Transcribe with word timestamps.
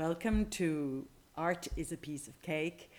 Welcome 0.00 0.46
to 0.52 1.06
Art 1.36 1.68
is 1.76 1.92
a 1.92 1.96
Piece 1.98 2.26
of 2.26 2.40
Cake. 2.40 2.90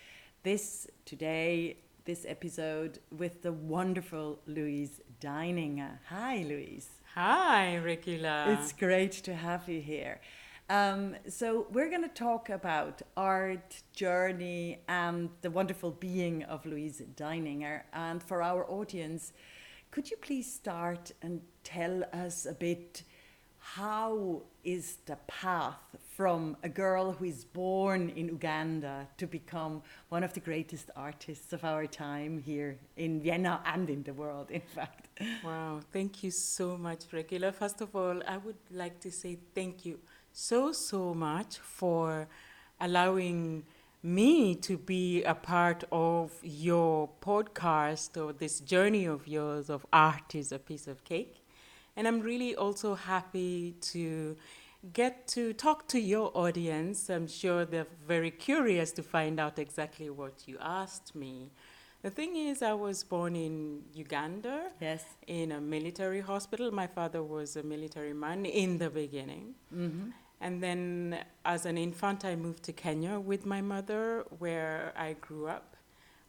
This 0.43 0.85
today, 1.03 1.77
this 2.05 2.27
episode 2.29 2.99
with 3.17 3.41
the 3.41 3.51
wonderful 3.51 4.37
Louise 4.45 5.01
Deininger. 5.19 5.97
Hi, 6.09 6.45
Louise. 6.47 6.89
Hi, 7.15 7.77
Regula. 7.77 8.45
It's 8.49 8.71
great 8.71 9.13
to 9.13 9.33
have 9.33 9.67
you 9.67 9.81
here. 9.81 10.21
Um, 10.69 11.15
so, 11.27 11.65
we're 11.71 11.89
going 11.89 12.03
to 12.03 12.07
talk 12.07 12.51
about 12.51 13.01
art, 13.17 13.81
journey, 13.93 14.83
and 14.87 15.31
the 15.41 15.49
wonderful 15.49 15.89
being 15.89 16.43
of 16.43 16.67
Louise 16.67 17.01
Deininger. 17.15 17.81
And 17.93 18.21
for 18.21 18.43
our 18.43 18.69
audience, 18.69 19.33
could 19.89 20.11
you 20.11 20.17
please 20.17 20.53
start 20.53 21.13
and 21.23 21.41
tell 21.63 22.03
us 22.13 22.45
a 22.45 22.53
bit 22.53 23.01
how 23.61 24.41
is 24.63 24.97
the 25.05 25.15
path 25.27 25.75
from 26.15 26.57
a 26.63 26.69
girl 26.69 27.13
who 27.13 27.25
is 27.25 27.45
born 27.45 28.09
in 28.09 28.27
Uganda 28.27 29.07
to 29.17 29.27
become 29.27 29.81
one 30.09 30.23
of 30.23 30.33
the 30.33 30.39
greatest 30.39 30.89
artists 30.95 31.53
of 31.53 31.63
our 31.63 31.85
time 31.85 32.39
here 32.39 32.77
in 32.97 33.21
Vienna 33.21 33.61
and 33.65 33.89
in 33.89 34.03
the 34.03 34.13
world, 34.13 34.49
in 34.51 34.61
fact? 34.61 35.07
Wow, 35.43 35.79
thank 35.93 36.23
you 36.23 36.31
so 36.31 36.77
much, 36.77 37.05
Regula. 37.11 37.51
First 37.51 37.81
of 37.81 37.95
all, 37.95 38.21
I 38.27 38.37
would 38.37 38.57
like 38.71 38.99
to 39.01 39.11
say 39.11 39.37
thank 39.55 39.85
you 39.85 39.99
so, 40.33 40.71
so 40.71 41.13
much 41.13 41.59
for 41.59 42.27
allowing 42.79 43.63
me 44.03 44.55
to 44.55 44.77
be 44.77 45.23
a 45.23 45.35
part 45.35 45.83
of 45.91 46.31
your 46.41 47.07
podcast 47.21 48.17
or 48.21 48.33
this 48.33 48.59
journey 48.59 49.05
of 49.05 49.27
yours 49.27 49.69
of 49.69 49.85
art 49.93 50.33
is 50.33 50.51
a 50.51 50.57
piece 50.57 50.87
of 50.87 51.03
cake. 51.03 51.40
And 51.95 52.07
I'm 52.07 52.21
really 52.21 52.55
also 52.55 52.95
happy 52.95 53.75
to 53.81 54.37
get 54.93 55.27
to 55.27 55.53
talk 55.53 55.87
to 55.89 55.99
your 55.99 56.31
audience. 56.33 57.09
I'm 57.09 57.27
sure 57.27 57.65
they're 57.65 57.87
very 58.07 58.31
curious 58.31 58.91
to 58.93 59.03
find 59.03 59.39
out 59.39 59.59
exactly 59.59 60.09
what 60.09 60.47
you 60.47 60.57
asked 60.59 61.15
me. 61.15 61.51
The 62.01 62.09
thing 62.09 62.35
is, 62.35 62.63
I 62.63 62.73
was 62.73 63.03
born 63.03 63.35
in 63.35 63.83
Uganda. 63.93 64.71
Yes. 64.79 65.03
In 65.27 65.51
a 65.51 65.61
military 65.61 66.21
hospital. 66.21 66.71
My 66.71 66.87
father 66.87 67.21
was 67.21 67.55
a 67.55 67.63
military 67.63 68.13
man 68.13 68.45
in 68.45 68.79
the 68.79 68.89
beginning. 68.89 69.53
Mm-hmm. 69.73 70.09
And 70.39 70.63
then, 70.63 71.19
as 71.45 71.67
an 71.67 71.77
infant, 71.77 72.25
I 72.25 72.35
moved 72.35 72.63
to 72.63 72.73
Kenya 72.73 73.19
with 73.19 73.45
my 73.45 73.61
mother, 73.61 74.25
where 74.39 74.93
I 74.97 75.13
grew 75.21 75.47
up, 75.47 75.70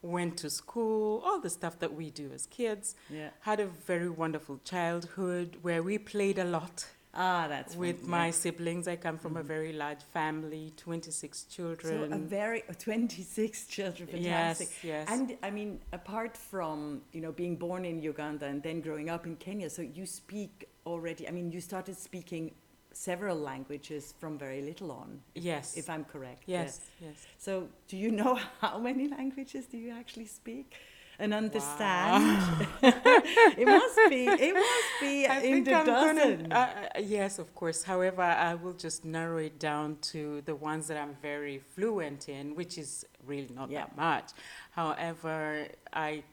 went 0.02 0.36
to 0.38 0.50
school, 0.50 1.22
all 1.24 1.40
the 1.40 1.50
stuff 1.50 1.78
that 1.78 1.94
we 1.94 2.10
do 2.10 2.30
as 2.34 2.46
kids. 2.46 2.94
Yeah. 3.08 3.30
Had 3.40 3.60
a 3.60 3.66
very 3.66 4.08
wonderful 4.10 4.60
childhood 4.64 5.56
where 5.62 5.82
we 5.82 5.98
played 5.98 6.38
a 6.38 6.44
lot 6.44 6.86
Ah, 7.14 7.46
that's 7.46 7.76
with 7.76 8.00
fun, 8.00 8.10
my 8.10 8.26
yeah. 8.26 8.30
siblings. 8.32 8.88
I 8.88 8.96
come 8.96 9.18
from 9.18 9.36
a 9.36 9.42
very 9.42 9.74
large 9.74 10.02
family, 10.02 10.72
26 10.78 11.44
children. 11.44 12.10
So 12.10 12.16
a 12.16 12.18
very 12.18 12.62
uh, 12.70 12.72
26 12.78 13.66
children, 13.66 14.08
fantastic. 14.08 14.68
Yes, 14.82 14.84
yes. 14.84 15.08
And 15.10 15.36
I 15.42 15.50
mean, 15.50 15.80
apart 15.92 16.38
from 16.38 17.02
you 17.12 17.20
know 17.20 17.30
being 17.32 17.56
born 17.56 17.84
in 17.84 18.00
Uganda 18.00 18.46
and 18.46 18.62
then 18.62 18.80
growing 18.80 19.10
up 19.10 19.26
in 19.26 19.36
Kenya, 19.36 19.68
so 19.68 19.82
you 19.82 20.06
speak 20.06 20.68
already. 20.86 21.28
I 21.28 21.32
mean, 21.32 21.52
you 21.52 21.60
started 21.60 21.98
speaking 21.98 22.52
several 22.92 23.36
languages 23.36 24.14
from 24.18 24.38
very 24.38 24.62
little 24.62 24.90
on, 24.92 25.20
yes. 25.34 25.76
if 25.76 25.88
I'm 25.90 26.04
correct. 26.04 26.42
yes, 26.46 26.80
yes. 27.00 27.14
So, 27.38 27.68
do 27.88 27.96
you 27.96 28.10
know 28.10 28.38
how 28.60 28.78
many 28.78 29.08
languages 29.08 29.66
do 29.66 29.76
you 29.78 29.90
actually 29.90 30.26
speak? 30.26 30.74
And 31.18 31.34
understand? 31.34 32.66
it 32.82 33.66
must 33.66 33.98
be. 34.08 34.26
It 34.26 34.54
must 34.54 34.92
be 35.00 35.26
I 35.26 35.40
in 35.40 35.62
the 35.62 35.74
I'm 35.74 35.86
dozen. 35.86 36.42
Gonna, 36.48 36.54
uh, 36.54 36.58
uh, 36.96 37.00
yes, 37.00 37.38
of 37.38 37.54
course. 37.54 37.82
However, 37.84 38.22
I 38.22 38.54
will 38.54 38.72
just 38.72 39.04
narrow 39.04 39.36
it 39.36 39.58
down 39.60 39.98
to 40.12 40.40
the 40.46 40.54
ones 40.56 40.88
that 40.88 40.96
I'm 40.96 41.14
very 41.22 41.58
fluent 41.74 42.28
in, 42.28 42.56
which 42.56 42.76
is 42.78 43.04
really 43.24 43.50
not 43.54 43.70
Yeah. 43.70 43.80
that 43.84 43.96
much. 43.96 44.30
However, 44.72 45.68
I 45.92 46.24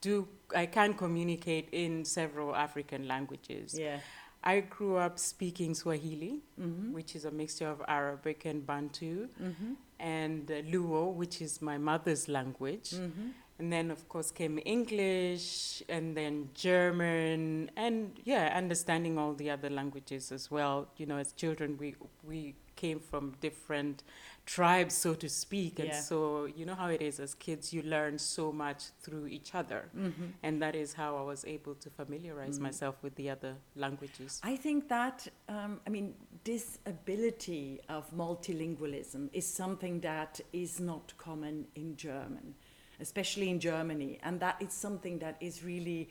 do 0.00 0.28
I 0.54 0.66
can 0.66 0.94
communicate 0.94 1.68
in 1.72 2.04
several 2.04 2.54
African 2.54 3.06
languages. 3.08 3.78
yeah. 3.78 3.98
I 4.44 4.60
grew 4.60 4.96
up 4.96 5.18
speaking 5.18 5.74
Swahili, 5.74 6.40
Mm-hmm. 6.60 6.92
which 6.92 7.14
is 7.16 7.24
a 7.24 7.30
mixture 7.30 7.68
of 7.68 7.82
Arabic 7.88 8.44
and 8.44 8.66
Bantu, 8.66 9.28
Mm-hmm. 9.40 9.72
and 10.00 10.50
uh, 10.50 10.54
Luo, 10.72 11.12
which 11.14 11.40
is 11.40 11.62
my 11.62 11.78
mother's 11.78 12.28
language. 12.28 12.90
Mm-hmm. 12.90 13.28
And 13.58 13.72
then, 13.72 13.90
of 13.92 14.08
course, 14.08 14.32
came 14.32 14.58
English 14.64 15.82
and 15.88 16.16
then 16.16 16.48
German, 16.54 17.70
and 17.76 18.10
yeah, 18.24 18.52
understanding 18.56 19.18
all 19.18 19.34
the 19.34 19.50
other 19.50 19.70
languages 19.70 20.32
as 20.32 20.50
well. 20.50 20.88
You 20.96 21.06
know, 21.06 21.18
as 21.18 21.32
children, 21.32 21.76
we, 21.78 21.94
we 22.26 22.54
came 22.74 22.98
from 22.98 23.34
different 23.40 24.02
tribes, 24.44 24.94
so 24.94 25.14
to 25.14 25.28
speak. 25.28 25.78
And 25.78 25.88
Yeah. 25.88 26.00
so, 26.00 26.46
you 26.46 26.64
know 26.66 26.74
how 26.74 26.88
it 26.88 27.00
is 27.00 27.20
as 27.20 27.34
kids, 27.34 27.72
you 27.72 27.82
learn 27.82 28.18
so 28.18 28.52
much 28.52 28.90
through 29.00 29.26
each 29.26 29.54
other. 29.54 29.88
Mm-hmm. 29.96 30.26
And 30.42 30.60
that 30.62 30.74
is 30.74 30.94
how 30.94 31.16
I 31.16 31.22
was 31.22 31.44
able 31.44 31.74
to 31.76 31.90
familiarize 31.90 32.58
Mm. 32.58 32.62
myself 32.62 32.96
with 33.02 33.14
the 33.14 33.30
other 33.30 33.56
languages. 33.76 34.40
I 34.42 34.56
think 34.56 34.88
that, 34.88 35.28
um, 35.48 35.80
I 35.86 35.90
mean, 35.90 36.14
this 36.44 36.78
ability 36.86 37.80
of 37.88 38.10
multilingualism 38.12 39.28
is 39.32 39.46
something 39.46 40.00
that 40.00 40.40
is 40.52 40.80
not 40.80 41.16
common 41.18 41.66
in 41.74 41.96
German, 41.96 42.54
especially 43.00 43.48
in 43.48 43.60
Germany. 43.60 44.18
And 44.22 44.40
that 44.40 44.60
is 44.60 44.72
something 44.72 45.18
that 45.20 45.36
is 45.40 45.62
really 45.62 46.08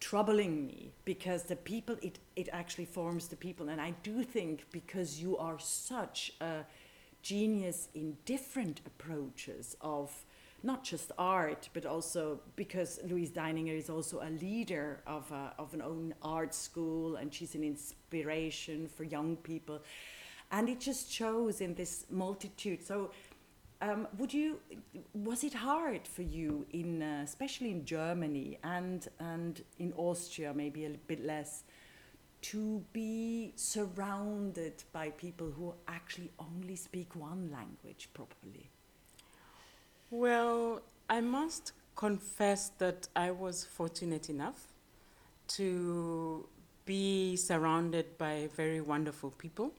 troubling 0.00 0.66
me 0.66 0.92
because 1.04 1.44
the 1.44 1.56
people, 1.56 1.96
it, 2.02 2.18
it 2.36 2.48
actually 2.52 2.84
forms 2.86 3.28
the 3.28 3.36
people. 3.36 3.68
And 3.68 3.80
I 3.80 3.92
do 4.02 4.22
think 4.22 4.66
because 4.70 5.20
you 5.20 5.36
are 5.38 5.58
such 5.58 6.32
a 6.40 6.64
genius 7.28 7.88
in 7.94 8.16
different 8.24 8.80
approaches 8.86 9.76
of 9.82 10.10
not 10.62 10.82
just 10.82 11.12
art, 11.18 11.68
but 11.74 11.84
also 11.84 12.40
because 12.56 12.98
Louise 13.04 13.30
Deininger 13.30 13.76
is 13.76 13.90
also 13.90 14.20
a 14.22 14.30
leader 14.40 15.00
of, 15.06 15.30
a, 15.30 15.52
of 15.58 15.74
an 15.74 15.82
own 15.82 16.14
art 16.22 16.54
school 16.54 17.16
and 17.16 17.32
she's 17.32 17.54
an 17.54 17.62
inspiration 17.62 18.88
for 18.88 19.04
young 19.04 19.36
people. 19.36 19.80
And 20.50 20.70
it 20.70 20.80
just 20.80 21.12
shows 21.12 21.60
in 21.60 21.74
this 21.74 22.06
multitude. 22.10 22.82
So, 22.82 23.10
um, 23.80 24.08
would 24.18 24.32
you, 24.32 24.58
was 25.12 25.44
it 25.44 25.54
hard 25.54 26.08
for 26.08 26.22
you, 26.22 26.66
in, 26.72 27.02
uh, 27.02 27.20
especially 27.22 27.70
in 27.70 27.84
Germany 27.84 28.58
and, 28.64 29.06
and 29.20 29.62
in 29.78 29.92
Austria, 29.96 30.52
maybe 30.54 30.86
a 30.86 30.90
bit 31.06 31.24
less, 31.24 31.62
to 32.40 32.84
be 32.92 33.52
surrounded 33.56 34.84
by 34.92 35.10
people 35.10 35.50
who 35.50 35.74
actually 35.86 36.30
only 36.38 36.76
speak 36.76 37.14
one 37.14 37.50
language 37.50 38.08
properly? 38.14 38.70
Well, 40.10 40.82
I 41.10 41.20
must 41.20 41.72
confess 41.96 42.70
that 42.78 43.08
I 43.16 43.30
was 43.30 43.64
fortunate 43.64 44.30
enough 44.30 44.68
to 45.48 46.48
be 46.84 47.36
surrounded 47.36 48.16
by 48.18 48.48
very 48.56 48.80
wonderful 48.80 49.30
people. 49.32 49.72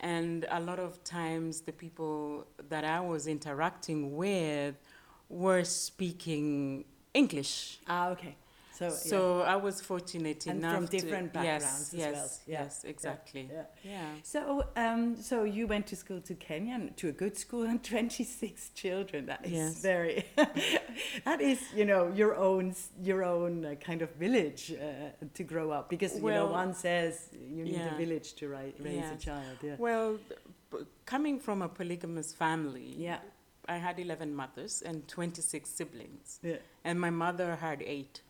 And 0.00 0.46
a 0.50 0.60
lot 0.60 0.78
of 0.78 1.02
times, 1.04 1.60
the 1.60 1.72
people 1.72 2.46
that 2.68 2.84
I 2.84 3.00
was 3.00 3.26
interacting 3.26 4.16
with 4.16 4.74
were 5.28 5.64
speaking 5.64 6.84
English. 7.12 7.80
Ah, 7.86 8.08
okay. 8.10 8.36
So, 8.80 8.86
yeah. 8.86 9.10
So 9.12 9.40
I 9.42 9.56
was 9.56 9.80
fortunate 9.82 10.46
And 10.46 10.58
enough 10.60 10.74
from 10.76 10.86
to 10.88 10.90
different 10.96 11.30
yes, 11.34 11.34
backgrounds 11.34 11.92
as 11.92 11.94
yes, 11.94 12.14
well. 12.14 12.30
Yeah, 12.46 12.62
yes, 12.62 12.84
exactly. 12.84 13.50
yeah. 13.52 13.62
yeah. 13.84 14.08
So, 14.22 14.64
um, 14.76 15.16
so 15.16 15.44
you 15.44 15.66
went 15.66 15.86
to 15.88 15.96
school 15.96 16.20
to 16.22 16.34
Kenya, 16.34 16.78
to 16.96 17.08
a 17.08 17.12
good 17.12 17.36
school, 17.36 17.64
and 17.64 17.82
26 17.94 18.70
children. 18.70 19.26
That 19.26 19.44
is 19.44 19.52
Yes. 19.52 19.82
very. 19.82 20.24
that 21.24 21.40
is, 21.40 21.60
you 21.74 21.84
know, 21.84 22.10
your 22.14 22.34
own, 22.36 22.74
your 23.02 23.22
own 23.22 23.64
uh, 23.66 23.74
kind 23.74 24.00
of 24.02 24.10
village 24.16 24.72
uh, 24.72 25.10
to 25.34 25.42
grow 25.44 25.70
up. 25.70 25.90
Because 25.90 26.14
you 26.16 26.30
know, 26.30 26.46
one 26.46 26.72
says 26.74 27.28
you 27.54 27.64
need 27.64 27.80
a 27.80 27.96
village 27.96 28.32
to 28.34 28.48
ri- 28.48 28.74
raise 28.80 29.10
a 29.10 29.16
child. 29.16 29.56
Yeah. 29.62 29.76
Well, 29.78 30.18
b- 30.70 30.78
coming 31.04 31.38
from 31.38 31.60
a 31.62 31.68
polygamous 31.68 32.32
family, 32.32 32.94
Yeah. 32.96 33.18
I 33.68 33.76
had 33.76 34.00
11 34.00 34.34
mothers 34.34 34.82
and 34.82 35.06
26 35.06 35.68
siblings, 35.70 36.40
Yeah. 36.42 36.56
and 36.82 36.98
my 37.00 37.10
mother 37.10 37.56
had 37.56 37.82
eight. 37.82 38.22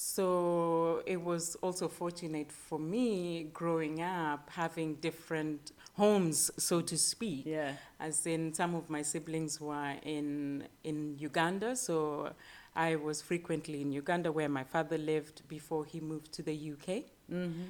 So 0.00 1.02
it 1.06 1.20
was 1.20 1.56
also 1.56 1.88
fortunate 1.88 2.52
for 2.52 2.78
me 2.78 3.50
growing 3.52 4.00
up 4.00 4.48
having 4.48 4.94
different 4.94 5.72
homes, 5.94 6.52
so 6.56 6.80
to 6.82 6.96
speak. 6.96 7.44
Yeah. 7.44 7.72
As 7.98 8.24
in, 8.24 8.54
some 8.54 8.76
of 8.76 8.88
my 8.88 9.02
siblings 9.02 9.60
were 9.60 9.96
in, 10.04 10.68
in 10.84 11.16
Uganda, 11.18 11.74
so 11.74 12.32
I 12.76 12.94
was 12.94 13.20
frequently 13.20 13.80
in 13.80 13.90
Uganda 13.90 14.30
where 14.30 14.48
my 14.48 14.62
father 14.62 14.98
lived 14.98 15.42
before 15.48 15.84
he 15.84 15.98
moved 15.98 16.30
to 16.34 16.42
the 16.44 16.54
UK. 16.54 17.02
Mm-hmm. 17.28 17.64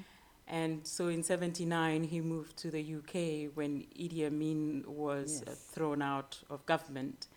And 0.48 0.86
so 0.86 1.08
in 1.08 1.22
79, 1.22 2.04
he 2.04 2.20
moved 2.20 2.58
to 2.58 2.70
the 2.70 2.82
UK 2.96 3.56
when 3.56 3.86
Idi 3.98 4.26
Amin 4.26 4.84
was 4.86 5.42
Yes. 5.46 5.56
thrown 5.72 6.02
out 6.02 6.42
of 6.50 6.66
government. 6.66 7.28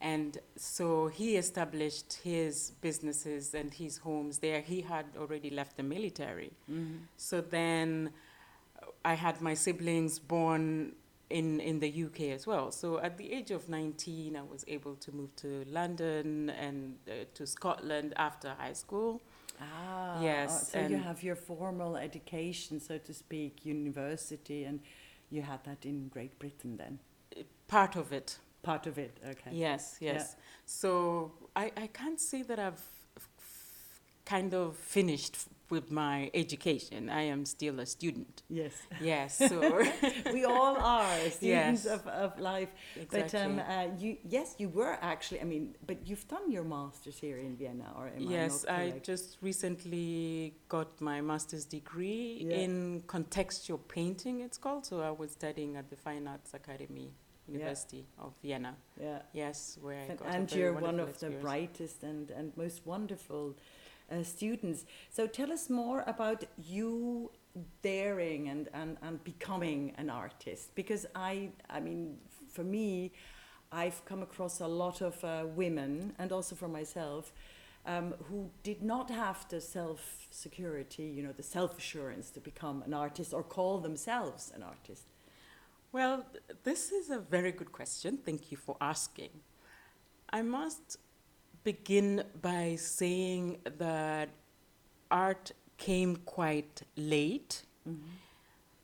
And 0.00 0.38
so 0.56 1.08
he 1.08 1.36
established 1.36 2.20
his 2.24 2.72
businesses 2.80 3.54
and 3.54 3.72
his 3.72 3.98
homes 3.98 4.38
there. 4.38 4.60
He 4.60 4.80
had 4.80 5.04
already 5.18 5.50
left 5.50 5.76
the 5.76 5.82
military. 5.82 6.52
Mm-hmm. 6.70 6.96
So 7.16 7.42
then 7.42 8.10
I 9.04 9.14
had 9.14 9.42
my 9.42 9.54
siblings 9.54 10.18
born 10.18 10.92
in, 11.28 11.60
in 11.60 11.80
the 11.80 12.04
UK 12.04 12.20
as 12.32 12.46
well. 12.46 12.70
So 12.72 12.98
at 12.98 13.18
the 13.18 13.32
age 13.32 13.50
of 13.50 13.68
19, 13.68 14.36
I 14.36 14.42
was 14.42 14.64
able 14.68 14.96
to 14.96 15.12
move 15.12 15.34
to 15.36 15.64
London 15.68 16.50
and 16.50 16.96
uh, 17.08 17.24
to 17.34 17.46
Scotland 17.46 18.14
after 18.16 18.54
high 18.58 18.72
school. 18.72 19.20
Ah, 19.60 20.22
Yes, 20.22 20.72
So 20.72 20.80
you 20.80 20.96
have 20.96 21.22
your 21.22 21.36
formal 21.36 21.96
education, 21.96 22.80
so 22.80 22.98
to 22.98 23.12
speak, 23.12 23.66
university, 23.66 24.64
and 24.64 24.80
you 25.30 25.42
had 25.42 25.62
that 25.64 25.84
in 25.84 26.08
Great 26.08 26.38
Britain 26.38 26.78
then. 26.78 26.98
Part 27.68 27.94
of 27.96 28.12
it. 28.12 28.38
Part 28.62 28.86
of 28.86 28.98
it, 28.98 29.16
okay. 29.26 29.50
Yes, 29.52 29.96
Yeah. 30.00 30.12
yes. 30.14 30.36
So 30.66 31.32
I, 31.56 31.72
I 31.76 31.86
can't 31.88 32.20
say 32.20 32.42
that 32.42 32.58
I've 32.58 32.82
kind 34.24 34.54
of 34.54 34.76
finished 34.76 35.34
f- 35.34 35.48
with 35.70 35.90
my 35.90 36.30
education. 36.34 37.08
I 37.08 37.22
am 37.22 37.44
still 37.46 37.80
a 37.80 37.86
student. 37.86 38.42
Yes. 38.48 38.74
Yes, 39.00 39.38
so 39.38 39.82
we 40.32 40.44
all 40.44 40.76
are 40.76 41.16
students 41.30 41.84
Yes. 41.84 41.86
of, 41.86 42.06
of 42.08 42.38
life. 42.38 42.68
exactly. 42.96 43.20
But 43.22 43.34
um, 43.34 43.58
uh, 43.60 43.86
you, 43.98 44.16
yes, 44.28 44.56
you 44.58 44.68
were 44.68 44.98
actually. 45.00 45.40
I 45.40 45.44
mean, 45.44 45.74
but 45.86 46.06
you've 46.06 46.26
done 46.28 46.50
your 46.50 46.64
masters 46.64 47.18
here 47.18 47.38
in 47.38 47.56
Vienna, 47.56 47.92
or 47.96 48.08
am 48.08 48.20
yes, 48.30 48.64
I 48.68 48.86
not 48.86 48.96
I 48.96 48.98
just 48.98 49.38
recently 49.40 50.54
got 50.68 51.00
my 51.00 51.20
master's 51.20 51.64
degree 51.64 52.46
Yeah. 52.48 52.56
in 52.56 53.02
contextual 53.06 53.80
painting. 53.88 54.40
It's 54.40 54.58
called. 54.58 54.84
So 54.86 55.00
I 55.00 55.10
was 55.10 55.30
studying 55.32 55.76
at 55.76 55.88
the 55.88 55.96
Fine 55.96 56.26
Arts 56.28 56.52
Academy, 56.54 57.12
University 57.52 58.06
of 58.18 58.32
Vienna. 58.42 58.74
yeah. 59.00 59.22
Yes, 59.32 59.78
where 59.80 59.98
I 59.98 60.02
And, 60.12 60.20
and 60.26 60.52
you're 60.52 60.72
one 60.72 61.00
of 61.00 61.18
the 61.20 61.30
brightest 61.30 62.02
and, 62.02 62.30
and 62.30 62.56
most 62.56 62.86
wonderful 62.86 63.56
uh, 64.10 64.22
students. 64.22 64.84
So 65.10 65.26
tell 65.26 65.52
us 65.52 65.70
more 65.70 66.04
about 66.06 66.44
you 66.58 67.30
daring 67.82 68.48
and, 68.48 68.68
and, 68.72 68.96
and 69.02 69.22
becoming 69.24 69.92
an 69.98 70.10
artist. 70.10 70.74
Because 70.74 71.06
I, 71.14 71.50
I 71.68 71.80
mean, 71.80 72.18
for 72.50 72.64
me, 72.64 73.12
I've 73.72 74.04
come 74.04 74.22
across 74.22 74.60
a 74.60 74.66
lot 74.66 75.00
of 75.00 75.22
uh, 75.24 75.44
women, 75.54 76.12
and 76.18 76.32
also 76.32 76.56
for 76.56 76.68
myself, 76.68 77.32
um, 77.86 78.14
who 78.28 78.50
did 78.62 78.82
not 78.82 79.10
have 79.10 79.48
the 79.48 79.60
self 79.60 80.26
security, 80.30 81.04
you 81.04 81.22
know, 81.22 81.32
the 81.32 81.42
self 81.42 81.78
assurance 81.78 82.30
to 82.30 82.40
become 82.40 82.82
an 82.82 82.94
artist 82.94 83.32
or 83.32 83.42
call 83.42 83.78
themselves 83.78 84.52
an 84.54 84.62
artist. 84.62 85.04
Well, 85.92 86.24
this 86.62 86.92
is 86.92 87.10
a 87.10 87.18
very 87.18 87.50
good 87.50 87.72
question. 87.72 88.18
Thank 88.18 88.52
you 88.52 88.56
for 88.56 88.76
asking. 88.80 89.30
I 90.32 90.42
must 90.42 90.98
begin 91.64 92.22
by 92.40 92.76
saying 92.76 93.58
that 93.78 94.28
art 95.10 95.50
came 95.78 96.16
quite 96.16 96.82
late. 96.96 97.62
Mm-hmm. 97.88 98.06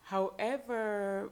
However, 0.02 1.30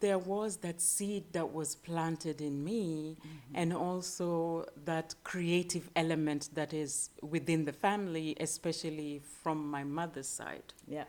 there 0.00 0.18
was 0.18 0.58
that 0.58 0.82
seed 0.82 1.32
that 1.32 1.50
was 1.50 1.76
planted 1.76 2.40
in 2.42 2.62
me, 2.62 3.16
mm-hmm. 3.18 3.54
and 3.54 3.72
also 3.72 4.66
that 4.84 5.14
creative 5.24 5.88
element 5.96 6.50
that 6.54 6.74
is 6.74 7.10
within 7.22 7.64
the 7.64 7.72
family, 7.72 8.36
especially 8.40 9.22
from 9.42 9.70
my 9.70 9.84
mother's 9.84 10.28
side. 10.28 10.74
Yeah. 10.86 11.04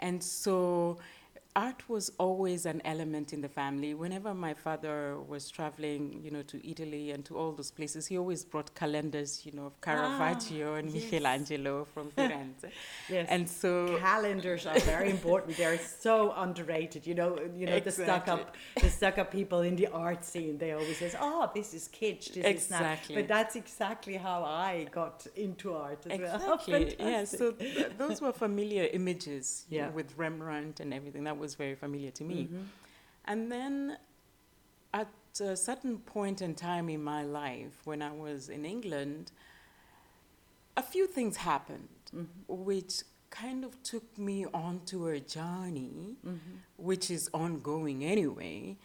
And 0.00 0.22
so 0.22 0.98
art 1.56 1.88
was 1.88 2.10
always 2.18 2.66
an 2.66 2.82
element 2.84 3.32
in 3.32 3.40
the 3.40 3.48
family. 3.48 3.94
Whenever 3.94 4.34
my 4.34 4.54
father 4.54 5.18
was 5.20 5.50
traveling, 5.50 6.20
you 6.24 6.30
know, 6.30 6.42
to 6.42 6.68
Italy 6.68 7.12
and 7.12 7.24
to 7.26 7.36
all 7.38 7.52
those 7.52 7.70
places, 7.70 8.06
he 8.08 8.18
always 8.18 8.44
brought 8.44 8.74
calendars, 8.74 9.46
you 9.46 9.52
know, 9.52 9.66
of 9.66 9.80
Caravaggio 9.80 10.72
ah, 10.72 10.76
and 10.78 10.90
yes. 10.90 11.04
Michelangelo 11.04 11.84
from 11.84 12.10
Firenze. 12.16 12.70
Yes. 13.08 13.26
and 13.30 13.48
so 13.48 13.96
calendars 13.98 14.66
are 14.66 14.78
very 14.80 15.10
important. 15.18 15.56
They're 15.56 15.78
so 15.78 16.32
underrated. 16.36 17.06
You 17.06 17.14
know, 17.14 17.38
you 17.56 17.66
know 17.66 17.78
the 17.78 17.92
stuck 17.92 18.26
up, 18.28 18.56
the 18.80 18.90
stuck 18.90 19.18
up 19.18 19.30
people 19.30 19.60
in 19.60 19.76
the 19.76 19.86
art 19.88 20.24
scene. 20.24 20.58
They 20.58 20.72
always 20.72 20.98
says, 20.98 21.14
"Oh, 21.20 21.50
this 21.54 21.72
is 21.78 21.88
kitsch. 21.88 22.32
This 22.34 22.64
is 22.64 22.70
not." 22.70 22.98
But 23.12 23.28
that's 23.28 23.54
exactly 23.56 24.16
how 24.16 24.42
I 24.42 24.88
got 24.90 25.26
into 25.36 25.74
art 25.74 26.04
as 26.10 26.18
well. 26.20 26.60
Exactly. 26.64 26.96
yeah. 26.98 27.24
So 27.24 27.52
th- 27.52 27.92
those 27.98 28.20
were 28.20 28.32
familiar 28.32 28.88
images. 28.92 29.66
you 29.68 29.78
know, 29.78 29.84
Yeah. 29.86 29.90
with 29.98 30.16
Rembrandt 30.16 30.80
and 30.80 30.92
everything. 30.98 31.24
That 31.24 31.36
was 31.38 31.43
very 31.54 31.74
familiar 31.74 32.10
to 32.12 32.24
me. 32.24 32.48
Mhm. 32.50 32.64
And 33.26 33.52
then 33.52 33.98
at 34.94 35.08
a 35.40 35.56
certain 35.56 35.98
point 35.98 36.40
in 36.40 36.54
time 36.54 36.88
in 36.88 37.02
my 37.04 37.22
life, 37.24 37.74
when 37.84 38.00
I 38.00 38.12
was 38.12 38.48
in 38.48 38.64
England, 38.64 39.32
a 40.76 40.82
few 40.82 41.06
things 41.06 41.36
happened 41.38 41.88
Mhm. 42.12 42.28
which 42.48 43.02
kind 43.30 43.64
of 43.64 43.82
took 43.82 44.16
me 44.16 44.46
onto 44.46 45.08
a 45.08 45.20
journey, 45.20 46.16
Mhm. 46.24 46.60
which 46.76 47.10
is 47.10 47.28
ongoing 47.34 48.04
anyway. 48.04 48.78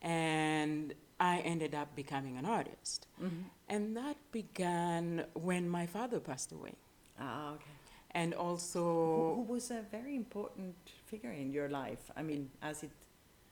And 0.00 0.94
I 1.20 1.38
ended 1.40 1.72
up 1.74 1.94
becoming 1.94 2.36
an 2.36 2.44
artist. 2.44 3.06
Mhm. 3.20 3.44
And 3.68 3.96
that 3.96 4.16
began 4.32 5.26
when 5.34 5.68
my 5.68 5.86
father 5.86 6.18
passed 6.18 6.50
away. 6.50 6.74
Ah, 7.18 7.52
okay. 7.54 7.70
And 8.14 8.34
also, 8.34 9.34
who 9.36 9.52
was 9.52 9.70
a 9.70 9.82
very 9.90 10.14
important 10.16 10.74
figure 11.06 11.32
in 11.32 11.50
your 11.52 11.68
life? 11.68 12.10
I 12.16 12.22
mean, 12.22 12.50
as 12.60 12.82
it 12.82 12.90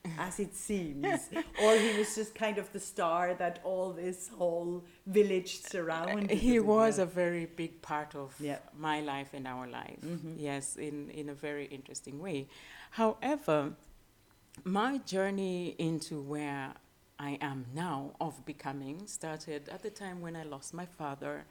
as 0.19 0.39
it 0.39 0.55
seems, 0.55 1.29
or 1.61 1.75
he 1.77 1.97
was 1.97 2.15
just 2.15 2.33
kind 2.33 2.57
of 2.57 2.71
the 2.73 2.79
star 2.79 3.35
that 3.35 3.59
all 3.63 3.91
this 3.93 4.29
whole 4.29 4.83
village 5.05 5.61
surrounded. 5.61 6.31
he 6.31 6.59
was 6.59 6.97
a 6.99 7.05
very 7.05 7.45
big 7.45 7.81
part 7.83 8.15
of 8.15 8.33
Yeah. 8.39 8.57
my 8.77 9.01
life 9.01 9.29
and 9.33 9.45
our 9.47 9.67
life. 9.67 10.01
Mhm. 10.01 10.35
Yes, 10.37 10.75
in, 10.75 11.09
in 11.11 11.29
a 11.29 11.35
very 11.35 11.65
interesting 11.65 12.19
way. 12.19 12.47
However, 12.91 13.73
my 14.63 14.97
journey 14.99 15.75
into 15.77 16.19
where 16.21 16.73
I 17.19 17.37
am 17.39 17.65
now 17.75 18.11
of 18.19 18.43
becoming 18.45 19.05
started 19.07 19.69
at 19.69 19.81
the 19.83 19.91
time 19.91 20.19
when 20.21 20.35
I 20.35 20.43
lost 20.43 20.73
my 20.73 20.85
father, 20.87 21.45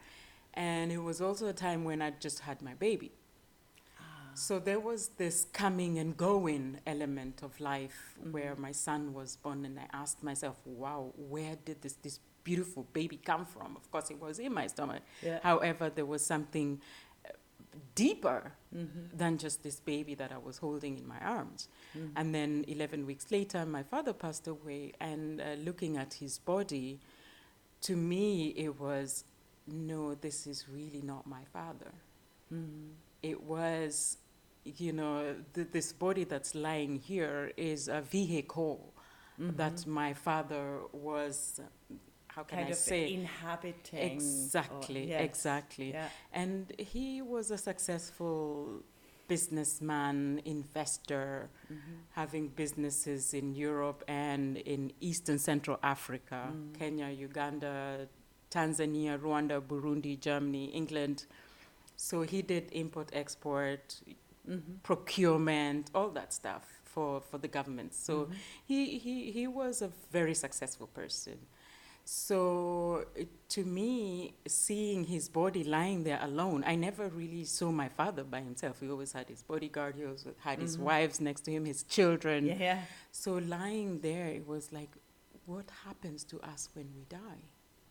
and 0.53 0.91
it 0.91 0.97
was 0.99 1.21
also 1.21 1.47
a 1.47 1.53
time 1.53 1.83
when 1.83 2.01
I 2.01 2.11
just 2.19 2.39
had 2.39 2.61
my 2.61 2.73
baby. 2.73 3.11
Ah. 3.99 4.31
So 4.35 4.59
there 4.59 4.79
was 4.79 5.09
this 5.17 5.45
coming 5.53 5.97
and 5.99 6.15
going 6.17 6.79
element 6.85 7.41
of 7.43 7.59
life 7.59 8.15
Mm-hmm. 8.19 8.31
where 8.33 8.55
my 8.55 8.71
son 8.71 9.13
was 9.13 9.35
born, 9.37 9.65
and 9.65 9.79
I 9.79 9.87
asked 9.93 10.21
myself, 10.23 10.57
wow, 10.65 11.11
where 11.17 11.55
did 11.65 11.81
this, 11.81 11.93
this 12.03 12.19
beautiful 12.43 12.83
baby 12.93 13.17
come 13.17 13.45
from? 13.45 13.75
Of 13.75 13.89
course, 13.91 14.11
it 14.11 14.19
was 14.21 14.37
in 14.39 14.53
my 14.53 14.67
stomach. 14.67 15.01
Yeah. 15.23 15.39
However, 15.41 15.89
there 15.89 16.05
was 16.05 16.23
something 16.25 16.79
uh, 17.25 17.29
deeper 17.95 18.51
Mhm. 18.75 19.17
than 19.17 19.37
just 19.37 19.63
this 19.63 19.79
baby 19.79 20.13
that 20.15 20.31
I 20.31 20.37
was 20.37 20.57
holding 20.59 20.97
in 20.99 21.07
my 21.07 21.19
arms. 21.19 21.67
Mhm. 21.95 22.11
And 22.15 22.33
then 22.35 22.63
11 22.67 23.05
weeks 23.07 23.31
later, 23.31 23.65
my 23.65 23.83
father 23.83 24.13
passed 24.13 24.47
away, 24.47 24.93
and 24.99 25.41
uh, 25.41 25.53
looking 25.63 25.97
at 25.97 26.13
his 26.15 26.37
body, 26.39 26.99
to 27.81 27.95
me, 27.95 28.49
it 28.49 28.79
was 28.79 29.23
no, 29.67 30.15
this 30.15 30.47
is 30.47 30.67
really 30.69 31.01
not 31.01 31.25
my 31.27 31.43
father 31.53 31.91
Mhm. 32.51 32.93
it 33.23 33.41
was, 33.43 34.17
you 34.65 34.91
know, 34.91 35.35
th- 35.53 35.67
this 35.71 35.93
body 35.93 36.23
that's 36.25 36.53
lying 36.55 36.95
here 36.97 37.51
is 37.57 37.87
a 37.87 38.01
vehicle 38.01 38.93
that 39.37 39.73
Mhm. 39.75 39.87
my 39.87 40.13
father 40.13 40.81
was, 40.91 41.59
how 42.27 42.43
can 42.43 42.57
kind 42.59 42.69
I 42.69 42.73
say? 42.73 43.13
inhabiting. 43.13 43.99
or- 43.99 44.13
Exactly, 44.13 45.09
yes. 45.09 45.21
exactly. 45.23 45.91
Yeah. 45.91 46.09
And 46.33 46.71
he 46.79 47.21
was 47.21 47.49
a 47.51 47.57
successful 47.57 48.83
businessman, 49.27 50.41
investor, 50.45 51.49
Mhm. 51.69 51.79
having 52.11 52.49
businesses 52.49 53.33
in 53.33 53.55
Europe 53.55 54.03
and 54.07 54.57
in 54.57 54.91
Eastern 54.99 55.39
Central 55.39 55.77
Africa, 55.81 56.51
Mm. 56.53 56.73
Kenya, 56.77 57.09
Uganda, 57.09 58.07
Tanzania, 58.51 59.17
Rwanda, 59.17 59.61
Burundi, 59.61 60.19
Germany, 60.19 60.65
England. 60.65 61.25
So 61.95 62.21
he 62.23 62.41
did 62.41 62.69
import, 62.71 63.09
export, 63.13 64.01
Mhm. 64.47 64.81
procurement, 64.83 65.91
all 65.93 66.09
that 66.09 66.33
stuff 66.33 66.63
for, 66.83 67.21
for 67.21 67.37
the 67.37 67.47
government. 67.47 67.93
So 67.93 68.25
Mhm. 68.25 68.33
he, 68.67 68.97
he, 68.97 69.31
he 69.31 69.47
was 69.47 69.81
a 69.81 69.89
very 70.11 70.33
successful 70.35 70.87
person. 70.87 71.37
So 72.03 73.05
to 73.49 73.63
me, 73.63 74.33
seeing 74.47 75.03
his 75.05 75.29
body 75.29 75.63
lying 75.63 76.03
there 76.03 76.19
alone, 76.21 76.63
I 76.65 76.75
never 76.75 77.07
really 77.09 77.45
saw 77.45 77.71
my 77.71 77.87
father 77.89 78.23
by 78.23 78.41
himself. 78.41 78.79
He 78.81 78.89
always 78.89 79.11
had 79.13 79.29
his 79.29 79.43
bodyguard, 79.43 79.95
he 79.95 80.03
always 80.05 80.25
had 80.39 80.59
his 80.59 80.75
Mhm. 80.77 80.81
wives 80.83 81.21
next 81.21 81.41
to 81.41 81.51
him, 81.51 81.65
his 81.65 81.83
children. 81.83 82.45
Yeah. 82.47 82.83
So 83.11 83.35
lying 83.37 83.99
there, 84.01 84.27
it 84.27 84.47
was 84.47 84.71
like, 84.71 84.89
what 85.45 85.69
happens 85.85 86.23
to 86.25 86.39
us 86.41 86.69
when 86.73 86.87
we 86.95 87.03
die? 87.05 87.43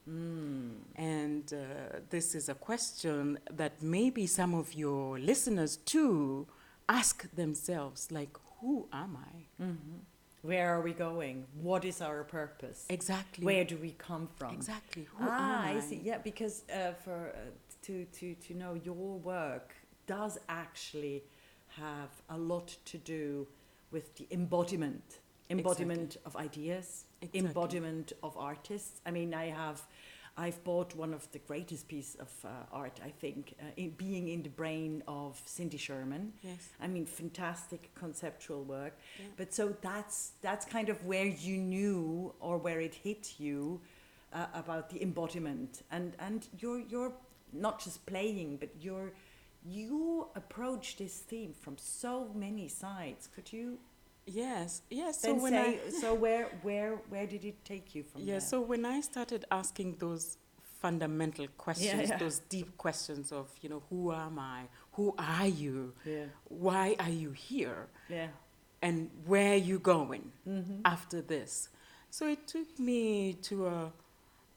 Mm. 0.08 0.72
And 0.96 1.52
uh, 1.52 2.00
this 2.08 2.34
is 2.34 2.48
a 2.48 2.54
question 2.54 3.38
that 3.50 3.82
maybe 3.82 4.26
some 4.26 4.54
of 4.54 4.74
your 4.74 5.18
listeners 5.18 5.76
too 5.76 6.46
ask 6.88 7.30
themselves, 7.34 8.10
like, 8.10 8.36
who 8.60 8.88
am 8.92 9.16
I? 9.16 9.62
Mhm. 9.62 10.00
Where 10.42 10.74
are 10.74 10.80
we 10.80 10.94
going? 10.94 11.46
What 11.60 11.84
is 11.84 12.00
our 12.00 12.24
purpose? 12.24 12.86
Exactly. 12.88 13.44
Where 13.44 13.64
do 13.64 13.76
we 13.76 13.92
come 13.92 14.26
from? 14.26 14.54
Exactly. 14.54 15.04
Who 15.04 15.26
ah, 15.28 15.68
am 15.68 15.76
I 15.76 15.80
see. 15.80 16.00
Yeah, 16.02 16.18
because 16.18 16.64
uh, 16.72 16.92
for 17.04 17.32
uh, 17.34 17.38
to 17.82 18.06
to 18.06 18.34
to 18.34 18.54
know 18.54 18.72
your 18.74 19.18
work 19.18 19.74
does 20.06 20.38
actually 20.48 21.22
have 21.76 22.10
a 22.30 22.38
lot 22.38 22.68
to 22.86 22.98
do 22.98 23.46
with 23.92 24.14
the 24.16 24.26
embodiment 24.30 25.20
embodiment 25.50 26.16
of 26.24 26.36
ideas, 26.36 27.04
Exactly. 27.22 27.40
embodiment 27.40 28.12
of 28.22 28.36
artists. 28.36 29.00
I 29.04 29.10
mean, 29.10 29.34
I 29.34 29.46
have, 29.46 29.82
I've 30.36 30.62
bought 30.64 30.94
one 30.96 31.12
of 31.12 31.30
the 31.32 31.38
greatest 31.40 31.88
pieces 31.88 32.16
of 32.16 32.32
uh, 32.44 32.48
art, 32.72 33.00
I 33.04 33.10
think, 33.10 33.54
uh, 33.60 33.64
in, 33.76 33.90
being 33.90 34.28
in 34.28 34.42
the 34.42 34.48
brain 34.48 35.02
of 35.06 35.40
Cindy 35.44 35.76
Sherman. 35.76 36.32
Yes. 36.42 36.68
I 36.80 36.86
mean, 36.86 37.04
fantastic 37.06 37.94
conceptual 37.94 38.64
work. 38.64 38.96
Yeah. 39.18 39.26
But 39.36 39.52
so 39.52 39.74
that's 39.82 40.32
that's 40.40 40.64
kind 40.64 40.88
of 40.88 41.04
where 41.04 41.26
you 41.26 41.56
knew 41.58 42.34
or 42.40 42.56
where 42.58 42.80
it 42.80 42.94
hit 42.94 43.34
you 43.38 43.80
uh, 44.32 44.46
about 44.54 44.88
the 44.90 45.02
embodiment, 45.02 45.82
and 45.90 46.14
and 46.18 46.46
you're 46.58 46.80
you're 46.88 47.12
not 47.52 47.82
just 47.84 48.06
playing, 48.06 48.56
but 48.58 48.70
you're 48.80 49.12
you 49.62 50.28
approach 50.36 50.96
this 50.96 51.18
theme 51.18 51.52
from 51.52 51.76
so 51.76 52.30
many 52.34 52.68
sides. 52.68 53.28
Could 53.34 53.52
you 53.52 53.78
Yes. 54.32 54.82
Yes. 54.90 55.20
So 55.22 55.34
when 55.34 55.52
say 55.52 55.80
I 55.86 55.90
so? 55.90 56.14
Where 56.14 56.46
where 56.62 56.96
where 57.08 57.26
did 57.26 57.44
it 57.44 57.64
take 57.64 57.94
you 57.94 58.02
from 58.04 58.22
yeah. 58.22 58.32
there? 58.32 58.40
So 58.40 58.60
when 58.60 58.84
I 58.84 59.00
started 59.00 59.44
asking 59.50 59.96
those 59.98 60.38
fundamental 60.80 61.46
questions, 61.58 62.08
yeah. 62.08 62.16
those 62.16 62.38
deep 62.48 62.76
questions 62.78 63.32
of 63.32 63.48
you 63.60 63.68
know 63.68 63.82
who 63.90 64.12
am 64.12 64.38
I, 64.38 64.62
who 64.92 65.14
are 65.18 65.46
you, 65.46 65.94
yeah, 66.04 66.26
why 66.48 66.96
are 66.98 67.10
you 67.10 67.32
here, 67.32 67.88
yeah, 68.08 68.28
and 68.82 69.10
where 69.26 69.52
are 69.54 69.64
you 69.70 69.78
going 69.78 70.32
mm-hmm. 70.48 70.80
after 70.84 71.20
this. 71.20 71.68
So 72.10 72.26
it 72.26 72.46
took 72.48 72.78
me 72.78 73.34
to 73.42 73.66
a, 73.68 73.92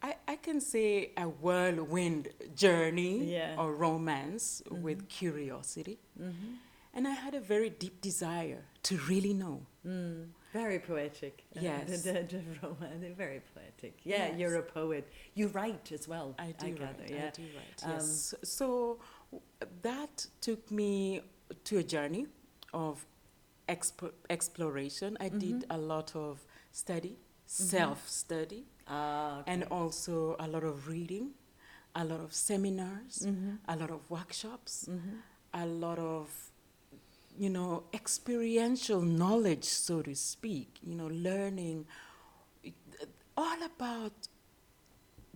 I, 0.01 0.15
I 0.27 0.35
can 0.37 0.59
say 0.59 1.11
a 1.17 1.25
whirlwind 1.29 2.29
journey 2.55 3.25
Yeah. 3.25 3.55
or 3.59 3.75
romance 3.75 4.63
Mhm. 4.69 4.81
with 4.81 5.07
curiosity. 5.07 5.99
mm-hmm. 6.19 6.53
And 6.93 7.07
I 7.07 7.11
had 7.11 7.33
a 7.33 7.39
very 7.39 7.69
deep 7.71 8.01
desire 8.01 8.63
to 8.83 8.97
really 9.09 9.33
know. 9.33 9.65
mm. 9.85 10.27
very 10.53 10.77
poetic. 10.79 11.43
Uh, 11.57 11.61
Yes. 11.61 12.03
the, 12.07 12.11
the, 12.13 12.41
the 13.01 13.09
very 13.23 13.41
poetic. 13.53 13.99
Yeah, 14.03 14.27
Yes. 14.27 14.39
you're 14.39 14.55
a 14.57 14.61
poet. 14.61 15.03
You 15.33 15.47
write 15.47 15.91
as 15.91 16.07
well. 16.07 16.35
I 16.37 16.51
do 16.51 16.69
gather, 16.71 16.93
write. 17.01 17.09
Yeah. 17.09 17.27
I 17.27 17.31
do 17.31 17.43
write. 17.57 17.83
Um, 17.83 17.91
yes. 17.93 18.35
So 18.43 18.99
that 19.81 20.27
took 20.41 20.69
me 20.71 21.21
to 21.63 21.77
a 21.79 21.83
journey 21.83 22.27
of 22.73 23.05
expo- 23.67 24.13
exploration. 24.29 25.17
I 25.19 25.29
did 25.29 25.61
Mhm. 25.61 25.75
a 25.77 25.77
lot 25.77 26.15
of 26.15 26.45
study, 26.71 27.15
Mm-hmm. 27.17 27.65
self-study, 27.77 28.63
Ah, 28.87 29.39
okay. 29.39 29.51
and 29.53 29.63
also 29.71 30.35
a 30.39 30.47
lot 30.47 30.63
of 30.63 30.87
reading, 30.87 31.33
a 31.95 32.03
lot 32.05 32.19
of 32.19 32.31
seminars, 32.33 33.15
mm-hmm. 33.25 33.55
a 33.67 33.75
lot 33.75 33.89
of 33.91 34.01
workshops, 34.09 34.85
Mm-hmm. 34.89 35.17
a 35.53 35.65
lot 35.65 35.99
of 35.99 36.51
you 37.37 37.49
know 37.49 37.83
experiential 37.93 39.01
knowledge 39.01 39.63
so 39.63 40.01
to 40.01 40.15
speak 40.15 40.79
you 40.83 40.95
know 40.95 41.07
learning 41.07 41.85
uh, 42.65 43.05
all 43.37 43.63
about 43.63 44.27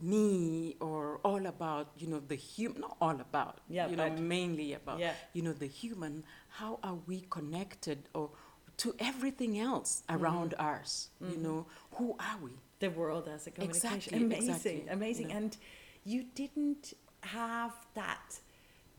me 0.01 0.75
or 0.79 1.19
all 1.23 1.45
about 1.47 1.87
you 1.97 2.07
know 2.07 2.19
the 2.27 2.35
human 2.35 2.81
not 2.81 2.97
all 3.01 3.19
about 3.19 3.59
Yeah, 3.67 3.87
you 3.89 3.95
know 3.95 4.09
mainly 4.11 4.73
about 4.73 4.99
Yeah. 4.99 5.13
you 5.33 5.41
know 5.41 5.53
the 5.53 5.67
human 5.67 6.23
how 6.49 6.79
are 6.83 6.97
we 7.07 7.21
connected 7.29 7.97
or 8.13 8.29
to 8.77 8.93
everything 8.99 9.57
else 9.59 10.03
around 10.09 10.53
us 10.59 11.09
you 11.19 11.35
Mhm. 11.37 11.41
know 11.43 11.65
who 11.93 12.15
are 12.19 12.37
we 12.43 12.51
the 12.79 12.89
world 12.91 13.27
as 13.27 13.47
a 13.47 13.51
communication. 13.51 13.97
Exactly, 13.97 14.23
amazing, 14.23 14.49
exactly, 14.49 14.87
amazing. 14.89 15.27
you 15.29 15.33
know. 15.33 15.37
And 15.39 15.57
you 16.05 16.23
didn't 16.35 16.93
have 17.21 17.73
that 17.95 18.39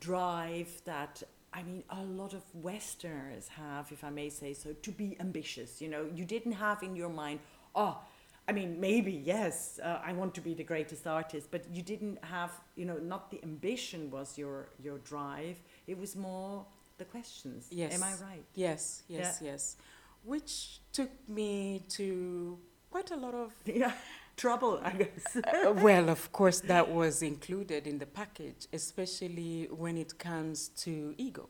drive 0.00 0.82
that 0.84 1.22
I 1.52 1.62
mean 1.62 1.82
a 1.90 2.02
lot 2.02 2.34
of 2.34 2.42
Westerners 2.54 3.48
have, 3.48 3.90
if 3.92 4.04
I 4.04 4.10
may 4.10 4.28
say 4.28 4.54
so, 4.54 4.72
to 4.72 4.90
be 4.92 5.16
ambitious. 5.20 5.80
You 5.80 5.88
know, 5.88 6.06
you 6.14 6.24
didn't 6.24 6.52
have 6.52 6.82
in 6.82 6.96
your 6.96 7.10
mind, 7.10 7.40
oh. 7.74 7.98
I 8.50 8.52
mean, 8.52 8.80
maybe 8.80 9.12
yes, 9.12 9.78
uh, 9.84 10.00
I 10.02 10.14
want 10.14 10.34
to 10.36 10.40
be 10.40 10.54
the 10.54 10.64
greatest 10.64 11.06
artist, 11.06 11.50
but 11.50 11.66
you 11.70 11.82
didn't 11.82 12.24
have, 12.24 12.50
you 12.76 12.86
know, 12.86 12.96
not 12.96 13.30
the 13.30 13.38
ambition 13.42 14.10
was 14.10 14.38
your 14.38 14.70
your 14.82 14.98
drive. 14.98 15.58
It 15.86 15.98
was 15.98 16.16
more 16.16 16.64
the 16.96 17.04
questions. 17.04 17.66
Yes. 17.70 17.94
Am 17.94 18.02
I 18.02 18.14
right? 18.24 18.44
yes 18.54 19.02
yes 19.08 19.40
yes 19.42 19.76
which 20.24 20.80
took 20.92 21.10
me 21.28 21.82
to 21.88 22.58
quite 22.90 23.10
a 23.10 23.16
lot 23.16 23.34
of 23.34 23.52
Yeah. 23.64 23.92
Trouble, 24.38 24.80
I 24.84 24.92
guess. 24.92 25.36
Uh, 25.36 25.72
well, 25.72 26.08
of 26.08 26.32
course, 26.32 26.60
that 26.60 26.88
was 26.90 27.22
included 27.22 27.86
in 27.88 27.98
the 27.98 28.06
package, 28.06 28.68
especially 28.72 29.68
when 29.70 29.98
it 29.98 30.18
comes 30.18 30.68
to 30.84 31.14
ego. 31.18 31.48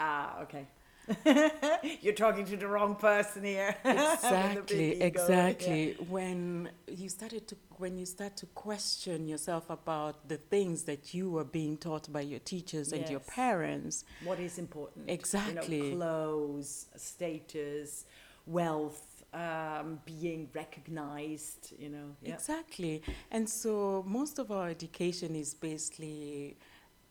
Ah, 0.00 0.40
okay. 0.42 0.66
You're 2.02 2.14
talking 2.14 2.44
to 2.46 2.56
the 2.56 2.66
wrong 2.66 2.96
person 2.96 3.44
here. 3.44 3.76
With 3.84 3.94
the 3.96 4.02
Exactly, 4.02 4.88
big 4.90 4.96
ego, 4.96 5.06
exactly. 5.06 5.96
When 6.08 6.70
you 6.88 7.08
started 7.08 7.46
to, 7.48 7.56
when 7.76 7.96
you 7.98 8.06
start 8.06 8.36
to 8.38 8.46
question 8.46 9.28
yourself 9.28 9.70
about 9.70 10.28
the 10.28 10.38
things 10.38 10.82
that 10.84 11.14
you 11.14 11.30
were 11.30 11.44
being 11.44 11.76
taught 11.76 12.12
by 12.12 12.22
your 12.22 12.40
teachers 12.40 12.92
and 12.92 13.08
your 13.08 13.20
parents. 13.20 14.04
What 14.24 14.40
is 14.40 14.58
important? 14.58 15.08
Exactly. 15.08 15.76
You 15.76 15.90
know, 15.90 15.96
clothes, 15.96 16.86
status, 16.96 18.06
wealth, 18.46 19.13
um, 19.34 19.98
being 20.06 20.48
recognized. 20.54 21.72
You 21.78 21.88
know. 21.90 22.08
Yeah. 22.22 22.34
Exactly. 22.34 23.02
And 23.30 23.48
so 23.48 24.04
most 24.06 24.38
of 24.38 24.50
our 24.50 24.68
education 24.68 25.34
is 25.36 25.54
basically 25.54 26.56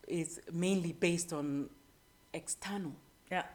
is 0.07 0.39
mainly 0.51 0.93
based 0.93 1.31
on 1.33 1.69
external, 2.33 2.93
Yeah. 3.31 3.45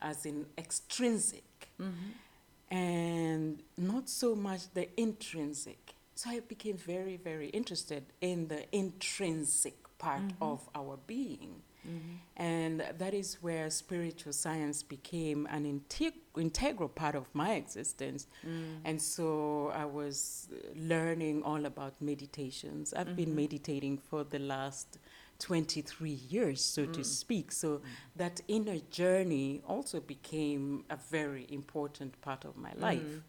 as 0.00 0.26
in 0.26 0.46
extrinsic, 0.58 1.44
Mm-hmm. 1.78 2.74
and 2.74 3.62
not 3.76 4.08
so 4.08 4.34
much 4.34 4.62
the 4.74 4.88
intrinsic. 5.00 5.94
So 6.14 6.30
I 6.30 6.40
became 6.40 6.76
very, 6.76 7.16
very 7.16 7.48
interested 7.48 8.04
in 8.20 8.48
the 8.48 8.64
intrinsic 8.76 9.74
part 9.98 10.22
Mhm. 10.22 10.36
of 10.52 10.68
our 10.74 10.96
being. 11.06 11.62
Mm-hmm. 11.86 12.42
And 12.42 12.84
that 12.98 13.12
is 13.14 13.38
where 13.42 13.68
spiritual 13.70 14.32
science 14.32 14.82
became 14.82 15.46
an 15.50 15.64
integ- 15.64 16.20
integral 16.36 16.88
part 16.88 17.14
of 17.14 17.26
my 17.34 17.54
existence. 17.54 18.26
Mm. 18.46 18.78
And 18.84 19.02
so 19.02 19.72
I 19.74 19.84
was 19.84 20.48
learning 20.76 21.42
all 21.42 21.66
about 21.66 22.00
meditations. 22.00 22.94
I've 22.94 23.16
been 23.16 23.30
Mhm. 23.30 23.34
meditating 23.36 23.98
for 23.98 24.24
the 24.24 24.38
last 24.38 24.98
23 25.38 26.18
years, 26.30 26.60
so 26.64 26.86
to 26.86 27.00
Mm. 27.00 27.04
speak. 27.04 27.50
So 27.52 27.82
that 28.16 28.40
inner 28.46 28.78
journey 28.90 29.60
also 29.66 30.00
became 30.00 30.84
a 30.88 30.96
very 30.96 31.46
important 31.50 32.20
part 32.20 32.44
of 32.44 32.56
my 32.56 32.72
life. 32.74 33.02
Mm. 33.02 33.22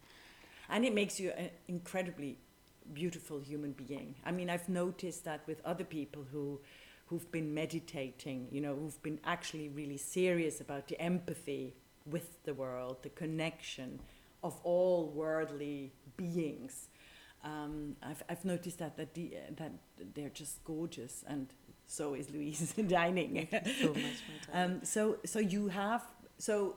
And 0.68 0.84
it 0.84 0.94
makes 0.94 1.18
you 1.18 1.30
an 1.30 1.50
incredibly 1.68 2.38
beautiful 2.92 3.40
human 3.40 3.72
being. 3.72 4.14
I 4.24 4.30
mean, 4.30 4.48
I've 4.48 4.68
noticed 4.68 5.24
that 5.24 5.46
with 5.46 5.60
other 5.64 5.84
people 5.84 6.22
who 6.32 6.60
who've 7.06 7.30
been 7.30 7.52
meditating, 7.54 8.48
you 8.50 8.60
know, 8.60 8.74
who've 8.74 9.02
been 9.02 9.20
actually 9.24 9.68
really 9.68 9.96
serious 9.96 10.60
about 10.60 10.88
the 10.88 11.00
empathy 11.00 11.74
with 12.06 12.42
the 12.44 12.54
world, 12.54 13.02
the 13.02 13.10
connection 13.10 14.00
of 14.42 14.58
all 14.62 15.12
worldly 15.14 15.92
beings. 16.16 16.88
Um, 17.42 17.96
I've, 18.02 18.22
I've 18.28 18.44
noticed 18.44 18.78
that 18.78 18.96
that, 18.96 19.14
the, 19.14 19.34
that 19.56 19.72
they're 20.14 20.30
just 20.30 20.64
gorgeous, 20.64 21.24
and 21.26 21.48
so 21.86 22.14
is 22.14 22.30
Louise 22.30 22.74
Deininger. 22.78 23.48
So 23.80 23.88
much, 23.88 23.96
my. 24.52 24.62
Um, 24.64 24.84
so, 24.84 25.18
so 25.24 25.38
you 25.38 25.68
have 25.68 26.02
so 26.38 26.76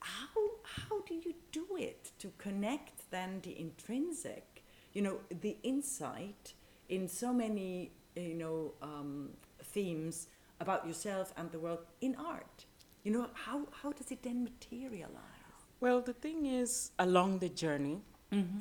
how 0.00 0.40
how 0.64 1.00
do 1.02 1.14
you 1.14 1.34
do 1.52 1.66
it 1.78 2.10
to 2.18 2.32
connect 2.38 3.10
then 3.10 3.40
the 3.42 3.58
intrinsic, 3.58 4.64
you 4.92 5.02
know, 5.02 5.18
the 5.40 5.56
insight 5.62 6.54
in 6.88 7.06
so 7.08 7.32
many 7.32 7.92
you 8.16 8.34
know 8.34 8.72
um, 8.82 9.30
themes 9.72 10.28
about 10.60 10.86
yourself 10.86 11.32
and 11.36 11.50
the 11.50 11.58
world 11.58 11.80
in 12.00 12.14
art? 12.16 12.66
You 13.04 13.12
know, 13.12 13.26
how 13.34 13.66
how 13.82 13.90
does 13.92 14.10
it 14.10 14.22
then 14.22 14.44
materialize? 14.44 15.38
well, 15.80 16.00
the 16.00 16.12
thing 16.12 16.46
is, 16.46 16.92
along 16.98 17.38
the 17.40 17.48
journey, 17.48 17.98
Mm-hmm. 18.32 18.60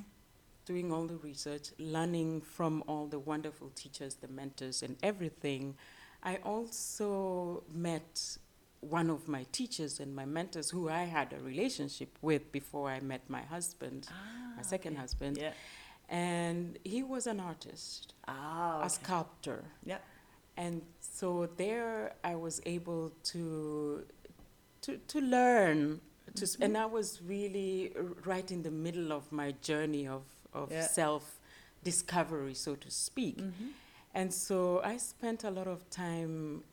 doing 0.65 0.91
all 0.91 1.05
the 1.07 1.17
research, 1.17 1.65
learning 1.77 2.41
from 2.41 2.83
all 2.87 3.05
the 3.07 3.19
wonderful 3.19 3.69
teachers, 3.75 4.15
the 4.15 4.27
mentors, 4.27 4.83
and 4.83 4.95
everything, 5.01 5.75
I 6.23 6.33
also 6.43 7.63
met 7.71 8.37
one 8.81 9.09
of 9.09 9.27
my 9.27 9.43
teachers 9.51 9.99
and 10.01 10.13
my 10.15 10.25
mentors 10.25 10.69
who 10.71 10.89
I 10.89 11.03
had 11.17 11.31
a 11.33 11.39
relationship 11.51 12.11
with 12.21 12.51
before 12.51 12.89
I 12.89 12.99
met 12.99 13.21
my 13.29 13.43
husband, 13.55 14.07
my 14.57 14.63
second 14.63 14.93
okay. 14.93 15.01
husband. 15.01 15.37
Yeah. 15.37 15.53
And 16.09 16.77
he 16.83 17.01
was 17.03 17.27
an 17.27 17.39
artist, 17.39 18.13
Ah. 18.27 18.81
a 18.83 18.89
sculptor. 18.89 19.63
Yeah. 19.85 19.99
And 20.57 20.81
so 20.99 21.47
there 21.57 22.13
I 22.23 22.35
was 22.35 22.61
able 22.65 23.11
to 23.31 24.03
to, 24.81 24.97
to 25.07 25.21
learn 25.21 26.01
to, 26.35 26.43
s- 26.43 26.57
and 26.59 26.75
I 26.77 26.85
was 26.87 27.21
really 27.21 27.93
right 28.25 28.49
in 28.51 28.63
the 28.63 28.71
middle 28.71 29.11
of 29.13 29.31
my 29.31 29.51
journey 29.61 30.07
of, 30.07 30.23
of 30.53 30.71
Yeah. 30.71 30.87
self 30.87 31.39
discovery, 31.83 32.53
so 32.55 32.75
to 32.75 32.89
speak. 32.89 33.37
Mm-hmm. 33.37 33.67
And 34.13 34.33
so 34.33 34.81
I 34.83 34.97
spent 34.97 35.43
a 35.43 35.51
lot 35.51 35.67
of 35.67 35.87
time 35.89 36.63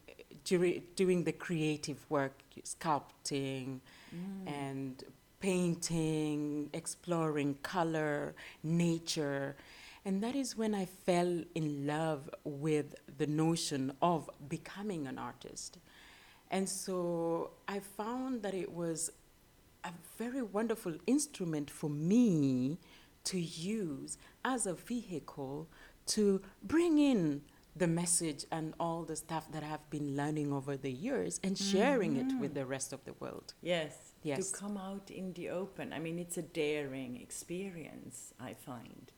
during, 0.44 0.82
doing 0.96 1.24
the 1.24 1.32
creative 1.32 1.98
work, 2.10 2.40
sculpting 2.64 3.80
Mm. 4.14 4.48
and 4.50 5.04
painting, 5.40 6.70
exploring 6.72 7.54
color, 7.62 8.34
nature. 8.62 9.54
And 10.04 10.22
that 10.22 10.34
is 10.34 10.56
when 10.56 10.74
I 10.74 10.84
fell 10.84 11.42
in 11.54 11.86
love 11.86 12.30
with 12.44 12.94
the 13.18 13.26
notion 13.26 13.92
of 14.00 14.30
becoming 14.48 15.06
an 15.06 15.18
artist. 15.18 15.78
And 16.50 16.68
so 16.68 17.50
I 17.66 17.80
found 17.80 18.42
that 18.42 18.54
it 18.54 18.72
was 18.72 19.10
a 19.84 19.90
very 20.16 20.42
wonderful 20.42 20.94
instrument 21.06 21.70
for 21.70 21.90
me 21.90 22.78
to 23.24 23.38
use 23.38 24.16
as 24.44 24.66
a 24.66 24.74
vehicle 24.74 25.68
to 26.06 26.40
bring 26.62 26.98
in 26.98 27.42
the 27.76 27.86
message 27.86 28.44
and 28.50 28.74
all 28.80 29.04
the 29.04 29.14
stuff 29.14 29.50
that 29.52 29.62
I've 29.62 29.88
been 29.90 30.16
learning 30.16 30.52
over 30.52 30.76
the 30.76 30.90
years 30.90 31.38
and 31.44 31.56
sharing 31.56 32.16
it 32.16 32.26
with 32.40 32.50
mm-hmm. 32.50 32.54
the 32.54 32.66
rest 32.66 32.92
of 32.92 33.04
the 33.04 33.12
world. 33.20 33.54
Yes. 33.62 33.94
Yes. 34.22 34.50
To 34.50 34.58
come 34.58 34.76
out 34.76 35.10
in 35.10 35.32
the 35.34 35.50
open. 35.50 35.92
I 35.92 36.00
mean, 36.00 36.18
it's 36.18 36.36
a 36.36 36.42
daring 36.42 37.20
experience, 37.20 38.34
I 38.40 38.54
find. 38.54 39.12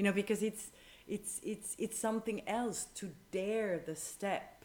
You 0.00 0.04
know, 0.04 0.12
because 0.12 0.42
it's 0.42 0.70
it's 1.06 1.42
it's 1.44 1.76
it's 1.78 1.98
something 1.98 2.40
else 2.48 2.86
to 2.94 3.10
dare 3.32 3.78
the 3.84 3.94
step 3.94 4.64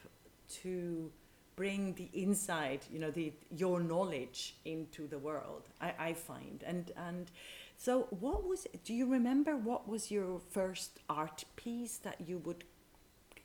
to 0.62 1.12
bring 1.58 1.94
the 1.96 2.08
insight, 2.13 2.84
you 2.89 3.00
know, 3.00 3.12
the 3.12 3.34
your 3.51 3.82
knowledge 3.82 4.56
into 4.63 5.10
the 5.10 5.20
world. 5.20 5.63
I, 5.82 5.94
I 6.00 6.13
find. 6.13 6.63
And 6.65 6.94
and 6.96 7.30
so 7.75 8.08
what 8.12 8.48
was 8.48 8.65
do 8.86 8.94
you 8.94 9.12
remember 9.12 9.58
what 9.58 9.89
was 9.89 10.10
your 10.10 10.39
first 10.51 11.01
art 11.10 11.44
piece 11.58 11.98
that 11.98 12.22
you 12.25 12.38
would 12.38 12.63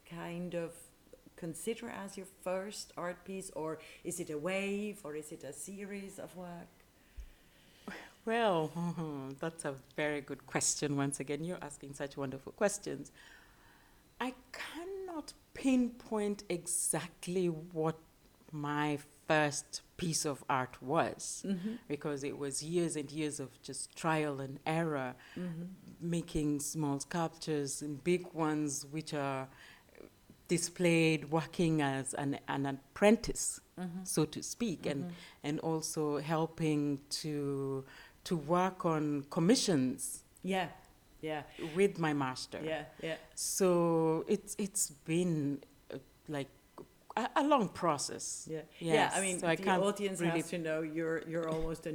kind 0.08 0.54
of 0.54 0.70
consider 1.34 1.90
as 1.90 2.16
your 2.16 2.28
first 2.44 2.92
art 2.96 3.24
piece 3.24 3.50
or 3.56 3.80
is 4.04 4.20
it 4.20 4.30
a 4.30 4.38
wave 4.38 5.00
or 5.02 5.16
is 5.16 5.32
it 5.32 5.42
a 5.42 5.52
series 5.52 6.20
of 6.20 6.36
work 6.36 6.79
Well, 8.24 8.70
that's 9.40 9.64
a 9.64 9.74
very 9.96 10.20
good 10.20 10.46
question. 10.46 10.96
Once 10.96 11.20
again, 11.20 11.44
you're 11.44 11.62
asking 11.62 11.94
such 11.94 12.16
wonderful 12.16 12.52
questions. 12.52 13.12
I 14.20 14.34
cannot 14.52 15.32
pinpoint 15.54 16.44
exactly 16.48 17.46
what 17.46 17.96
my 18.52 18.98
first 19.26 19.82
piece 19.96 20.24
of 20.24 20.42
art 20.50 20.82
was 20.82 21.44
mm-hmm. 21.46 21.74
because 21.88 22.24
it 22.24 22.36
was 22.36 22.62
years 22.62 22.96
and 22.96 23.10
years 23.10 23.38
of 23.38 23.48
just 23.62 23.94
trial 23.96 24.40
and 24.40 24.58
error, 24.66 25.14
mm-hmm. 25.38 25.64
making 26.00 26.58
small 26.60 26.98
sculptures 26.98 27.80
and 27.80 28.02
big 28.02 28.26
ones, 28.32 28.84
which 28.90 29.14
are 29.14 29.46
displayed 30.48 31.30
working 31.30 31.80
as 31.80 32.12
an, 32.14 32.36
an 32.48 32.66
apprentice, 32.66 33.60
mm-hmm. 33.78 34.00
so 34.02 34.24
to 34.24 34.42
speak, 34.42 34.84
and, 34.84 35.12
and 35.44 35.60
also 35.60 36.18
helping 36.18 36.98
to, 37.08 37.84
to 38.24 38.36
work 38.36 38.84
on 38.84 39.24
commissions 39.30 40.24
yeah 40.42 40.68
yeah 41.22 41.42
with 41.76 41.98
my 41.98 42.12
master. 42.14 42.60
yeah 42.64 42.84
yeah 43.02 43.16
So 43.34 44.24
it's, 44.28 44.54
it's 44.58 44.90
been 45.04 45.60
uh, 45.92 45.98
like 46.28 46.48
a, 47.16 47.28
a 47.36 47.44
long 47.44 47.68
process. 47.68 48.46
Yeah, 48.50 48.60
Yes, 48.78 48.94
yeah. 48.94 49.18
I 49.18 49.20
mean, 49.20 49.40
so 49.40 49.46
I 49.48 49.56
the 49.56 49.62
can't 49.64 49.82
audience 49.82 50.20
really- 50.20 50.40
has 50.40 50.50
to 50.50 50.58
know 50.58 50.80
you're 50.82 51.22
you're 51.28 51.48
almost 51.48 51.86
a 51.86 51.90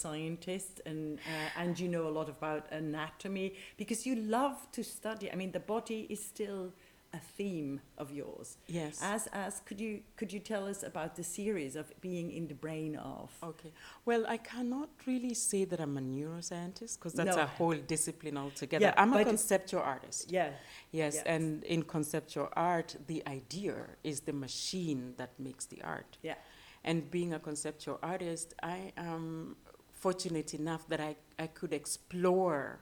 neuroscientist, 0.00 0.80
and 0.86 1.18
uh, 1.18 1.60
and 1.60 1.78
you 1.80 1.88
know 1.88 2.06
a 2.06 2.12
lot 2.18 2.28
about 2.28 2.70
anatomy 2.72 3.54
because 3.76 4.06
you 4.06 4.16
love 4.16 4.56
to 4.72 4.82
study. 4.84 5.30
I 5.32 5.36
mean, 5.36 5.52
the 5.52 5.60
body 5.60 6.06
is 6.10 6.20
still 6.24 6.72
a 7.12 7.18
theme 7.18 7.80
of 7.98 8.12
yours. 8.12 8.56
Yes. 8.68 9.00
As 9.02 9.26
as 9.32 9.60
could 9.66 9.80
you 9.80 10.00
could 10.16 10.32
you 10.32 10.38
tell 10.38 10.66
us 10.68 10.82
about 10.84 11.16
the 11.16 11.24
series 11.24 11.74
of 11.74 11.92
being 12.00 12.30
in 12.30 12.46
the 12.46 12.54
brain 12.54 12.94
of? 12.96 13.30
Okay. 13.42 13.72
Well, 14.04 14.24
I 14.28 14.36
cannot 14.36 14.90
really 15.06 15.34
say 15.34 15.64
that 15.64 15.80
I'm 15.80 15.96
a 15.96 16.00
neuroscientist 16.00 16.98
because 16.98 17.14
that's 17.14 17.36
No. 17.36 17.42
a 17.42 17.46
whole 17.46 17.74
discipline 17.74 18.36
altogether. 18.36 18.84
Yeah, 18.86 18.94
I'm 18.96 19.12
a 19.12 19.24
conceptual 19.24 19.82
artist. 19.82 20.30
Yeah, 20.30 20.50
Yes, 20.92 21.14
Yes. 21.16 21.24
and 21.26 21.64
in 21.64 21.82
conceptual 21.82 22.48
art, 22.52 22.96
the 23.08 23.22
idea 23.26 23.74
is 24.04 24.20
the 24.20 24.32
machine 24.32 25.14
that 25.16 25.30
makes 25.38 25.66
the 25.66 25.82
art. 25.82 26.16
yeah, 26.22 26.36
And 26.84 27.10
being 27.10 27.34
a 27.34 27.40
conceptual 27.40 27.98
artist, 28.02 28.54
I 28.62 28.92
am 28.96 29.56
fortunate 29.92 30.54
enough 30.54 30.86
that 30.88 31.00
I, 31.00 31.16
I 31.38 31.48
could 31.48 31.72
explore 31.72 32.80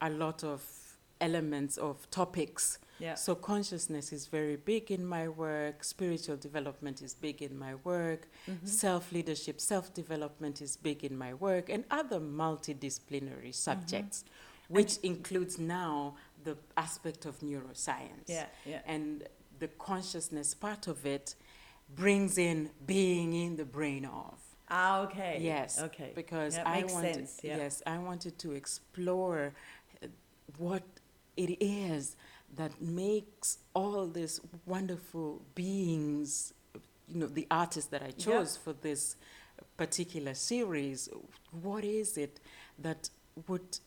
a 0.00 0.10
lot 0.10 0.44
of 0.44 0.62
elements 1.20 1.76
of 1.78 2.08
topics. 2.10 2.78
Yeah. 3.00 3.14
So 3.14 3.34
consciousness 3.34 4.12
is 4.12 4.26
very 4.26 4.56
big 4.56 4.90
in 4.90 5.04
my 5.06 5.28
work, 5.28 5.82
spiritual 5.84 6.36
development 6.36 7.02
is 7.02 7.14
big 7.14 7.42
in 7.42 7.58
my 7.58 7.74
work, 7.76 8.28
Mm-hmm. 8.48 8.66
self 8.66 9.12
leadership, 9.12 9.60
self 9.60 9.92
development 9.94 10.60
is 10.60 10.76
big 10.76 11.04
in 11.04 11.16
my 11.16 11.32
work, 11.34 11.68
and 11.68 11.84
other 11.90 12.20
multidisciplinary 12.20 13.54
subjects, 13.54 14.24
which 14.68 14.98
includes 15.02 15.58
now 15.58 16.14
the 16.44 16.56
aspect 16.76 17.26
of 17.26 17.40
neuroscience. 17.40 18.26
Yeah, 18.28 18.46
yeah. 18.64 18.80
And 18.86 19.24
the 19.58 19.68
consciousness 19.68 20.54
part 20.54 20.86
of 20.86 21.04
it 21.06 21.34
brings 21.94 22.38
in 22.38 22.70
being 22.86 23.32
in 23.34 23.56
the 23.56 23.64
brain 23.64 24.04
of. 24.04 24.34
Ah, 24.68 25.00
okay. 25.02 25.38
Yes. 25.40 25.80
Okay. 25.80 26.12
Because 26.14 26.56
Yeah, 26.56 26.62
I 26.66 26.84
wanted, 26.84 27.26
yeah. 27.42 27.56
yes, 27.56 27.82
I 27.86 27.98
wanted 27.98 28.38
to 28.38 28.52
explore 28.52 29.52
what 30.58 30.82
it 31.36 31.56
is 31.60 32.16
that 32.56 32.80
makes 32.80 33.58
all 33.74 34.06
these 34.06 34.40
wonderful 34.66 35.42
beings, 35.54 36.52
you 37.08 37.20
know, 37.20 37.26
the 37.26 37.46
artists 37.50 37.90
that 37.90 38.02
I 38.02 38.06
Yeah. 38.08 38.24
chose 38.24 38.56
for 38.56 38.72
this 38.72 39.16
particular 39.76 40.34
series, 40.34 41.08
what 41.50 41.84
is 41.84 42.16
it 42.16 42.40
that 42.78 43.10
would 43.46 43.78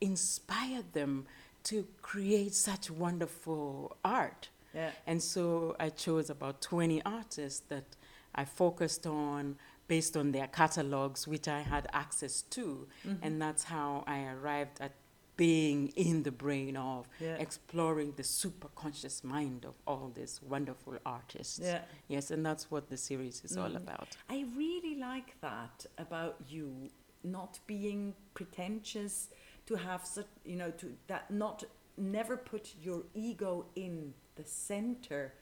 inspire 0.00 0.82
them 0.92 1.26
to 1.64 1.86
create 2.02 2.54
such 2.54 2.90
wonderful 2.90 3.96
art? 4.04 4.48
Yeah. 4.74 4.92
And 5.06 5.22
so 5.22 5.76
I 5.78 5.90
chose 5.90 6.30
about 6.30 6.60
20 6.62 7.02
artists 7.04 7.60
that 7.68 7.96
I 8.34 8.44
focused 8.44 9.06
on 9.06 9.58
based 9.88 10.16
on 10.16 10.32
their 10.32 10.46
catalogs, 10.46 11.26
which 11.26 11.48
I 11.48 11.62
had 11.62 11.88
access 11.92 12.42
to. 12.42 12.86
Mm-hmm. 13.06 13.24
And 13.24 13.42
that's 13.42 13.64
how 13.64 14.04
I 14.06 14.24
arrived 14.24 14.80
at 14.80 14.92
being 15.38 15.88
in 15.96 16.24
the 16.24 16.30
brain 16.32 16.76
of 16.76 17.08
Yeah. 17.20 17.36
exploring 17.36 18.12
the 18.16 18.22
superconscious 18.24 19.22
mind 19.24 19.64
of 19.64 19.74
all 19.86 20.10
these 20.14 20.42
wonderful 20.42 20.98
artists. 21.06 21.60
Yeah. 21.60 21.84
Yes, 22.08 22.30
and 22.30 22.44
that's 22.44 22.70
what 22.70 22.88
the 22.90 22.96
series 22.96 23.42
is 23.44 23.56
all 23.56 23.70
Mm. 23.70 23.76
about. 23.84 24.16
I 24.28 24.44
really 24.56 24.96
like 24.96 25.40
that 25.40 25.86
about 25.96 26.36
you 26.50 26.90
not 27.22 27.60
being 27.66 28.14
pretentious 28.34 29.30
to 29.66 29.74
have 29.76 30.04
such 30.06 30.26
you 30.44 30.56
know 30.56 30.70
to 30.72 30.96
that 31.06 31.30
not 31.30 31.64
never 31.96 32.36
put 32.36 32.74
your 32.80 33.02
ego 33.14 33.66
in 33.74 34.14
the 34.36 34.44
center 34.44 35.32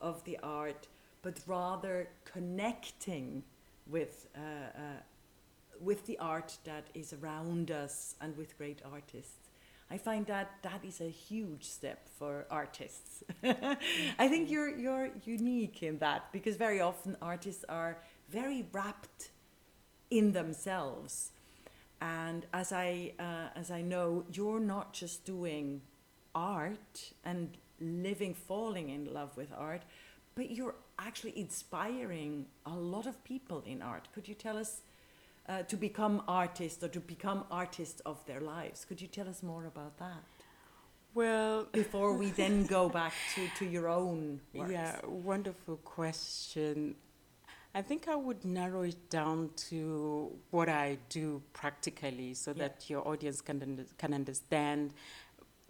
of 0.00 0.22
the 0.24 0.36
art 0.42 0.88
but 1.22 1.40
rather 1.46 2.08
connecting 2.24 3.42
with 3.86 4.28
uh, 4.36 4.40
uh, 4.40 4.80
with 5.80 6.04
the 6.06 6.18
art 6.18 6.58
that 6.64 6.88
is 6.94 7.12
around 7.12 7.70
us 7.70 8.16
and 8.20 8.36
with 8.36 8.56
great 8.58 8.82
artists 8.84 9.39
I 9.90 9.98
find 9.98 10.24
that 10.26 10.52
that 10.62 10.84
is 10.84 11.00
a 11.00 11.10
huge 11.10 11.64
step 11.64 12.08
for 12.16 12.46
artists. 12.50 13.24
I 13.42 14.28
think 14.28 14.48
you're 14.48 14.76
you're 14.76 15.10
unique 15.24 15.82
in 15.82 15.98
that 15.98 16.32
because 16.32 16.56
very 16.56 16.80
often 16.80 17.16
artists 17.20 17.64
are 17.68 17.98
very 18.28 18.66
wrapped 18.72 19.30
in 20.10 20.32
themselves, 20.32 21.32
and 22.00 22.46
as 22.52 22.72
I 22.72 23.14
uh, 23.18 23.58
as 23.58 23.72
I 23.72 23.82
know, 23.82 24.24
you're 24.32 24.60
not 24.60 24.92
just 24.92 25.24
doing 25.24 25.82
art 26.36 27.12
and 27.24 27.56
living, 27.80 28.34
falling 28.34 28.90
in 28.90 29.12
love 29.12 29.36
with 29.36 29.52
art, 29.56 29.82
but 30.36 30.52
you're 30.52 30.76
actually 31.00 31.36
inspiring 31.36 32.46
a 32.64 32.76
lot 32.76 33.06
of 33.06 33.24
people 33.24 33.62
in 33.66 33.82
art. 33.82 34.06
Could 34.14 34.28
you 34.28 34.34
tell 34.34 34.56
us? 34.56 34.82
Uh, 35.50 35.62
to 35.64 35.76
become 35.76 36.22
artists 36.28 36.82
or 36.84 36.88
to 36.88 37.00
become 37.00 37.44
artists 37.50 38.00
of 38.06 38.24
their 38.26 38.40
lives. 38.40 38.84
Could 38.84 39.00
you 39.00 39.08
tell 39.08 39.28
us 39.28 39.42
more 39.42 39.66
about 39.66 39.98
that 39.98 40.22
Well, 41.12 41.66
before 41.72 42.16
we 42.16 42.30
then 42.30 42.66
go 42.66 42.88
back 42.88 43.12
to, 43.34 43.48
to 43.58 43.64
your 43.64 43.88
own 43.88 44.40
works? 44.54 44.70
Yeah, 44.70 45.00
wonderful 45.06 45.76
question. 45.78 46.94
I 47.74 47.82
think 47.82 48.08
I 48.08 48.14
would 48.16 48.44
narrow 48.44 48.82
it 48.82 49.10
down 49.10 49.50
to 49.70 50.30
what 50.50 50.68
I 50.68 50.98
do 51.08 51.42
practically 51.52 52.34
so 52.34 52.50
Yeah. 52.52 52.68
that 52.68 52.88
your 52.90 53.06
audience 53.06 53.40
can, 53.40 53.86
can 53.98 54.14
understand, 54.14 54.92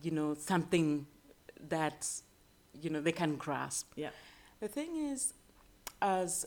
you 0.03 0.11
know, 0.11 0.35
something 0.35 1.07
that, 1.69 2.07
you 2.83 2.90
know, 2.90 3.01
they 3.01 3.12
can 3.12 3.37
grasp. 3.37 3.93
Yeah. 3.97 4.11
The 4.61 4.69
thing 4.69 4.97
is, 5.12 5.35
as 6.03 6.47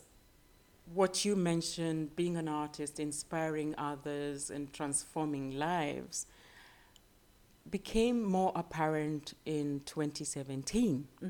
what 0.92 1.24
you 1.24 1.34
mentioned, 1.36 2.14
being 2.16 2.36
an 2.36 2.48
artist, 2.48 3.00
inspiring 3.00 3.74
others, 3.78 4.50
and 4.50 4.72
transforming 4.72 5.58
lives, 5.58 6.26
became 7.70 8.22
more 8.22 8.52
apparent 8.54 9.34
in 9.46 9.80
2017. 9.86 11.08
hmm 11.20 11.28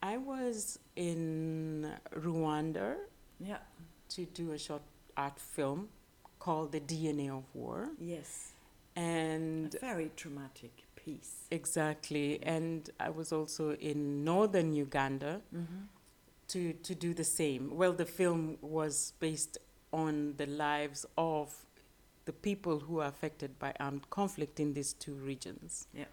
I 0.00 0.16
was 0.16 0.78
in 0.94 1.90
Rwanda 2.14 2.94
Yeah. 3.40 3.58
to 4.10 4.26
do 4.26 4.52
a 4.52 4.58
short 4.58 4.82
art 5.16 5.40
film 5.40 5.88
called 6.38 6.70
The 6.70 6.80
DNA 6.80 7.30
of 7.36 7.42
War. 7.52 7.88
Yes. 7.98 8.52
And 8.94 9.74
a 9.74 9.78
very 9.80 10.12
traumatic 10.14 10.84
piece. 10.94 11.46
Exactly. 11.50 12.40
And 12.44 12.88
I 13.00 13.10
was 13.10 13.32
also 13.32 13.72
in 13.74 14.22
northern 14.24 14.72
Uganda 14.72 15.40
mm-hmm. 15.52 15.82
To, 16.48 16.72
to 16.72 16.94
do 16.94 17.14
the 17.14 17.24
same. 17.24 17.76
Well, 17.76 17.92
the 17.92 18.06
film 18.06 18.58
was 18.60 19.12
based 19.20 19.58
on 19.92 20.34
the 20.36 20.46
lives 20.46 21.06
of 21.16 21.54
the 22.24 22.32
people 22.32 22.78
who 22.78 23.00
are 23.00 23.08
affected 23.08 23.58
by 23.58 23.72
armed 23.80 24.10
conflict 24.10 24.60
in 24.60 24.74
these 24.74 24.92
two 24.92 25.14
regions. 25.14 25.86
Yeah. 25.94 26.04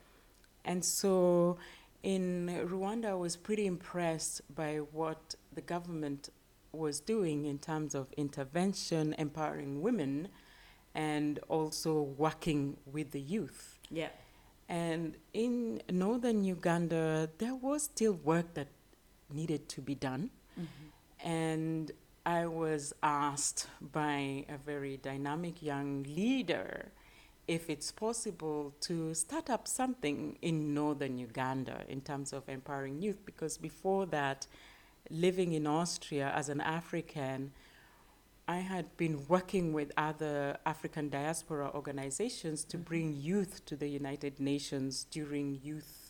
And 0.64 0.84
so 0.84 1.58
in 2.04 2.48
Rwanda, 2.70 3.08
I 3.08 3.14
was 3.16 3.36
pretty 3.36 3.66
impressed 3.66 4.42
by 4.54 4.78
what 4.78 5.36
the 5.54 5.62
government 5.62 6.30
was 6.72 7.00
doing 7.00 7.46
in 7.46 7.58
terms 7.58 7.96
of 7.96 8.08
intervention, 8.16 9.16
empowering 9.18 9.82
women, 9.82 10.28
and 10.94 11.40
also 11.50 12.02
working 12.02 12.78
with 12.86 13.12
the 13.12 13.20
youth. 13.20 13.80
Yeah. 13.90 14.10
And 14.70 15.16
in 15.34 15.82
northern 15.92 16.44
Uganda, 16.44 17.30
there 17.38 17.56
was 17.56 17.84
still 17.84 18.14
work 18.14 18.54
that 18.54 18.68
needed 19.32 19.68
to 19.70 19.82
be 19.82 19.96
done. 19.96 20.30
Mm-hmm. 20.60 21.28
And 21.28 21.92
I 22.26 22.48
was 22.48 22.94
asked 23.04 23.68
by 23.94 24.46
a 24.50 24.58
very 24.58 24.98
dynamic 24.98 25.62
young 25.62 26.04
leader 26.04 26.92
if 27.48 27.70
it's 27.70 27.92
possible 27.92 28.74
to 28.82 29.14
start 29.14 29.50
up 29.50 29.68
something 29.68 30.38
in 30.42 30.74
northern 30.74 31.18
Uganda 31.18 31.84
in 31.88 32.02
terms 32.02 32.34
of 32.34 32.50
empowering 32.50 33.02
youth, 33.02 33.24
because 33.26 33.58
before 33.58 34.08
that, 34.08 34.48
living 35.12 35.54
in 35.54 35.68
Austria 35.68 36.32
as 36.36 36.50
an 36.50 36.62
African, 36.62 37.52
I 38.48 38.58
had 38.58 38.98
been 38.98 39.26
working 39.28 39.74
with 39.74 39.92
other 39.98 40.58
African 40.66 41.10
diaspora 41.10 41.70
organizations 41.74 42.64
to 42.66 42.78
mm-hmm. 42.78 42.84
bring 42.84 43.16
youth 43.16 43.66
to 43.66 43.76
the 43.76 43.88
United 43.88 44.40
Nations 44.40 45.06
during 45.12 45.60
Youth 45.64 46.05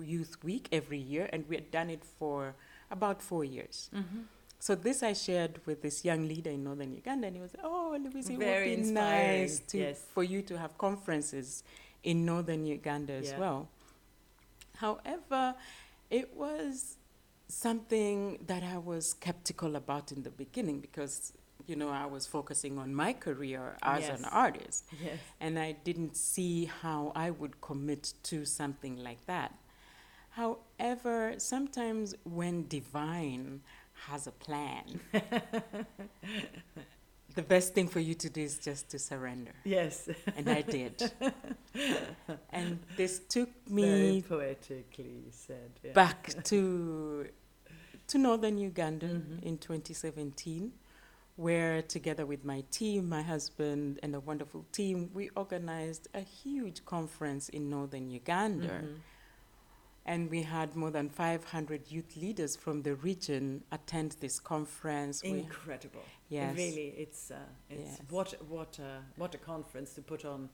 Youth 0.00 0.36
Week 0.42 0.68
every 0.72 0.98
year, 0.98 1.28
and 1.32 1.48
we 1.48 1.56
had 1.56 1.70
done 1.70 1.90
it 1.90 2.04
for 2.04 2.54
about 2.90 3.22
four 3.22 3.44
years. 3.44 3.90
Mm-hmm. 3.94 4.20
So 4.58 4.74
this 4.74 5.02
I 5.02 5.12
shared 5.12 5.60
with 5.66 5.82
this 5.82 6.04
young 6.04 6.26
leader 6.26 6.50
in 6.50 6.64
northern 6.64 6.92
Uganda, 6.92 7.26
and 7.26 7.36
he 7.36 7.42
was, 7.42 7.54
"Oh, 7.62 7.96
Louise, 8.02 8.28
it 8.28 8.38
would 8.38 8.64
be 8.64 8.72
inspiring. 8.72 9.40
nice 9.42 9.58
to, 9.60 9.78
yes. 9.78 10.02
for 10.14 10.24
you 10.24 10.42
to 10.42 10.58
have 10.58 10.76
conferences 10.78 11.62
in 12.02 12.24
northern 12.24 12.66
Uganda 12.66 13.12
as 13.12 13.30
yeah. 13.30 13.38
well." 13.38 13.68
However, 14.76 15.54
it 16.10 16.34
was 16.34 16.96
something 17.48 18.38
that 18.46 18.62
I 18.62 18.78
was 18.78 19.10
skeptical 19.10 19.76
about 19.76 20.12
in 20.12 20.22
the 20.22 20.30
beginning 20.30 20.80
because 20.80 21.32
you 21.66 21.76
know 21.76 21.90
I 21.90 22.06
was 22.06 22.26
focusing 22.26 22.78
on 22.78 22.94
my 22.94 23.12
career 23.12 23.76
as 23.82 24.02
yes. 24.02 24.18
an 24.18 24.24
artist, 24.26 24.84
yes. 25.02 25.18
and 25.40 25.58
I 25.58 25.72
didn't 25.72 26.16
see 26.16 26.66
how 26.82 27.12
I 27.14 27.30
would 27.30 27.60
commit 27.60 28.14
to 28.24 28.44
something 28.44 28.96
like 28.96 29.24
that. 29.26 29.54
However, 30.36 31.34
sometimes 31.38 32.14
when 32.24 32.68
divine 32.68 33.62
has 34.06 34.26
a 34.26 34.32
plan, 34.32 35.00
the 37.34 37.42
best 37.42 37.72
thing 37.72 37.88
for 37.88 38.00
you 38.00 38.12
to 38.12 38.28
do 38.28 38.42
is 38.42 38.58
just 38.58 38.90
to 38.90 38.98
surrender. 38.98 39.52
Yes. 39.64 40.10
And 40.36 40.50
I 40.50 40.60
did. 40.60 41.10
and 42.50 42.80
this 42.98 43.20
took 43.20 43.48
me 43.70 43.82
Very 43.82 44.24
poetically 44.28 45.24
said 45.30 45.70
yeah. 45.82 45.92
back 45.92 46.34
to 46.50 47.28
to 48.08 48.18
northern 48.18 48.58
Uganda 48.58 49.06
mm-hmm. 49.06 49.38
in 49.42 49.56
2017 49.56 50.70
where 51.36 51.82
together 51.82 52.24
with 52.24 52.44
my 52.44 52.62
team, 52.70 53.08
my 53.08 53.22
husband 53.22 53.98
and 54.02 54.14
a 54.14 54.20
wonderful 54.20 54.64
team, 54.72 55.10
we 55.12 55.28
organized 55.30 56.08
a 56.14 56.20
huge 56.20 56.84
conference 56.84 57.48
in 57.48 57.70
northern 57.70 58.10
Uganda. 58.10 58.68
Mm-hmm 58.68 58.96
and 60.06 60.30
we 60.30 60.42
had 60.42 60.76
more 60.76 60.90
than 60.90 61.08
500 61.08 61.90
youth 61.90 62.16
leaders 62.16 62.54
from 62.56 62.82
the 62.82 62.94
region 62.94 63.62
attend 63.72 64.16
this 64.20 64.38
conference. 64.38 65.20
Incredible. 65.22 66.00
We, 66.30 66.36
yes. 66.36 66.56
Really, 66.56 66.94
it's, 66.96 67.30
uh, 67.32 67.34
it's 67.68 67.90
yes. 67.90 68.00
what, 68.08 68.34
what, 68.48 68.78
uh, 68.80 69.00
what 69.16 69.34
a 69.34 69.38
conference 69.38 69.94
to 69.94 70.02
put 70.02 70.24
on, 70.24 70.48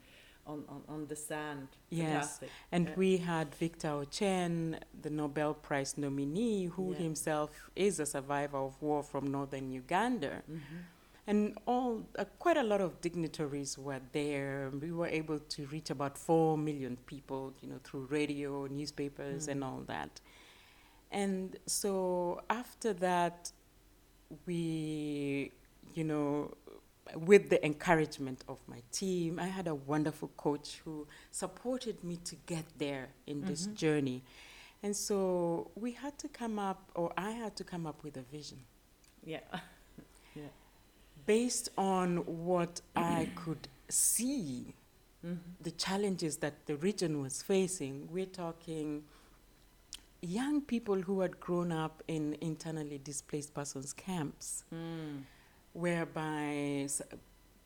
on, 0.47 0.65
on, 0.71 0.83
on 0.89 1.07
the 1.07 1.17
sand. 1.17 1.69
Yes. 1.91 2.09
Fantastic. 2.09 2.51
And 2.73 2.89
yeah. 2.89 2.95
we 2.97 3.17
had 3.19 3.55
Victor 3.55 3.89
Ochen, 3.89 4.79
the 5.03 5.11
Nobel 5.11 5.53
Prize 5.53 5.99
nominee, 5.99 6.67
who 6.67 6.93
yeah. 6.93 6.99
himself 6.99 7.71
is 7.77 8.01
a 8.01 8.07
survivor 8.07 8.57
of 8.57 8.81
war 8.81 9.03
from 9.03 9.31
northern 9.31 9.71
Uganda. 9.71 10.43
Mm-hmm 10.51 10.79
and 11.27 11.57
all 11.67 12.03
uh, 12.19 12.25
quite 12.39 12.57
a 12.57 12.63
lot 12.63 12.81
of 12.81 13.01
dignitaries 13.01 13.79
were 13.79 14.01
there. 14.13 14.73
We 14.81 14.91
were 14.93 15.07
able 15.07 15.39
to 15.39 15.67
reach 15.67 15.91
about 15.91 16.19
four 16.19 16.59
million 16.59 16.97
people, 17.07 17.53
you 17.61 17.69
know, 17.69 17.79
through 17.85 18.07
radio, 18.11 18.67
newspapers, 18.67 19.47
mm. 19.47 19.53
and 19.53 19.65
all 19.65 19.83
that. 19.87 20.21
And 21.13 21.57
so 21.67 22.41
after 22.51 22.93
that, 22.95 23.53
we, 24.47 25.53
you 25.95 26.05
know, 26.05 26.55
with 27.15 27.51
the 27.51 27.65
encouragement 27.65 28.43
of 28.49 28.59
my 28.67 28.81
team, 28.91 29.39
I 29.39 29.47
had 29.47 29.69
a 29.69 29.75
wonderful 29.75 30.31
coach 30.37 30.81
who 30.85 31.07
supported 31.31 32.03
me 32.03 32.17
to 32.25 32.37
get 32.47 32.65
there 32.79 33.09
in 33.27 33.39
mm-hmm. 33.39 33.49
this 33.49 33.67
journey. 33.67 34.25
And 34.83 34.97
so 34.97 35.71
we 35.77 35.93
had 35.93 36.19
to 36.19 36.29
come 36.29 36.59
up, 36.59 36.91
or 36.95 37.13
I 37.17 37.31
had 37.31 37.55
to 37.57 37.65
come 37.65 37.87
up 37.87 38.03
with 38.03 38.17
a 38.17 38.23
vision. 38.23 38.59
Yeah. 39.25 39.41
yeah 39.53 39.61
based 41.27 41.69
on 41.77 42.19
what 42.47 42.81
I 42.97 43.29
could 43.37 43.69
see, 43.89 44.75
mm-hmm. 45.25 45.37
the 45.61 45.71
challenges 45.73 46.39
that 46.39 46.67
the 46.67 46.77
region 46.77 47.21
was 47.21 47.43
facing, 47.43 48.09
we're 48.11 48.27
talking 48.27 49.05
young 50.23 50.61
people 50.61 51.03
who 51.03 51.21
had 51.21 51.39
grown 51.41 51.73
up 51.73 52.03
in 52.09 52.37
internally 52.41 52.99
displaced 52.99 53.53
persons 53.53 53.93
camps, 53.93 54.65
mm. 54.73 55.23
whereby 55.73 56.89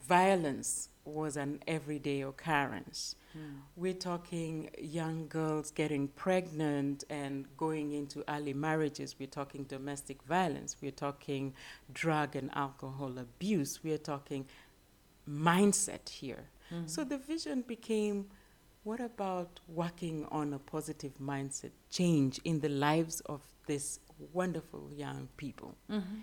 violence 0.02 0.88
was 1.04 1.36
an 1.36 1.60
everyday 1.66 2.22
occurrence. 2.22 3.16
Mm. 3.36 3.60
We're 3.76 3.92
talking 3.92 4.70
young 4.78 5.28
girls 5.28 5.70
getting 5.70 6.08
pregnant 6.08 7.04
and 7.10 7.46
going 7.56 7.92
into 7.92 8.24
early 8.28 8.54
marriages. 8.54 9.16
We're 9.18 9.28
talking 9.28 9.64
domestic 9.64 10.22
violence. 10.22 10.76
We're 10.80 10.90
talking 10.90 11.54
drug 11.92 12.34
and 12.34 12.50
alcohol 12.54 13.18
abuse. 13.18 13.80
We're 13.84 13.98
talking 13.98 14.46
mindset 15.28 16.08
here. 16.08 16.48
Mm-hmm. 16.72 16.86
So 16.86 17.04
the 17.04 17.18
vision 17.18 17.62
became 17.62 18.26
what 18.84 19.00
about 19.00 19.60
working 19.68 20.26
on 20.30 20.52
a 20.52 20.58
positive 20.60 21.18
mindset 21.18 21.72
change 21.90 22.40
in 22.44 22.60
the 22.60 22.68
lives 22.68 23.20
of 23.26 23.42
these 23.66 23.98
wonderful 24.32 24.90
young 24.92 25.28
people? 25.36 25.76
Mm-hmm. 25.90 26.20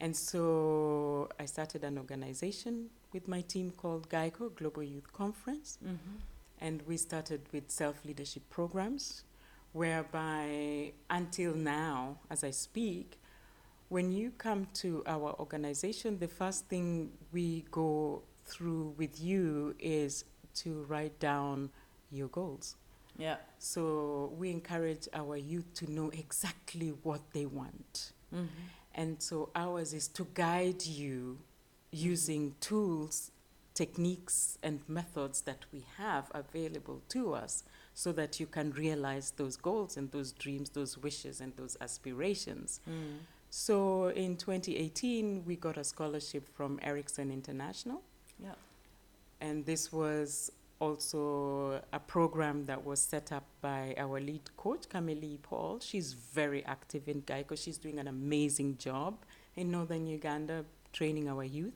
And 0.00 0.16
so 0.16 1.28
I 1.38 1.44
started 1.44 1.84
an 1.84 1.98
organization 1.98 2.88
with 3.12 3.28
my 3.28 3.42
team 3.42 3.70
called 3.70 4.08
GYCO, 4.08 4.54
Global 4.56 4.82
Youth 4.82 5.12
Conference. 5.12 5.78
Mm-hmm. 5.84 6.16
And 6.62 6.82
we 6.86 6.96
started 6.96 7.42
with 7.52 7.70
self 7.70 8.04
leadership 8.04 8.42
programs, 8.50 9.24
whereby 9.72 10.92
until 11.10 11.54
now, 11.54 12.16
as 12.30 12.44
I 12.44 12.50
speak, 12.50 13.18
when 13.88 14.10
you 14.12 14.30
come 14.38 14.68
to 14.74 15.02
our 15.06 15.34
organization, 15.38 16.18
the 16.18 16.28
first 16.28 16.66
thing 16.66 17.10
we 17.32 17.64
go 17.70 18.22
through 18.46 18.94
with 18.96 19.20
you 19.20 19.74
is 19.78 20.24
to 20.54 20.84
write 20.88 21.18
down 21.18 21.70
your 22.10 22.28
goals. 22.28 22.76
Yeah. 23.18 23.36
So 23.58 24.32
we 24.38 24.50
encourage 24.50 25.08
our 25.12 25.36
youth 25.36 25.74
to 25.74 25.90
know 25.90 26.10
exactly 26.10 26.94
what 27.02 27.20
they 27.32 27.46
want. 27.46 28.12
Mm-hmm. 28.34 28.46
And 28.94 29.22
so 29.22 29.50
ours 29.54 29.92
is 29.92 30.08
to 30.08 30.26
guide 30.34 30.84
you 30.84 31.38
using 31.90 32.54
tools, 32.60 33.30
techniques, 33.74 34.58
and 34.62 34.80
methods 34.88 35.42
that 35.42 35.64
we 35.72 35.84
have 35.96 36.30
available 36.34 37.02
to 37.08 37.34
us 37.34 37.64
so 37.94 38.12
that 38.12 38.40
you 38.40 38.46
can 38.46 38.70
realize 38.72 39.32
those 39.36 39.56
goals 39.56 39.96
and 39.96 40.10
those 40.10 40.32
dreams, 40.32 40.70
those 40.70 40.98
wishes, 40.98 41.40
and 41.40 41.56
those 41.56 41.76
aspirations. 41.80 42.80
Mm. 42.88 43.18
So 43.50 44.08
in 44.08 44.36
2018, 44.36 45.44
we 45.44 45.56
got 45.56 45.76
a 45.76 45.84
scholarship 45.84 46.48
from 46.56 46.78
Ericsson 46.82 47.30
International. 47.30 48.02
Yeah. 48.42 48.54
And 49.40 49.66
this 49.66 49.92
was 49.92 50.52
also 50.80 51.80
a 51.92 52.00
program 52.00 52.64
that 52.64 52.84
was 52.84 53.00
set 53.00 53.30
up 53.32 53.44
by 53.60 53.94
our 53.98 54.18
lead 54.20 54.50
coach, 54.56 54.88
Camille 54.88 55.38
Paul. 55.42 55.78
She's 55.80 56.14
very 56.14 56.64
active 56.64 57.08
in 57.08 57.22
GYCO. 57.22 57.62
She's 57.62 57.78
doing 57.78 57.98
an 57.98 58.08
amazing 58.08 58.78
job 58.78 59.18
in 59.56 59.70
northern 59.70 60.06
Uganda, 60.06 60.64
training 60.92 61.28
our 61.28 61.44
youth. 61.44 61.74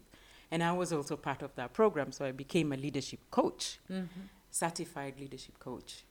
And 0.50 0.62
I 0.62 0.72
was 0.72 0.92
also 0.92 1.16
part 1.16 1.42
of 1.42 1.54
that 1.56 1.72
program, 1.72 2.12
so 2.12 2.24
I 2.24 2.32
became 2.32 2.72
a 2.72 2.76
leadership 2.76 3.20
coach, 3.30 3.78
mm-hmm. 3.90 4.20
certified 4.50 5.14
leadership 5.20 5.58
coach. 5.58 6.04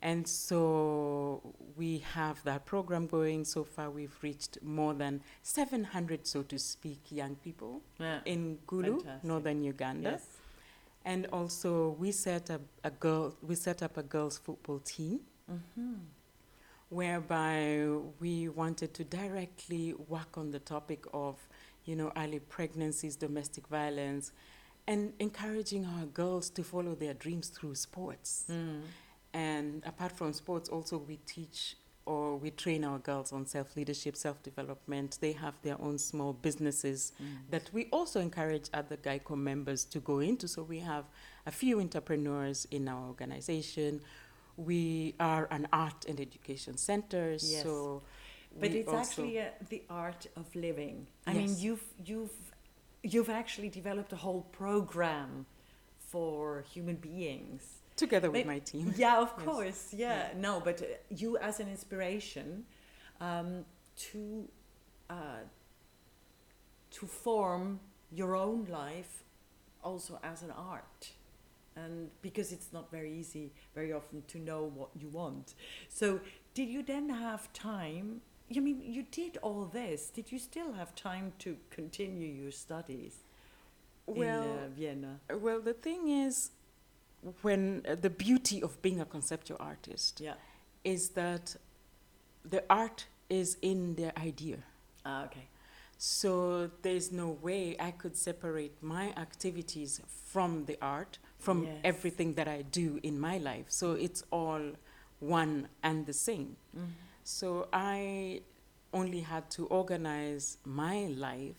And 0.00 0.28
so 0.28 1.54
we 1.76 1.98
have 2.14 2.42
that 2.44 2.66
program 2.66 3.06
going. 3.06 3.44
So 3.44 3.64
far, 3.64 3.90
we've 3.90 4.16
reached 4.22 4.58
more 4.62 4.94
than 4.94 5.22
700, 5.42 6.26
so 6.26 6.42
to 6.42 6.58
speak, 6.58 7.00
young 7.10 7.34
people 7.36 7.82
Yeah. 7.98 8.20
in 8.24 8.58
Gulu, 8.66 8.98
Fantastic. 9.02 9.24
northern 9.24 9.62
Uganda. 9.62 10.10
Yes. 10.10 10.37
And 11.04 11.26
also, 11.32 11.96
we 11.98 12.12
set 12.12 12.50
up 12.50 12.60
a 12.84 12.90
girl. 12.90 13.34
We 13.42 13.54
set 13.54 13.82
up 13.82 13.96
a 13.96 14.02
girls' 14.02 14.38
football 14.38 14.80
team, 14.80 15.20
Mm-hmm. 15.50 15.94
whereby 16.90 17.86
we 18.20 18.48
wanted 18.48 18.92
to 18.94 19.04
directly 19.04 19.94
work 20.08 20.36
on 20.36 20.50
the 20.50 20.58
topic 20.58 21.04
of, 21.14 21.36
you 21.84 21.96
know, 21.96 22.12
early 22.16 22.38
pregnancies, 22.38 23.16
domestic 23.16 23.66
violence, 23.68 24.32
and 24.86 25.12
encouraging 25.18 25.86
our 25.86 26.06
girls 26.06 26.50
to 26.50 26.62
follow 26.62 26.94
their 26.94 27.14
dreams 27.14 27.48
through 27.48 27.74
sports. 27.74 28.44
Mm. 28.50 28.80
And 29.32 29.82
apart 29.86 30.12
from 30.12 30.32
sports, 30.32 30.68
also 30.68 30.98
we 30.98 31.16
teach 31.26 31.76
or 32.08 32.36
we 32.38 32.50
train 32.50 32.84
our 32.84 32.98
girls 32.98 33.32
on 33.32 33.44
self 33.46 33.76
leadership, 33.76 34.16
self 34.16 34.42
development. 34.42 35.18
They 35.20 35.32
have 35.32 35.54
their 35.62 35.78
own 35.86 35.98
small 35.98 36.32
businesses 36.32 37.12
Mm. 37.20 37.50
that 37.50 37.70
we 37.72 37.82
also 37.92 38.18
encourage 38.20 38.66
other 38.72 38.96
GYCO 38.96 39.36
members 39.36 39.84
to 39.92 39.98
go 40.00 40.18
into. 40.20 40.48
So 40.48 40.62
we 40.62 40.78
have 40.80 41.04
a 41.46 41.52
few 41.52 41.80
entrepreneurs 41.80 42.66
in 42.70 42.88
our 42.88 43.04
organization. 43.12 44.00
We 44.56 45.14
are 45.20 45.46
an 45.50 45.68
art 45.72 46.06
and 46.08 46.18
education 46.28 46.74
center. 46.78 47.26
Yes. 47.32 47.62
So 47.62 48.02
But 48.60 48.70
it's 48.72 48.92
actually 49.02 49.38
uh, 49.38 49.50
the 49.68 49.82
art 49.90 50.26
of 50.40 50.46
living. 50.66 51.06
I 51.26 51.34
mean, 51.34 51.54
you've 51.64 51.84
you've 52.08 52.38
you've 53.12 53.32
actually 53.42 53.70
developed 53.80 54.12
a 54.18 54.20
whole 54.24 54.44
program 54.62 55.30
for 56.12 56.64
human 56.74 56.96
beings. 56.96 57.62
Together 57.98 58.30
with 58.30 58.46
my 58.46 58.60
team. 58.60 58.92
Yeah, 58.96 59.20
of 59.20 59.32
Yes. 59.36 59.44
course. 59.46 59.82
Yeah, 59.92 60.28
no, 60.36 60.60
but 60.60 60.80
uh, 60.82 60.86
you 61.10 61.36
as 61.38 61.60
an 61.60 61.68
inspiration 61.68 62.64
um, 63.20 63.64
to 64.12 64.48
uh, 65.10 65.42
to 66.90 67.06
form 67.06 67.80
your 68.10 68.34
own 68.34 68.66
life 68.70 69.24
also 69.82 70.18
as 70.22 70.42
an 70.42 70.50
art. 70.50 71.12
And 71.76 72.10
because 72.22 72.50
it's 72.52 72.72
not 72.72 72.90
very 72.90 73.12
easy 73.12 73.52
very 73.74 73.92
often 73.92 74.22
to 74.28 74.38
know 74.38 74.64
what 74.74 74.90
you 75.00 75.08
want. 75.08 75.54
So, 75.88 76.20
did 76.54 76.68
you 76.68 76.82
then 76.82 77.08
have 77.08 77.52
time? 77.52 78.20
I 78.56 78.60
mean, 78.60 78.80
you 78.82 79.04
did 79.10 79.36
all 79.42 79.66
this. 79.66 80.10
Did 80.10 80.32
you 80.32 80.38
still 80.38 80.72
have 80.72 80.94
time 80.94 81.32
to 81.40 81.56
continue 81.70 82.28
your 82.42 82.50
studies 82.50 83.14
Well, 84.06 84.42
in 84.44 84.58
uh, 84.58 84.68
Vienna? 84.76 85.20
well, 85.40 85.60
the 85.60 85.74
thing 85.74 86.08
is, 86.08 86.50
when 87.42 87.82
uh, 87.88 87.94
the 87.94 88.10
beauty 88.10 88.62
of 88.62 88.80
being 88.82 89.00
a 89.00 89.04
conceptual 89.04 89.56
artist 89.60 90.20
Yeah. 90.20 90.34
is 90.84 91.10
that 91.10 91.56
the 92.44 92.62
art 92.70 93.06
is 93.28 93.56
in 93.62 93.94
the 93.96 94.16
idea. 94.18 94.58
Ah, 95.04 95.24
okay. 95.24 95.48
So 95.98 96.70
there's 96.82 97.10
no 97.10 97.30
way 97.42 97.76
I 97.80 97.90
could 97.90 98.16
separate 98.16 98.80
my 98.82 99.12
activities 99.16 100.00
from 100.06 100.64
the 100.66 100.78
art, 100.80 101.18
from 101.38 101.64
Yes. 101.64 101.80
everything 101.84 102.34
that 102.34 102.46
I 102.48 102.62
do 102.62 103.00
in 103.02 103.18
my 103.18 103.38
life. 103.38 103.66
So 103.68 103.92
it's 103.92 104.22
all 104.30 104.72
one 105.20 105.68
and 105.82 106.06
the 106.06 106.12
same. 106.12 106.56
Mhm. 106.76 106.92
So 107.24 107.68
I 107.72 108.42
only 108.92 109.20
had 109.20 109.50
to 109.50 109.66
organize 109.66 110.58
my 110.64 111.06
life 111.06 111.56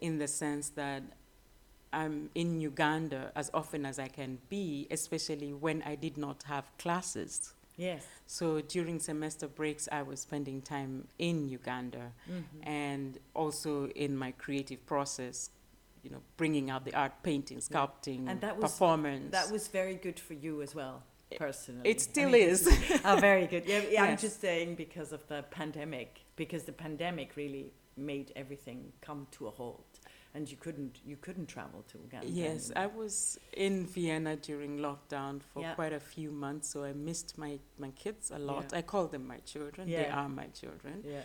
in 0.00 0.18
the 0.18 0.28
sense 0.28 0.68
that 0.74 1.02
I'm 1.92 2.30
in 2.34 2.60
Uganda 2.60 3.32
as 3.34 3.50
often 3.54 3.86
as 3.86 3.98
I 3.98 4.08
can 4.08 4.38
be, 4.48 4.86
especially 4.90 5.52
when 5.52 5.82
I 5.82 5.94
did 5.94 6.16
not 6.16 6.42
have 6.44 6.64
classes. 6.78 7.54
Yes. 7.76 8.04
So 8.26 8.60
during 8.60 8.98
semester 8.98 9.46
breaks, 9.46 9.88
I 9.92 10.02
was 10.02 10.20
spending 10.20 10.60
time 10.62 11.06
in 11.18 11.48
Uganda 11.48 12.12
Mhm. 12.28 12.42
and 12.64 13.18
also 13.34 13.86
in 13.88 14.16
my 14.16 14.32
creative 14.32 14.84
process, 14.84 15.50
you 16.02 16.10
know, 16.10 16.22
bringing 16.36 16.70
out 16.70 16.84
the 16.84 16.94
art, 16.94 17.12
painting, 17.22 17.58
sculpting, 17.58 18.28
And 18.28 18.40
that 18.40 18.56
was- 18.56 18.72
performance. 18.72 19.30
That 19.30 19.50
was 19.52 19.68
very 19.68 19.94
good 19.94 20.18
for 20.18 20.34
you 20.34 20.60
as 20.60 20.74
well, 20.74 21.04
personally. 21.36 21.88
it 21.88 21.98
I 21.98 22.00
still 22.10 22.30
mean, 22.30 22.48
is. 22.54 22.66
oh, 23.04 23.16
very 23.20 23.46
good. 23.46 23.64
Yeah, 23.66 23.82
yeah 23.90 24.02
I'm 24.04 24.18
just 24.18 24.40
saying 24.40 24.74
because 24.74 25.12
of 25.12 25.26
the 25.28 25.44
pandemic, 25.50 26.10
because 26.36 26.64
the 26.64 26.72
pandemic 26.72 27.36
really 27.36 27.72
made 27.96 28.32
everything 28.36 28.92
come 29.00 29.26
to 29.36 29.46
a 29.46 29.50
halt, 29.50 29.84
and 30.34 30.50
you 30.50 30.56
couldn't 30.56 31.00
you 31.04 31.16
couldn't 31.16 31.46
travel 31.46 31.84
to 31.90 31.98
Uganda. 31.98 32.26
Yes, 32.28 32.70
I 32.76 32.86
was 32.86 33.38
in 33.52 33.86
Vienna 33.86 34.36
during 34.36 34.78
lockdown 34.78 35.40
for 35.42 35.62
Yeah. 35.62 35.74
quite 35.74 35.92
a 35.92 36.00
few 36.00 36.30
months, 36.30 36.68
so 36.68 36.84
I 36.84 36.92
missed 36.92 37.36
my, 37.38 37.58
my 37.78 37.90
kids 37.90 38.30
a 38.30 38.38
lot. 38.38 38.66
Yeah. 38.72 38.78
I 38.78 38.82
call 38.82 39.06
them 39.08 39.26
my 39.26 39.38
children. 39.38 39.88
They 39.90 40.06
are 40.06 40.28
my 40.28 40.46
children. 40.60 41.02
Yeah. 41.04 41.22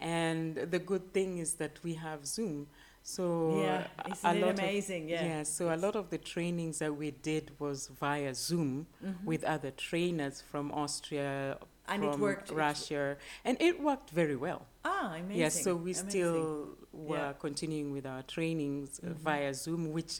And 0.00 0.56
the 0.56 0.78
good 0.78 1.12
thing 1.12 1.38
is 1.38 1.54
that 1.54 1.78
we 1.82 1.94
have 1.94 2.26
Zoom. 2.26 2.66
So 3.02 3.60
yeah. 3.60 3.86
a- 4.04 4.10
Isn't 4.10 4.30
a 4.30 4.34
it 4.36 4.40
lot 4.40 4.50
of- 4.50 4.58
amazing? 4.58 5.08
yeah. 5.08 5.42
so 5.44 5.72
a 5.74 5.76
lot 5.76 5.94
of 5.96 6.10
the 6.10 6.18
trainings 6.18 6.78
that 6.78 6.94
we 6.96 7.12
did 7.12 7.52
was 7.60 7.88
via 7.88 8.34
Zoom 8.34 8.86
Mhm. 9.04 9.24
with 9.24 9.44
other 9.44 9.70
trainers 9.70 10.40
from 10.40 10.72
Austria, 10.72 11.58
and 11.88 12.02
it 12.02 12.10
from 12.12 12.20
worked. 12.20 12.50
it- 12.50 12.54
Russia, 12.54 13.16
and 13.44 13.56
it 13.60 13.80
worked 13.80 14.10
very 14.10 14.34
well. 14.36 14.66
Ah, 14.88 15.14
amazing. 15.14 15.40
Yes, 15.44 15.62
so 15.64 15.74
we 15.74 15.92
amazing. 15.92 16.08
still 16.10 16.78
were 16.92 17.16
Yeah. 17.16 17.32
continuing 17.46 17.88
with 17.96 18.06
our 18.06 18.22
trainings 18.34 18.90
uh, 19.00 19.08
Mhm. 19.08 19.16
via 19.26 19.52
Zoom, 19.54 19.82
which 19.96 20.14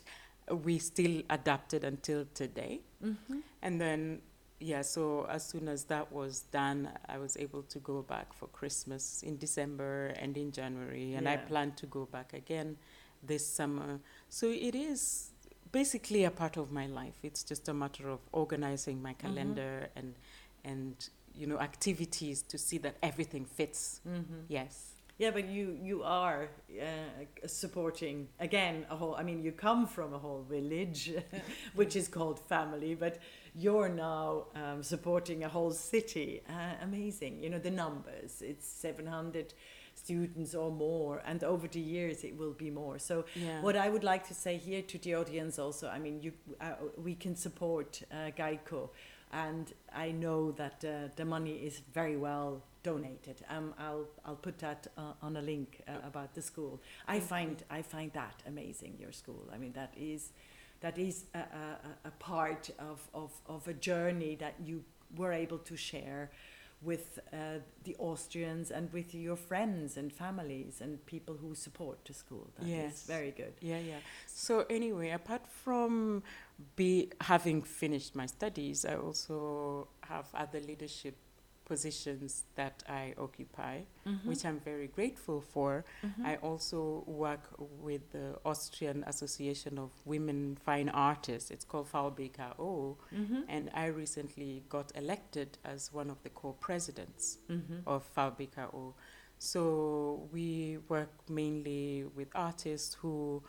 we 0.67 0.79
still 0.79 1.23
adapted 1.31 1.83
until 1.85 2.21
today. 2.35 2.75
Mhm. 3.03 3.43
And 3.63 3.81
then, 3.81 4.01
yeah, 4.61 4.83
so 4.83 5.25
as 5.37 5.43
soon 5.51 5.69
as 5.69 5.85
that 5.87 6.07
was 6.13 6.43
done, 6.53 6.81
I 7.09 7.19
was 7.19 7.37
able 7.37 7.63
to 7.75 7.79
go 7.81 8.03
back 8.03 8.33
for 8.33 8.49
Christmas 8.49 9.23
in 9.23 9.39
December 9.39 10.15
and 10.23 10.37
in 10.37 10.51
January, 10.53 11.15
and 11.17 11.29
I 11.29 11.37
plan 11.37 11.73
to 11.77 11.87
go 11.87 12.07
back 12.07 12.33
again 12.33 12.77
this 13.23 13.45
summer. 13.59 14.01
So 14.29 14.47
it 14.69 14.75
is 14.75 15.31
basically 15.73 16.25
a 16.25 16.31
part 16.31 16.57
of 16.57 16.71
my 16.71 16.87
life. 16.87 17.19
It's 17.23 17.43
just 17.43 17.69
a 17.69 17.75
matter 17.75 18.09
of 18.09 18.21
organizing 18.33 19.03
my 19.03 19.15
calendar 19.15 19.89
and 19.97 20.15
and 20.65 20.95
you 21.37 21.47
know 21.47 21.59
activities 21.61 22.43
to 22.43 22.59
see 22.59 22.79
that 22.79 22.97
everything 23.03 23.45
fits. 23.47 24.01
Mhm. 24.07 24.45
Yes. 24.49 24.93
Yeah, 25.19 25.33
but 25.33 25.49
you 25.49 25.79
you 25.83 26.03
are 26.03 26.49
uh, 26.71 27.47
supporting 27.47 28.29
again 28.39 28.85
a 28.91 28.97
whole. 28.97 29.15
I 29.21 29.23
mean, 29.23 29.43
you 29.43 29.53
come 29.53 29.87
from 29.87 30.13
a 30.15 30.19
whole 30.19 30.43
village, 30.51 31.13
which 31.75 31.97
is 31.97 32.09
called 32.09 32.39
family, 32.49 32.95
but 32.95 33.19
you're 33.55 33.89
now 33.89 34.45
um, 34.55 34.83
supporting 34.83 35.45
a 35.45 35.49
whole 35.49 35.73
city. 35.73 36.43
Uh, 36.49 36.75
amazing, 36.83 37.43
you 37.43 37.49
know 37.51 37.59
the 37.59 37.71
numbers. 37.71 38.43
It's 38.43 38.67
seven 38.69 39.07
hundred 39.07 39.55
students 39.95 40.55
or 40.55 40.71
more, 40.71 41.23
and 41.25 41.43
over 41.45 41.67
the 41.69 41.81
years 41.81 42.23
it 42.25 42.37
will 42.37 42.53
be 42.53 42.71
more. 42.71 42.99
So 42.99 43.25
Yeah. 43.35 43.63
what 43.63 43.75
I 43.77 43.89
would 43.89 44.05
like 44.05 44.27
to 44.29 44.35
say 44.35 44.59
here 44.59 44.83
to 44.83 44.99
the 44.99 45.15
audience 45.15 45.59
also, 45.59 45.89
I 45.89 45.99
mean, 45.99 46.21
you, 46.23 46.33
uh, 46.61 46.75
we 47.03 47.15
can 47.15 47.35
support 47.37 48.03
uh, 48.13 48.31
GYCO, 48.37 48.91
and 49.33 49.73
I 49.95 50.13
know 50.13 50.53
that 50.53 50.85
uh, 50.85 51.09
the 51.17 51.25
money 51.25 51.53
is 51.53 51.81
very 51.93 52.17
well 52.17 52.63
donated. 52.83 53.43
Um, 53.51 53.75
I'll 53.79 54.07
I'll 54.25 54.37
put 54.37 54.59
that 54.59 54.87
uh, 54.97 55.13
on 55.23 55.37
a 55.37 55.43
link 55.43 55.83
uh, 55.89 55.93
about 56.07 56.35
the 56.35 56.43
school. 56.43 56.81
I 57.09 57.21
find 57.21 57.63
I 57.71 57.83
find 57.83 58.13
that 58.13 58.43
amazing. 58.47 58.97
Your 59.01 59.13
school. 59.13 59.49
I 59.53 59.59
mean, 59.59 59.73
that 59.73 59.95
is 59.97 60.33
that 60.81 60.99
is 60.99 61.25
a, 61.35 61.39
a, 61.39 61.79
a- 62.09 62.11
part 62.19 62.71
of, 62.79 63.01
of, 63.15 63.33
of 63.47 63.67
a 63.67 63.73
journey 63.73 64.37
that 64.37 64.55
you 64.63 64.85
were 65.17 65.33
able 65.33 65.59
to 65.59 65.77
share 65.77 66.31
with 66.83 67.19
uh, 67.33 67.37
the 67.85 67.97
Austrians 67.99 68.71
and 68.71 68.93
with 68.93 69.15
your 69.15 69.37
friends 69.37 69.97
and 69.97 70.13
families 70.13 70.81
and 70.81 71.05
people 71.07 71.35
who 71.37 71.55
support 71.55 72.05
the 72.05 72.13
school. 72.15 72.49
That 72.57 72.65
is 72.65 72.69
Yes. 72.71 73.03
very 73.07 73.31
good. 73.31 73.55
Yeah, 73.61 73.79
yeah. 73.79 73.99
So 74.27 74.67
anyway, 74.69 75.11
apart 75.11 75.47
from 75.65 76.23
be 76.77 77.11
having 77.21 77.63
finished 77.63 78.15
my 78.15 78.27
studies, 78.27 78.85
I 78.85 78.97
also 78.97 79.89
have 80.03 80.27
other 80.35 80.61
leadership 80.61 81.17
positions 81.67 82.45
that 82.55 82.83
I 82.89 83.15
occupy, 83.19 83.81
which 84.25 84.45
I'm 84.47 84.61
very 84.61 84.87
grateful 84.87 85.41
for. 85.41 85.85
Mm-hmm. 86.05 86.25
I 86.25 86.37
also 86.37 87.05
work 87.07 87.51
with 87.59 88.13
the 88.13 88.39
Austrian 88.45 89.05
Association 89.07 89.79
of 89.79 89.91
Women 90.07 90.57
Fine 90.65 90.89
Artists. 90.89 91.51
It's 91.51 91.65
called 91.65 91.91
VBKO, 91.93 92.97
mm-hmm. 93.15 93.41
and 93.49 93.69
I 93.75 93.87
recently 93.87 94.63
got 94.69 94.93
elected 94.95 95.59
as 95.65 95.93
one 95.93 96.09
of 96.09 96.23
the 96.23 96.31
co-presidents 96.31 97.39
Mm-hmm. 97.51 97.79
of 97.87 98.03
VBKO. 98.15 98.95
So 99.39 100.29
we 100.33 100.79
work 100.89 101.11
mainly 101.29 102.05
with 102.15 102.29
artists 102.35 102.95
who 102.95 103.43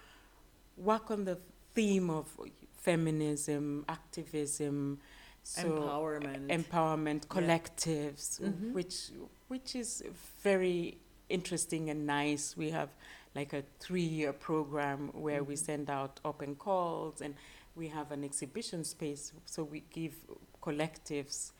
work 0.75 1.11
on 1.11 1.25
the 1.25 1.37
theme 1.73 2.09
of 2.09 2.27
feminism, 2.73 3.85
activism, 3.87 4.99
so 5.47 5.69
Empowerment. 5.69 6.47
empowerment, 6.49 7.27
collectives, 7.27 8.39
Mhm. 8.41 8.73
which 8.73 9.11
which 9.47 9.75
is 9.75 10.03
very 10.43 10.97
interesting 11.29 11.89
and 11.89 12.05
nice. 12.05 12.57
We 12.57 12.71
have 12.71 12.89
like 13.33 13.53
a 13.53 13.63
three-year 13.79 14.33
program 14.33 15.07
where 15.13 15.41
we 15.41 15.53
Mhm. 15.55 15.65
send 15.65 15.89
out 15.89 16.19
open 16.25 16.55
calls 16.55 17.21
and 17.21 17.35
we 17.75 17.87
have 17.87 18.11
an 18.11 18.23
exhibition 18.25 18.83
space, 18.83 19.31
so 19.45 19.63
we 19.63 19.81
give 19.91 20.15
collectives 20.61 21.51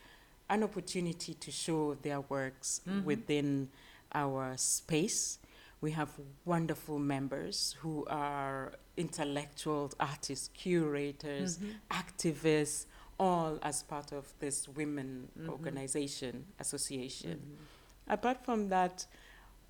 an 0.50 0.64
opportunity 0.64 1.34
to 1.36 1.50
show 1.52 1.94
their 1.96 2.20
works 2.22 2.82
Mhm. 2.86 3.04
within 3.06 3.70
our 4.14 4.58
space. 4.58 5.40
We 5.80 5.92
have 5.92 6.10
wonderful 6.44 7.00
members 7.00 7.74
who 7.82 8.06
are 8.08 8.74
intellectuals, 8.98 9.94
artists, 10.00 10.50
curators, 10.54 11.58
Mhm. 11.60 11.76
activists, 11.92 12.86
all 13.20 13.58
as 13.62 13.84
part 13.84 14.12
of 14.12 14.34
this 14.40 14.68
women 14.68 15.30
Mhm. 15.38 15.50
organization 15.50 16.46
association. 16.60 17.40
Mhm. 17.40 18.14
Apart 18.14 18.46
from 18.46 18.70
that, 18.70 19.08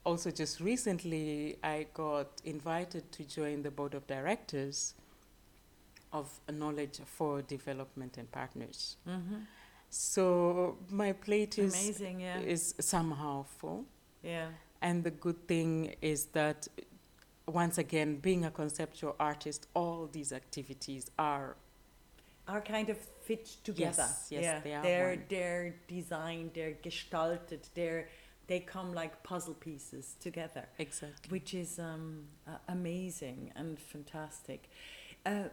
also 0.05 0.31
just 0.31 0.59
recently, 0.59 1.57
I 1.63 1.87
got 1.93 2.27
invited 2.45 3.11
to 3.13 3.23
join 3.23 3.63
the 3.63 3.71
board 3.71 3.93
of 3.93 4.05
directors 4.07 4.93
of 6.13 6.39
Knowledge 6.51 6.99
for 7.05 7.41
Development 7.41 8.17
and 8.17 8.31
Partners. 8.31 8.97
Mhm. 9.05 9.45
So 9.89 10.77
my 10.89 11.13
plate 11.13 11.57
is 11.57 11.73
Amazing, 11.73 12.19
yeah. 12.21 12.39
is 12.39 12.75
somehow 12.79 13.43
full, 13.43 13.85
yeah. 14.23 14.51
and 14.81 15.03
the 15.03 15.11
good 15.11 15.47
thing 15.47 15.95
is 16.01 16.27
that 16.27 16.67
once 17.47 17.77
again, 17.77 18.17
being 18.19 18.43
a 18.45 18.51
conceptual 18.51 19.15
artist, 19.19 19.67
all 19.73 20.07
these 20.07 20.33
activities 20.33 21.09
are 21.17 21.55
Are 22.49 22.61
kind 22.61 22.89
of 22.89 22.97
fit 23.27 23.45
together. 23.69 24.07
Yes, 24.09 24.27
yes, 24.35 24.43
yeah. 24.43 24.59
they 24.65 24.73
are 24.77 24.83
They're 24.87 25.09
one. 25.15 25.23
they're 25.33 25.75
designed, 25.97 26.49
they're 26.55 26.77
gestalted, 26.87 27.61
they're 27.77 28.03
they 28.51 28.59
come 28.75 28.89
like 29.01 29.13
puzzle 29.31 29.57
pieces 29.67 30.05
together. 30.27 30.65
exactly 30.85 31.27
which 31.35 31.49
is 31.63 31.71
um, 31.79 32.05
uh, 32.47 32.51
amazing 32.77 33.39
and 33.59 33.71
fantastic. 33.93 34.61
Uh, 35.25 35.49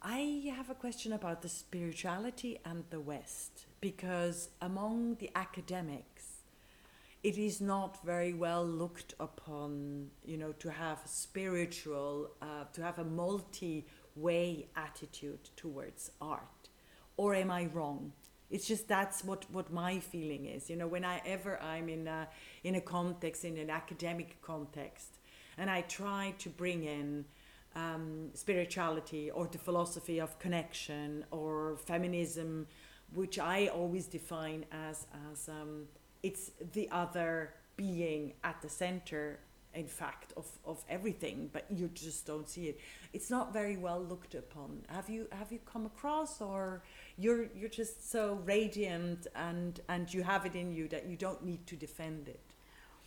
I 0.00 0.22
have 0.56 0.70
a 0.70 0.78
question 0.84 1.12
about 1.20 1.38
the 1.42 1.48
spirituality 1.48 2.52
and 2.70 2.84
the 2.94 3.00
West, 3.12 3.54
because 3.80 4.38
among 4.70 5.16
the 5.22 5.30
academics, 5.34 6.26
it 7.28 7.36
is 7.36 7.56
not 7.60 7.92
very 8.04 8.32
well 8.46 8.64
looked 8.82 9.12
upon, 9.28 9.70
you 10.24 10.38
know, 10.42 10.52
to 10.64 10.68
have 10.70 10.98
a 11.04 11.08
spiritual, 11.08 12.10
uh, 12.40 12.64
to 12.74 12.80
have 12.88 12.98
a 13.00 13.04
multi 13.22 13.76
way 14.14 14.48
attitude 14.86 15.44
towards 15.62 16.02
art. 16.20 16.57
Or 17.18 17.34
am 17.34 17.50
I 17.50 17.66
wrong? 17.66 18.12
It's 18.50 18.66
just 18.66 18.88
that's 18.88 19.22
what, 19.22 19.44
what 19.52 19.70
my 19.70 19.98
feeling 19.98 20.46
is. 20.46 20.70
You 20.70 20.76
know, 20.76 20.86
when 20.86 21.04
I 21.04 21.20
ever 21.26 21.60
I'm 21.62 21.90
in 21.90 22.08
a, 22.08 22.26
in 22.64 22.76
a 22.76 22.80
context, 22.80 23.44
in 23.44 23.58
an 23.58 23.68
academic 23.68 24.40
context, 24.40 25.18
and 25.58 25.68
I 25.68 25.82
try 25.82 26.32
to 26.38 26.48
bring 26.48 26.84
in 26.84 27.26
um, 27.74 28.30
spirituality 28.34 29.30
or 29.30 29.46
the 29.46 29.58
philosophy 29.58 30.18
of 30.20 30.38
connection 30.38 31.24
or 31.30 31.76
feminism, 31.84 32.66
which 33.12 33.38
I 33.38 33.66
always 33.66 34.06
define 34.06 34.64
as, 34.72 35.06
as 35.30 35.48
um, 35.48 35.84
it's 36.22 36.52
the 36.72 36.88
other 36.90 37.54
being 37.76 38.32
at 38.42 38.60
the 38.62 38.68
center, 38.68 39.40
in 39.74 39.86
fact, 39.86 40.32
of, 40.36 40.46
of 40.64 40.84
everything, 40.88 41.50
but 41.52 41.66
you 41.70 41.88
just 41.94 42.26
don't 42.26 42.48
see 42.48 42.68
it. 42.68 42.80
It's 43.12 43.30
not 43.30 43.52
very 43.52 43.76
well 43.76 44.02
looked 44.02 44.34
upon. 44.34 44.82
Have 44.88 45.08
you 45.08 45.28
have 45.30 45.52
you 45.52 45.60
come 45.64 45.86
across 45.86 46.40
or 46.40 46.82
you're 47.18 47.46
you're 47.58 47.68
just 47.82 48.10
so 48.10 48.40
radiant 48.44 49.26
and 49.34 49.80
and 49.88 50.12
you 50.14 50.22
have 50.22 50.46
it 50.46 50.54
in 50.54 50.72
you 50.72 50.88
that 50.88 51.06
you 51.06 51.16
don't 51.16 51.42
need 51.44 51.66
to 51.66 51.76
defend 51.76 52.28
it. 52.28 52.40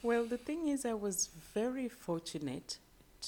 Well, 0.03 0.25
the 0.25 0.37
thing 0.37 0.67
is, 0.67 0.85
I 0.85 0.93
was 0.93 1.29
very 1.53 1.87
fortunate 1.87 2.77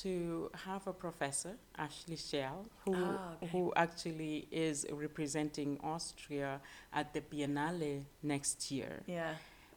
to 0.02 0.50
have 0.65 0.88
a 0.88 0.93
professor, 0.93 1.56
Ashley 1.78 2.15
Scheirl, 2.15 2.65
who, 2.84 2.96
Ah, 2.96 3.34
okay. 3.36 3.48
who 3.52 3.72
actually 3.76 4.48
is 4.52 4.84
representing 4.91 5.80
Austria 5.84 6.60
at 6.91 7.13
the 7.13 7.22
Biennale 7.22 8.04
next 8.24 8.72
year. 8.72 9.04
Yeah. 9.06 9.36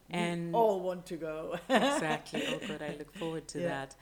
And- 0.08 0.48
we 0.48 0.54
all 0.58 0.80
want 0.80 1.04
to 1.06 1.16
go. 1.18 1.58
exactly. 1.68 2.44
Oh, 2.48 2.60
God, 2.66 2.80
I 2.80 2.96
look 2.98 3.12
forward 3.14 3.46
to 3.48 3.60
Yeah. 3.60 3.68
that. 3.68 3.94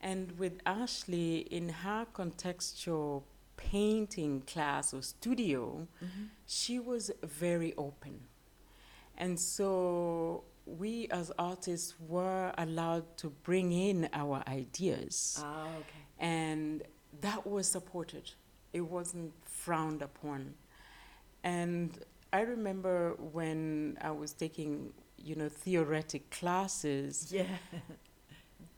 And 0.00 0.36
with 0.40 0.54
Ashley, 0.66 1.46
in 1.52 1.68
her 1.68 2.04
contextual 2.12 3.22
painting 3.70 4.40
class 4.42 4.94
or 4.94 5.02
studio, 5.02 5.86
Mhm. 6.02 6.30
she 6.46 6.78
was 6.78 7.10
very 7.22 7.74
open. 7.76 8.26
And 9.16 9.38
so 9.38 10.44
we 10.66 11.08
as 11.08 11.30
artists 11.38 11.94
were 12.00 12.52
allowed 12.56 13.16
to 13.18 13.30
bring 13.30 13.72
in 13.72 14.08
our 14.12 14.42
ideas. 14.48 15.38
Ah, 15.42 15.68
okay. 15.80 16.02
And 16.18 16.82
that 17.20 17.46
was 17.46 17.66
supported. 17.68 18.32
It 18.72 18.82
wasn't 18.82 19.32
frowned 19.44 20.02
upon. 20.02 20.54
And 21.42 21.90
I 22.32 22.40
remember 22.42 23.14
when 23.32 23.98
I 24.00 24.10
was 24.12 24.32
taking, 24.32 24.92
you 25.18 25.34
know, 25.34 25.48
theoretic 25.48 26.30
classes, 26.30 27.30
Yeah. 27.32 27.58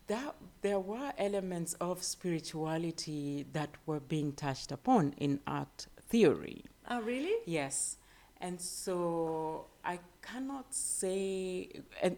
that 0.09 0.35
there 0.63 0.81
were 0.81 1.13
elements 1.19 1.75
of 1.81 2.03
spirituality 2.03 3.47
that 3.53 3.71
were 3.87 4.01
being 4.01 4.33
touched 4.33 4.73
upon 4.73 5.15
in 5.19 5.41
art 5.47 5.87
theory. 6.09 6.65
Oh, 6.91 7.01
really? 7.01 7.35
Yes. 7.47 7.99
And 8.41 8.61
so 8.61 9.67
I 9.85 10.01
cannot 10.21 10.75
say, 10.75 11.71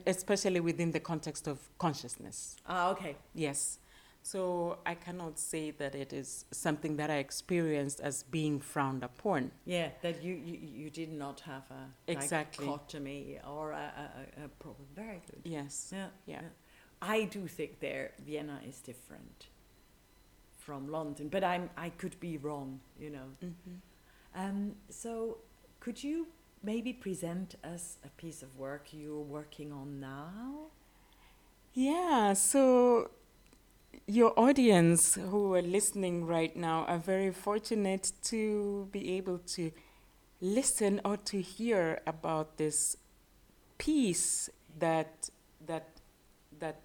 especially 0.07 0.61
within 0.61 0.91
the 0.93 1.01
context 1.01 1.47
of 1.47 1.59
consciousness. 1.79 2.57
Ah, 2.67 2.91
okay. 2.91 3.17
Yes. 3.35 3.79
So 4.23 4.79
I 4.87 4.95
cannot 4.95 5.39
say 5.39 5.71
that 5.73 5.95
it 5.95 6.15
is 6.15 6.47
something 6.51 6.97
that 6.97 7.11
I 7.11 7.17
experienced 7.17 8.01
as 8.01 8.23
being 8.23 8.59
frowned 8.59 9.03
upon. 9.05 9.51
Yeah, 9.67 9.91
that 10.01 10.23
you, 10.23 10.33
you, 10.35 10.59
you 10.63 10.89
did 10.91 11.13
not 11.13 11.41
have 11.41 11.65
a 11.71 12.11
Exactly. 12.11 12.65
dichotomy 12.65 13.39
or 13.47 13.73
a, 13.73 13.93
a, 14.41 14.45
a- 14.45 14.49
problem. 14.49 14.87
Very 14.97 15.21
good. 15.31 15.43
Yes. 15.45 15.91
Yeah. 15.95 16.07
Yeah. 16.25 16.41
I 17.05 17.25
do 17.25 17.47
think 17.47 17.81
there 17.81 18.13
Vienna 18.27 18.61
is 18.67 18.81
different 18.81 19.49
from 20.59 20.89
London, 20.91 21.29
but 21.29 21.45
I'm 21.45 21.71
I 21.77 21.91
could 21.91 22.19
be 22.21 22.39
wrong, 22.39 22.81
you 22.99 23.11
know. 23.11 23.29
hmm 23.41 23.77
Um, 24.35 24.77
so 24.91 25.39
could 25.81 26.03
you 26.03 26.27
maybe 26.63 26.93
present 26.93 27.57
us 27.63 27.99
a 28.05 28.09
piece 28.23 28.43
of 28.43 28.57
work 28.59 28.89
you're 28.93 29.21
working 29.39 29.73
on 29.73 30.01
now? 30.01 30.71
Yeah. 31.75 32.35
So 32.35 33.11
your 34.07 34.33
audience 34.39 35.15
who 35.15 35.55
are 35.55 35.63
listening 35.63 36.27
right 36.27 36.57
now 36.57 36.85
are 36.87 36.99
very 36.99 37.33
fortunate 37.33 38.13
to 38.23 38.89
be 38.93 39.17
able 39.17 39.39
to 39.39 39.73
listen 40.41 41.01
or 41.05 41.17
to 41.17 41.41
hear 41.41 42.01
about 42.07 42.59
this 42.59 42.97
piece 43.79 44.51
that 44.79 45.31
that 45.67 45.89
that 46.61 46.81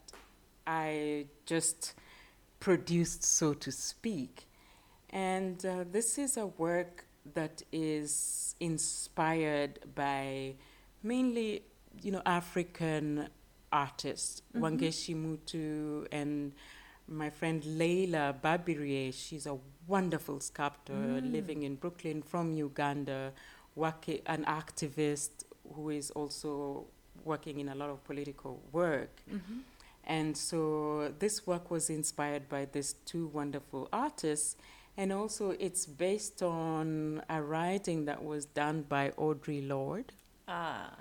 I 0.70 1.26
just 1.46 1.94
produced, 2.60 3.24
so 3.24 3.54
to 3.56 3.72
speak. 3.72 4.48
And 5.10 5.66
uh, 5.66 5.86
this 5.92 6.18
is 6.20 6.38
a 6.38 6.46
work 6.46 7.06
that 7.34 7.64
is 7.72 8.56
inspired 8.60 9.80
by 9.96 10.56
mainly, 11.02 11.64
you 12.04 12.12
know, 12.12 12.22
African 12.26 13.30
artists, 13.72 14.42
Mhm. 14.54 14.62
Wangechi 14.62 15.16
Mutu 15.16 16.08
and 16.12 16.54
my 17.08 17.30
friend 17.32 17.64
Leilah 17.64 18.40
Babirye. 18.40 19.12
She's 19.14 19.48
a 19.48 19.58
wonderful 19.88 20.40
sculptor 20.40 20.94
Mm. 20.94 21.32
living 21.32 21.64
in 21.64 21.76
Brooklyn 21.76 22.22
from 22.22 22.54
Uganda, 22.54 23.34
working, 23.76 24.22
an 24.28 24.44
activist 24.46 25.44
who 25.74 25.90
is 25.90 26.12
also 26.12 26.86
working 27.26 27.60
in 27.60 27.70
a 27.70 27.76
lot 27.76 27.90
of 27.90 28.04
political 28.04 28.62
work. 28.72 29.24
Mm-hmm. 29.28 29.60
And 30.10 30.36
so 30.36 31.14
this 31.20 31.46
work 31.48 31.70
was 31.72 31.90
inspired 31.90 32.50
by 32.50 32.66
these 32.66 32.94
two 33.06 33.28
wonderful 33.28 33.88
artists. 33.94 34.58
And 34.98 35.14
also, 35.14 35.52
it's 35.52 35.86
based 35.86 36.42
on 36.44 37.22
a 37.30 37.42
writing 37.42 38.06
that 38.06 38.24
was 38.24 38.46
done 38.46 38.82
by 38.82 39.12
Audre 39.12 39.66
Lorde. 39.66 40.12
Ah, 40.48 40.92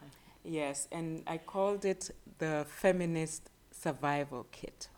Yes, 0.44 0.88
and 0.92 1.22
I 1.26 1.38
called 1.38 1.84
it 1.84 2.10
the 2.38 2.64
Feminist 2.68 3.50
Survival 3.72 4.46
Kit. 4.52 4.88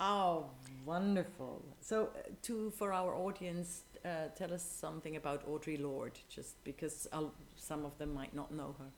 oh, 0.00 0.50
wonderful. 0.84 1.62
So, 1.80 2.10
uh, 2.16 2.30
to 2.42 2.70
for 2.72 2.92
our 2.92 3.14
audience, 3.14 3.84
uh, 4.04 4.28
tell 4.36 4.52
us 4.52 4.62
something 4.62 5.16
about 5.16 5.46
Audre 5.48 5.80
Lorde, 5.80 6.18
just 6.28 6.62
because 6.64 7.06
i 7.12 7.22
some 7.56 7.84
of 7.86 7.96
them 7.98 8.12
might 8.14 8.34
not 8.34 8.52
know 8.52 8.74
her. 8.78 8.90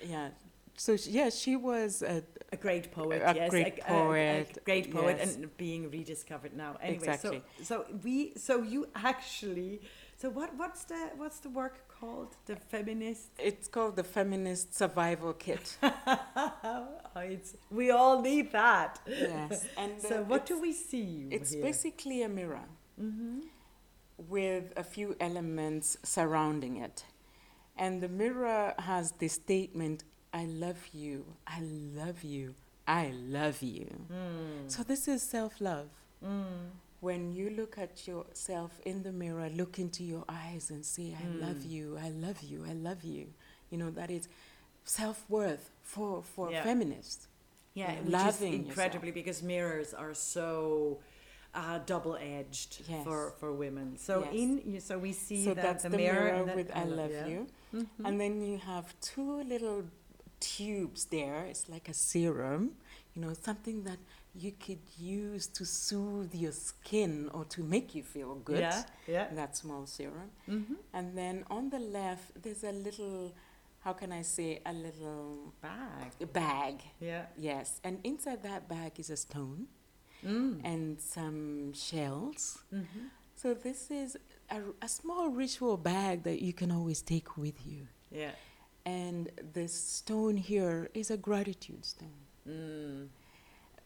Yeah. 0.00 0.30
So, 0.76 0.96
sh- 0.96 1.08
yeah, 1.08 1.30
she 1.30 1.56
was 1.56 2.02
a, 2.02 2.22
A 2.52 2.56
great 2.56 2.90
poet, 2.92 3.22
A 3.24 3.34
yes, 3.34 3.50
great 3.50 3.78
a, 3.78 3.84
poet, 3.84 4.58
great 4.64 4.90
poet, 4.92 5.16
yes. 5.18 5.36
and 5.36 5.56
being 5.56 5.90
rediscovered 5.90 6.54
now. 6.56 6.76
Anyway, 6.80 6.96
Exactly. 6.96 7.42
so 7.58 7.64
so 7.64 7.84
we 8.04 8.32
so 8.36 8.62
you 8.62 8.86
actually 8.94 9.80
so 10.16 10.30
what 10.30 10.50
what's 10.56 10.84
the 10.84 11.10
what's 11.16 11.38
the 11.40 11.50
work 11.50 11.76
called? 12.00 12.36
The 12.46 12.56
feminist. 12.56 13.28
it's 13.38 13.68
called 13.68 13.94
the 13.96 14.04
Feminist 14.04 14.74
Survival 14.74 15.32
Kit. 15.32 15.76
oh, 15.82 16.88
it's, 17.16 17.56
we 17.70 17.90
all 17.90 18.20
need 18.22 18.52
that. 18.52 18.98
yes. 19.06 19.66
And 19.76 20.00
So 20.00 20.14
uh, 20.20 20.22
what 20.30 20.46
do 20.46 20.60
we 20.60 20.72
see? 20.72 21.26
It's 21.30 21.52
here? 21.52 21.62
basically 21.62 22.22
a 22.22 22.28
mirror. 22.28 22.66
Mm-hmm. 23.00 23.40
with 24.28 24.72
a 24.76 24.84
few 24.84 25.16
elements 25.20 25.96
surrounding 26.04 26.76
it. 26.76 27.04
And 27.76 28.00
the 28.00 28.08
mirror 28.08 28.72
has 28.78 29.12
the 29.18 29.28
statement 29.28 30.04
I 30.34 30.46
love 30.46 30.82
you, 30.92 31.24
I 31.46 31.60
love 31.60 32.24
you, 32.24 32.54
I 32.88 33.12
love 33.38 33.62
you. 33.62 33.86
Mm. 34.12 34.68
So 34.68 34.82
this 34.82 35.06
is 35.08 35.22
self 35.22 35.60
love. 35.60 35.88
Mm. 36.24 36.70
When 37.00 37.32
you 37.34 37.50
look 37.50 37.76
at 37.78 38.06
yourself 38.08 38.80
in 38.84 39.02
the 39.02 39.12
mirror, 39.12 39.48
look 39.54 39.78
into 39.78 40.02
your 40.02 40.24
eyes 40.28 40.70
and 40.70 40.84
say, 40.84 41.14
I 41.22 41.26
love 41.46 41.58
Mm. 41.64 41.70
you, 41.70 41.98
I 42.02 42.08
love 42.10 42.40
you, 42.42 42.64
I 42.68 42.72
love 42.72 43.04
you. 43.04 43.26
You 43.70 43.78
know, 43.78 43.90
that 43.90 44.10
is 44.10 44.28
self 44.84 45.24
worth 45.28 45.70
for, 45.82 46.22
for 46.22 46.50
Yeah. 46.50 46.62
feminists. 46.64 47.28
Yeah, 47.74 47.92
know, 47.94 48.02
which 48.02 48.12
loving 48.12 48.32
is 48.32 48.40
yourself. 48.42 48.66
incredibly 48.68 49.10
because 49.12 49.42
mirrors 49.42 49.94
are 49.94 50.14
so 50.14 50.98
uh, 51.54 51.78
double-edged 51.86 52.82
Yes. 52.88 53.04
for, 53.04 53.32
for 53.38 53.52
women. 53.52 53.96
So 53.96 54.24
Yes. 54.24 54.34
in 54.34 54.80
so 54.80 54.98
we 54.98 55.12
see 55.12 55.44
so 55.44 55.54
that 55.54 55.62
that's 55.62 55.82
the, 55.84 55.90
mirror, 55.90 56.44
mirror, 56.44 56.56
with 56.56 56.70
I 56.74 56.84
love 56.84 57.12
yeah. 57.12 57.26
you. 57.28 57.46
Mhm. 57.72 57.86
And 58.06 58.20
then 58.20 58.40
you 58.42 58.58
have 58.58 58.86
two 59.00 59.42
little 59.44 59.84
tubes 60.48 61.02
there. 61.16 61.40
It's 61.52 61.66
like 61.74 61.86
a 61.88 61.94
serum, 61.94 62.62
you 63.14 63.22
know, 63.22 63.32
something 63.48 63.78
that 63.84 63.98
you 64.44 64.52
could 64.64 64.84
use 64.98 65.46
to 65.58 65.64
soothe 65.64 66.34
your 66.34 66.52
skin 66.52 67.30
or 67.36 67.44
to 67.54 67.60
make 67.74 67.94
you 67.96 68.02
feel 68.02 68.34
good. 68.50 68.60
Yeah, 68.60 68.82
yeah. 69.06 69.26
That 69.40 69.56
small 69.56 69.86
serum. 69.86 70.30
Mm-hmm. 70.48 70.74
And 70.92 71.06
then 71.20 71.44
on 71.56 71.70
the 71.70 71.78
left, 71.78 72.26
there's 72.42 72.64
a 72.64 72.72
little, 72.86 73.32
how 73.84 73.92
can 74.00 74.10
I 74.12 74.22
say, 74.22 74.60
a 74.66 74.72
little 74.72 75.52
Bag. 75.62 76.32
bag. 76.32 76.74
Yeah. 77.00 77.26
Yes. 77.38 77.80
And 77.84 77.94
inside 78.04 78.42
that 78.42 78.68
bag 78.68 78.92
is 78.98 79.10
a 79.10 79.16
stone 79.16 79.66
Mm. 80.24 80.60
and 80.64 80.98
some 81.16 81.74
shells. 81.74 82.58
Mm-hmm. 82.72 83.06
So 83.36 83.52
this 83.52 83.90
is 83.90 84.16
a, 84.50 84.58
a 84.80 84.88
small 84.88 85.28
ritual 85.28 85.76
bag 85.76 86.22
that 86.22 86.40
you 86.40 86.54
can 86.54 86.70
always 86.72 87.02
take 87.02 87.36
with 87.36 87.58
you. 87.66 87.82
Yeah. 88.10 88.30
And 88.86 89.30
this 89.54 89.72
stone 89.72 90.36
here 90.36 90.90
is 90.94 91.10
a 91.10 91.16
gratitude 91.16 91.84
stone 91.84 92.20
Mm. 92.46 93.08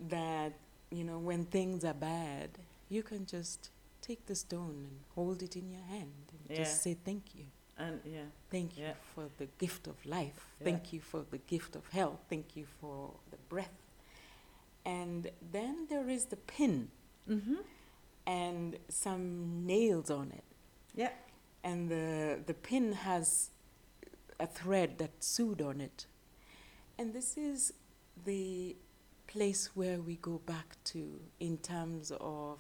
that, 0.08 0.52
you 0.90 1.04
know, 1.04 1.18
when 1.20 1.44
things 1.44 1.84
are 1.84 1.94
bad, 1.94 2.50
you 2.88 3.02
can 3.04 3.24
just 3.26 3.70
take 4.02 4.26
the 4.26 4.34
stone 4.34 4.84
and 4.88 5.00
hold 5.14 5.42
it 5.42 5.54
in 5.56 5.70
your 5.70 5.82
hand 5.82 6.32
and 6.32 6.50
Yeah. 6.50 6.56
just 6.64 6.82
say 6.82 6.94
thank 6.94 7.34
you. 7.36 7.44
And 7.76 8.00
yeah. 8.04 8.24
Thank 8.50 8.76
you 8.76 8.84
Yeah. 8.86 8.94
for 9.14 9.28
the 9.38 9.46
gift 9.58 9.86
of 9.86 10.04
life. 10.04 10.56
Yeah. 10.58 10.64
Thank 10.64 10.92
you 10.92 11.00
for 11.00 11.22
the 11.30 11.38
gift 11.38 11.76
of 11.76 11.86
health. 11.90 12.18
Thank 12.28 12.56
you 12.56 12.66
for 12.80 13.14
the 13.30 13.36
breath. 13.48 13.78
And 14.84 15.30
then 15.52 15.86
there 15.88 16.08
is 16.08 16.26
the 16.26 16.36
pin 16.36 16.90
Mm-hmm. 17.28 17.56
and 18.26 18.78
some 18.88 19.64
nails 19.66 20.10
on 20.10 20.32
it. 20.32 20.44
Yeah. 20.94 21.12
and 21.64 21.88
the 21.90 22.40
the 22.46 22.54
pin 22.54 22.92
has 22.92 23.50
a 24.40 24.46
thread 24.46 24.98
that 24.98 25.10
sewed 25.22 25.60
on 25.60 25.80
it 25.80 26.06
and 26.98 27.12
this 27.12 27.36
is 27.36 27.72
the 28.24 28.76
place 29.26 29.70
where 29.74 30.00
we 30.00 30.16
go 30.16 30.40
back 30.46 30.76
to 30.84 31.20
in 31.40 31.58
terms 31.58 32.12
of 32.20 32.58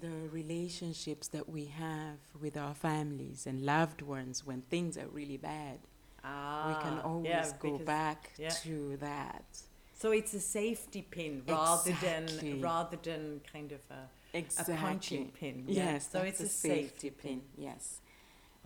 the 0.00 0.10
relationships 0.30 1.28
that 1.28 1.48
we 1.48 1.66
have 1.66 2.16
with 2.40 2.56
our 2.56 2.74
families 2.74 3.46
and 3.46 3.60
loved 3.64 4.00
ones 4.02 4.44
when 4.46 4.62
things 4.62 4.96
are 4.96 5.08
really 5.08 5.36
bad 5.36 5.78
Ah. 6.24 6.68
we 6.68 6.74
can 6.88 6.98
always 7.00 7.26
yeah, 7.28 7.52
go 7.58 7.78
back 7.78 8.30
yeah. 8.38 8.48
to 8.50 8.96
that 8.98 9.44
So 9.98 10.12
it's 10.12 10.34
a 10.34 10.40
safety 10.40 11.02
pin 11.02 11.42
rather 11.48 11.90
Exactly. 11.90 12.52
than 12.52 12.60
rather 12.60 12.96
than 13.02 13.40
kind 13.52 13.72
of 13.72 13.80
a, 13.90 14.08
a 14.38 14.76
punching 14.76 15.32
pin. 15.38 15.64
yeah? 15.66 15.84
yes 15.94 16.08
So 16.12 16.20
it's 16.20 16.40
a 16.40 16.48
safety 16.48 17.10
pin. 17.10 17.42
yes 17.58 18.00
Wonderful. 18.00 18.11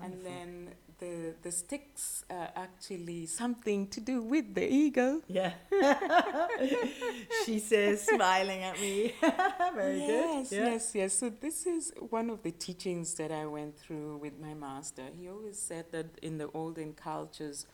And 0.03 0.22
then 0.24 0.70
the 0.99 1.34
the 1.42 1.51
sticks 1.51 2.24
are 2.30 2.51
actually 2.55 3.26
something 3.26 3.86
to 3.88 4.01
do 4.01 4.22
with 4.22 4.55
the 4.55 4.66
eagle. 4.70 5.22
Yeah. 5.26 5.53
she 7.44 7.59
says, 7.59 8.03
smiling 8.03 8.62
at 8.62 8.80
me. 8.80 9.14
Very 9.74 9.99
yes, 9.99 10.51
good. 10.51 10.57
Yeah. 10.57 10.70
yes, 10.72 10.92
yes. 10.94 11.12
So 11.18 11.30
this 11.30 11.66
is 11.66 11.92
one 12.11 12.30
of 12.30 12.42
the 12.42 12.51
teachings 12.53 13.14
that 13.14 13.32
I 13.32 13.47
went 13.47 13.78
through 13.78 14.18
with 14.18 14.38
my 14.40 14.55
master. 14.55 15.03
He 15.18 15.28
always 15.28 15.59
said 15.59 15.86
that 15.92 16.07
in 16.22 16.38
the 16.38 16.49
olden 16.53 16.92
cultures, 16.94 17.66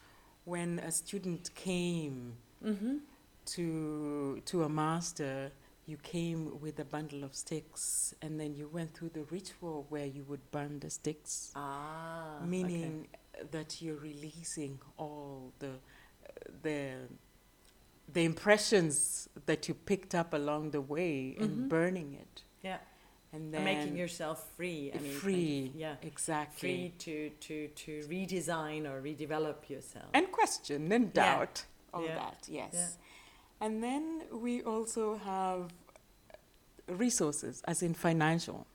when 0.45 0.79
a 0.81 0.91
student 0.93 1.55
came 1.55 2.35
Mm-hmm. 2.65 2.99
to 3.47 4.41
to 4.45 4.63
a 4.63 4.69
master, 4.69 5.51
you 5.93 5.99
came 6.17 6.41
with 6.65 6.77
a 6.87 6.89
bundle 6.97 7.23
of 7.29 7.33
sticks, 7.45 7.83
and 8.23 8.33
then 8.41 8.51
you 8.61 8.67
went 8.79 8.91
through 8.95 9.13
the 9.19 9.25
ritual 9.37 9.77
where 9.93 10.07
you 10.17 10.23
would 10.31 10.45
burn 10.57 10.75
the 10.85 10.91
sticks. 11.01 11.33
Ah. 11.55 12.37
okay. 12.39 12.47
meaning 12.57 12.93
that 13.55 13.71
you're 13.83 14.03
releasing 14.13 14.75
all 15.03 15.53
the 15.63 15.73
the 16.67 16.79
the 18.17 18.25
impressions 18.33 18.95
that 19.49 19.61
you 19.69 19.75
picked 19.91 20.15
up 20.23 20.31
along 20.41 20.63
the 20.77 20.81
way 20.95 21.17
Mhm. 21.35 21.43
and 21.45 21.53
burning 21.77 22.11
it 22.25 22.35
Yeah. 22.69 22.79
and 23.33 23.43
And 23.45 23.55
then 23.55 23.65
making 23.73 23.97
yourself 24.03 24.39
free. 24.57 24.83
I 24.95 24.99
mean, 25.05 25.15
free 25.25 25.73
yeah. 25.85 25.97
exactly 26.13 26.69
Free 26.69 26.89
to, 27.05 27.15
to, 27.47 27.57
to 27.85 27.93
redesign 28.15 28.83
or 28.91 28.97
redevelop 29.11 29.59
yourself. 29.75 30.11
and 30.19 30.25
question 30.41 30.81
and 30.97 31.07
Yeah. 31.07 31.23
doubt 31.23 31.57
all 31.95 32.05
Yeah. 32.05 32.15
that 32.23 32.41
yes 32.61 32.75
Yeah. 32.75 33.65
and 33.65 33.75
then 33.87 34.05
we 34.47 34.55
also 34.75 35.05
have 35.33 35.63
resources 36.89 37.63
as 37.67 37.83
in 37.83 37.95
financial 37.95 38.67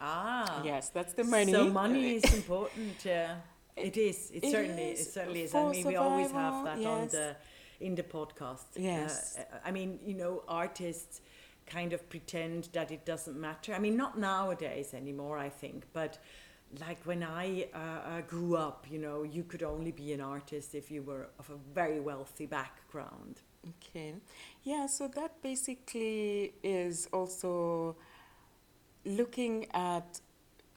ah. 0.00 0.62
yes 0.64 0.90
that's 0.90 1.14
the 1.14 1.24
money 1.24 1.52
So 1.52 1.68
money 1.70 2.16
is 2.16 2.34
important. 2.34 3.04
Yeah. 3.04 3.36
It 3.76 3.96
is. 3.96 4.30
It, 4.30 4.44
It 4.44 4.50
certainly. 4.50 4.82
is 4.90 5.00
It 5.00 5.12
certainly 5.12 5.42
is. 5.42 5.54
I 5.54 5.70
mean, 5.70 5.86
we 5.86 5.96
always 5.96 6.30
have 6.32 6.54
survival, 6.54 6.82
that 6.82 6.90
on 6.90 7.08
the 7.08 7.36
in 7.80 7.94
the 7.94 8.02
podcast. 8.02 8.66
Yes. 8.76 9.38
Uh, 9.38 9.56
I 9.64 9.70
mean, 9.70 9.98
you 10.04 10.14
know, 10.14 10.42
artists 10.48 11.20
kind 11.66 11.92
of 11.92 12.08
pretend 12.08 12.68
that 12.72 12.90
it 12.90 13.04
doesn't 13.06 13.38
matter. 13.38 13.74
I 13.74 13.78
mean, 13.78 13.96
not 13.96 14.18
nowadays 14.18 14.92
anymore. 14.92 15.38
I 15.38 15.48
think, 15.48 15.86
but 15.92 16.18
like 16.78 17.00
when 17.04 17.22
I 17.22 17.68
uh, 17.74 17.78
uh, 17.78 18.20
grew 18.22 18.56
up, 18.56 18.86
you 18.90 18.98
know, 18.98 19.22
you 19.22 19.44
could 19.44 19.62
only 19.62 19.92
be 19.92 20.12
an 20.12 20.20
artist 20.20 20.74
if 20.74 20.90
you 20.90 21.02
were 21.02 21.28
of 21.38 21.50
a 21.50 21.56
very 21.74 22.00
wealthy 22.00 22.46
background. 22.46 23.40
Okay. 23.68 24.14
Yeah, 24.62 24.86
so 24.86 25.08
that 25.08 25.42
basically 25.42 26.54
is 26.62 27.08
also 27.12 27.96
looking 29.04 29.66
at, 29.72 30.20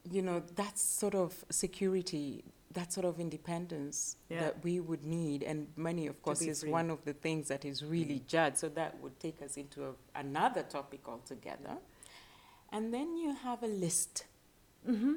you 0.10 0.22
know, 0.22 0.42
that 0.56 0.78
sort 0.78 1.16
of 1.16 1.46
security, 1.50 2.44
that 2.74 2.92
sort 2.92 3.06
of 3.06 3.20
independence 3.20 4.18
Yeah. 4.30 4.42
that 4.42 4.64
we 4.64 4.80
would 4.80 5.06
need. 5.06 5.44
And 5.44 5.68
money, 5.78 6.08
of 6.08 6.22
course, 6.22 6.40
be 6.40 6.50
is 6.50 6.62
free. 6.62 6.72
one 6.72 6.90
of 6.90 7.04
the 7.06 7.14
things 7.14 7.48
that 7.48 7.64
is 7.66 7.84
really 7.84 8.20
mm. 8.20 8.28
judged. 8.28 8.58
So 8.58 8.70
that 8.70 9.00
would 9.02 9.20
take 9.20 9.42
us 9.42 9.58
into 9.58 9.86
a, 9.86 9.94
another 10.16 10.64
topic 10.64 11.08
altogether. 11.08 11.78
And 12.72 12.94
then 12.94 13.16
you 13.16 13.34
have 13.36 13.64
a 13.64 13.68
list. 13.68 14.26
Mm-hmm. 14.88 15.14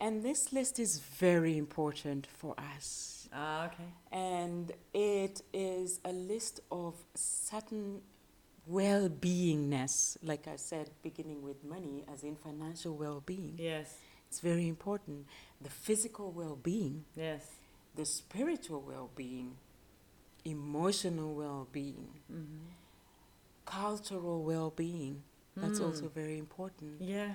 And 0.00 0.22
this 0.22 0.52
list 0.52 0.78
is 0.78 0.98
very 0.98 1.56
important 1.56 2.26
for 2.26 2.54
us 2.76 3.28
Ah, 3.32 3.66
okay. 3.66 3.84
and 4.12 4.72
it 4.92 5.42
is 5.52 6.00
a 6.04 6.12
list 6.12 6.60
of 6.70 6.94
certain 7.14 8.02
well-beingness 8.66 10.16
like 10.22 10.46
i 10.48 10.56
said 10.56 10.90
beginning 11.02 11.42
with 11.42 11.62
money 11.64 12.04
as 12.12 12.22
in 12.22 12.34
financial 12.36 12.94
well-being 12.96 13.54
Yes. 13.58 13.96
it's 14.28 14.40
very 14.40 14.68
important 14.68 15.26
the 15.60 15.70
physical 15.70 16.30
well-being 16.32 17.04
Yes. 17.16 17.42
the 17.94 18.04
spiritual 18.04 18.80
well-being 18.80 19.56
emotional 20.44 21.34
well-being 21.34 22.08
Mm-hmm. 22.32 22.66
cultural 23.64 24.42
well-being 24.42 25.22
that's 25.56 25.78
Mm. 25.80 25.86
also 25.86 26.08
very 26.08 26.38
important 26.38 27.00
Yeah. 27.00 27.34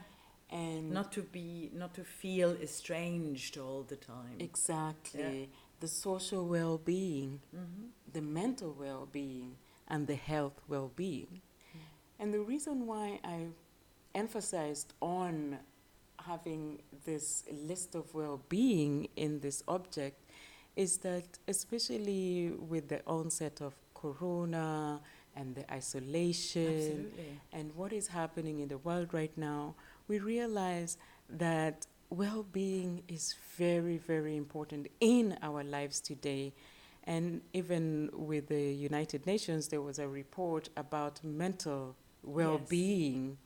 And 0.49 0.91
Not 0.91 1.11
to 1.13 1.21
be, 1.21 1.69
not 1.73 1.93
to 1.95 2.03
feel 2.03 2.51
estranged 2.61 3.57
all 3.57 3.83
the 3.83 3.95
time. 3.95 4.37
exactly 4.39 5.49
the 5.79 5.87
social 5.87 6.45
well-being 6.47 7.39
mm-hmm. 7.55 7.85
the 8.11 8.21
mental 8.21 8.75
well 8.77 9.07
being 9.11 9.55
and 9.87 10.07
the 10.07 10.15
health 10.15 10.61
well 10.67 10.91
being. 10.95 11.41
And 12.19 12.33
the 12.33 12.41
reason 12.41 12.85
why 12.85 13.19
I 13.23 13.47
emphasized 14.13 14.93
on 15.01 15.59
having 16.25 16.81
this 17.05 17.45
list 17.51 17.95
of 17.95 18.13
well 18.13 18.41
being 18.49 19.07
in 19.15 19.39
this 19.39 19.63
object 19.67 20.19
is 20.75 20.97
that, 20.97 21.23
especially 21.47 22.51
with 22.51 22.89
the 22.89 23.01
onset 23.07 23.61
of 23.61 23.73
corona 23.93 24.99
and 25.35 25.55
the 25.55 25.71
isolation 25.73 26.67
Absolutely. 26.77 27.39
and 27.53 27.73
what 27.75 27.93
is 27.93 28.07
happening 28.07 28.59
in 28.59 28.67
the 28.67 28.77
world 28.79 29.13
right 29.13 29.35
now, 29.37 29.75
we 30.09 30.19
realize 30.19 30.97
that 31.29 31.85
well 32.09 32.43
being 32.51 33.03
is 33.07 33.35
very, 33.55 33.97
very 33.97 34.35
important 34.35 34.87
in 34.99 35.37
our 35.41 35.63
lives 35.63 36.01
today. 36.01 36.51
And 37.05 37.41
even 37.53 38.09
with 38.11 38.47
the 38.47 38.73
United 38.73 39.25
Nations, 39.25 39.69
there 39.69 39.81
was 39.81 39.99
a 39.99 40.07
report 40.07 40.67
about 40.75 41.23
mental 41.23 41.95
well 42.23 42.59
being 42.69 43.37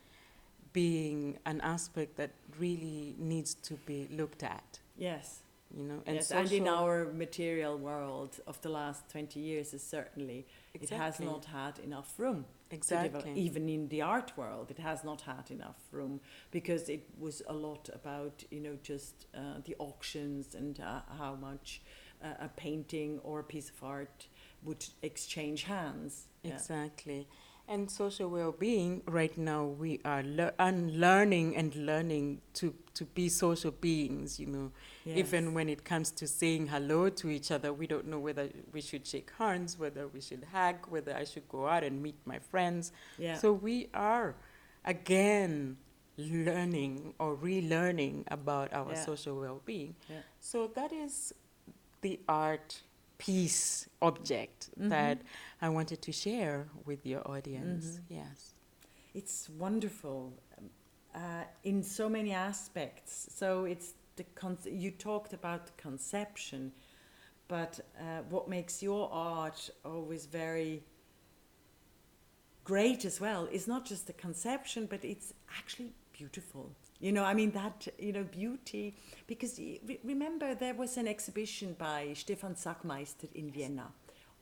being 0.71 1.37
an 1.45 1.61
aspect 1.61 2.17
that 2.17 2.31
really 2.59 3.15
needs 3.19 3.53
to 3.53 3.75
be 3.85 4.07
looked 4.11 4.41
at. 4.41 4.79
Yes. 4.97 5.41
you 5.77 5.83
know. 5.83 6.01
And, 6.07 6.15
yes, 6.15 6.31
and 6.31 6.51
in 6.51 6.67
our 6.67 7.05
material 7.13 7.77
world 7.77 8.39
of 8.47 8.59
the 8.61 8.69
last 8.69 9.07
20 9.09 9.39
years, 9.39 9.73
is 9.75 9.83
certainly 9.83 10.47
exactly. 10.73 10.97
it 10.97 10.99
has 10.99 11.19
not 11.19 11.45
had 11.45 11.77
enough 11.79 12.15
room. 12.17 12.45
Exactly. 12.73 13.33
Even 13.35 13.69
in 13.69 13.87
the 13.89 14.01
art 14.01 14.31
world, 14.35 14.71
it 14.71 14.79
has 14.79 15.03
not 15.03 15.21
had 15.21 15.51
enough 15.51 15.77
room 15.91 16.19
because 16.51 16.89
it 16.89 17.07
was 17.19 17.41
a 17.47 17.53
lot 17.53 17.89
about, 17.93 18.43
you 18.49 18.59
know, 18.59 18.77
just 18.81 19.27
uh, 19.35 19.59
the 19.65 19.75
auctions 19.79 20.55
and 20.55 20.79
uh, 20.79 21.01
how 21.17 21.35
much 21.35 21.81
uh, 22.23 22.33
a 22.39 22.49
painting 22.49 23.19
or 23.23 23.39
a 23.39 23.43
piece 23.43 23.69
of 23.69 23.83
art 23.83 24.27
would 24.63 24.85
exchange 25.01 25.63
hands. 25.63 26.27
Exactly. 26.43 27.27
Yeah. 27.29 27.35
And 27.65 27.89
social 27.89 28.29
well-being, 28.29 29.01
right 29.07 29.35
now 29.37 29.63
we 29.63 30.01
are 30.03 30.21
le- 30.21 30.51
unlearning 30.59 31.55
and 31.55 31.73
learning 31.73 32.41
to, 32.55 32.73
to 32.93 33.05
be 33.05 33.29
social 33.29 33.71
beings, 33.71 34.37
you 34.37 34.47
know. 34.47 34.71
Yes. 35.05 35.17
Even 35.19 35.53
when 35.53 35.69
it 35.69 35.85
comes 35.85 36.11
to 36.11 36.27
saying 36.27 36.67
hello 36.67 37.09
to 37.09 37.29
each 37.29 37.51
other, 37.51 37.71
we 37.71 37.87
don't 37.87 38.07
know 38.07 38.19
whether 38.19 38.49
we 38.73 38.81
should 38.81 39.07
shake 39.07 39.31
hands, 39.37 39.79
whether 39.79 40.07
we 40.07 40.19
should 40.19 40.45
hug, 40.51 40.75
whether 40.89 41.15
I 41.15 41.23
should 41.23 41.47
go 41.47 41.67
out 41.67 41.83
and 41.83 42.03
meet 42.03 42.15
my 42.25 42.39
friends. 42.39 42.91
Yeah. 43.17 43.37
So 43.37 43.53
we 43.53 43.87
are, 43.93 44.35
again, 44.83 45.77
learning 46.17 47.13
or 47.17 47.35
relearning 47.37 48.25
about 48.29 48.73
our 48.73 48.91
yeah. 48.91 49.05
social 49.05 49.39
well-being. 49.39 49.95
Yeah. 50.09 50.17
So 50.41 50.67
that 50.75 50.91
is 50.91 51.33
the 52.01 52.19
art 52.27 52.81
piece 53.17 53.87
object 54.01 54.69
mm-hmm. 54.71 54.89
that 54.89 55.21
I 55.61 55.69
wanted 55.69 56.01
to 56.01 56.11
share 56.11 56.67
with 56.85 57.05
your 57.05 57.25
audience. 57.27 57.85
Mm-hmm. 57.85 58.13
Yes. 58.15 58.53
It's 59.13 59.49
wonderful 59.57 60.33
um, 60.57 60.69
uh, 61.15 61.43
in 61.63 61.83
so 61.83 62.09
many 62.09 62.33
aspects. 62.33 63.27
So 63.31 63.65
it's 63.65 63.93
the 64.15 64.23
con- 64.35 64.57
you 64.65 64.91
talked 64.91 65.33
about 65.33 65.65
the 65.67 65.73
conception, 65.77 66.71
but 67.47 67.79
uh, 67.99 68.21
what 68.29 68.49
makes 68.49 68.81
your 68.81 69.09
art 69.11 69.69
always 69.85 70.25
very 70.25 70.83
great 72.63 73.05
as 73.05 73.19
well 73.19 73.47
is 73.51 73.67
not 73.67 73.85
just 73.85 74.07
the 74.07 74.13
conception, 74.13 74.87
but 74.89 75.03
it's 75.03 75.33
actually 75.57 75.93
beautiful. 76.13 76.71
You 76.99 77.11
know, 77.11 77.23
I 77.23 77.33
mean, 77.33 77.51
that, 77.51 77.87
you 77.99 78.13
know, 78.13 78.23
beauty, 78.23 78.95
because 79.27 79.59
remember 80.03 80.55
there 80.55 80.73
was 80.73 80.97
an 80.97 81.07
exhibition 81.07 81.75
by 81.77 82.13
Stefan 82.13 82.55
Sagmeister 82.55 83.27
in 83.35 83.51
Vienna 83.51 83.91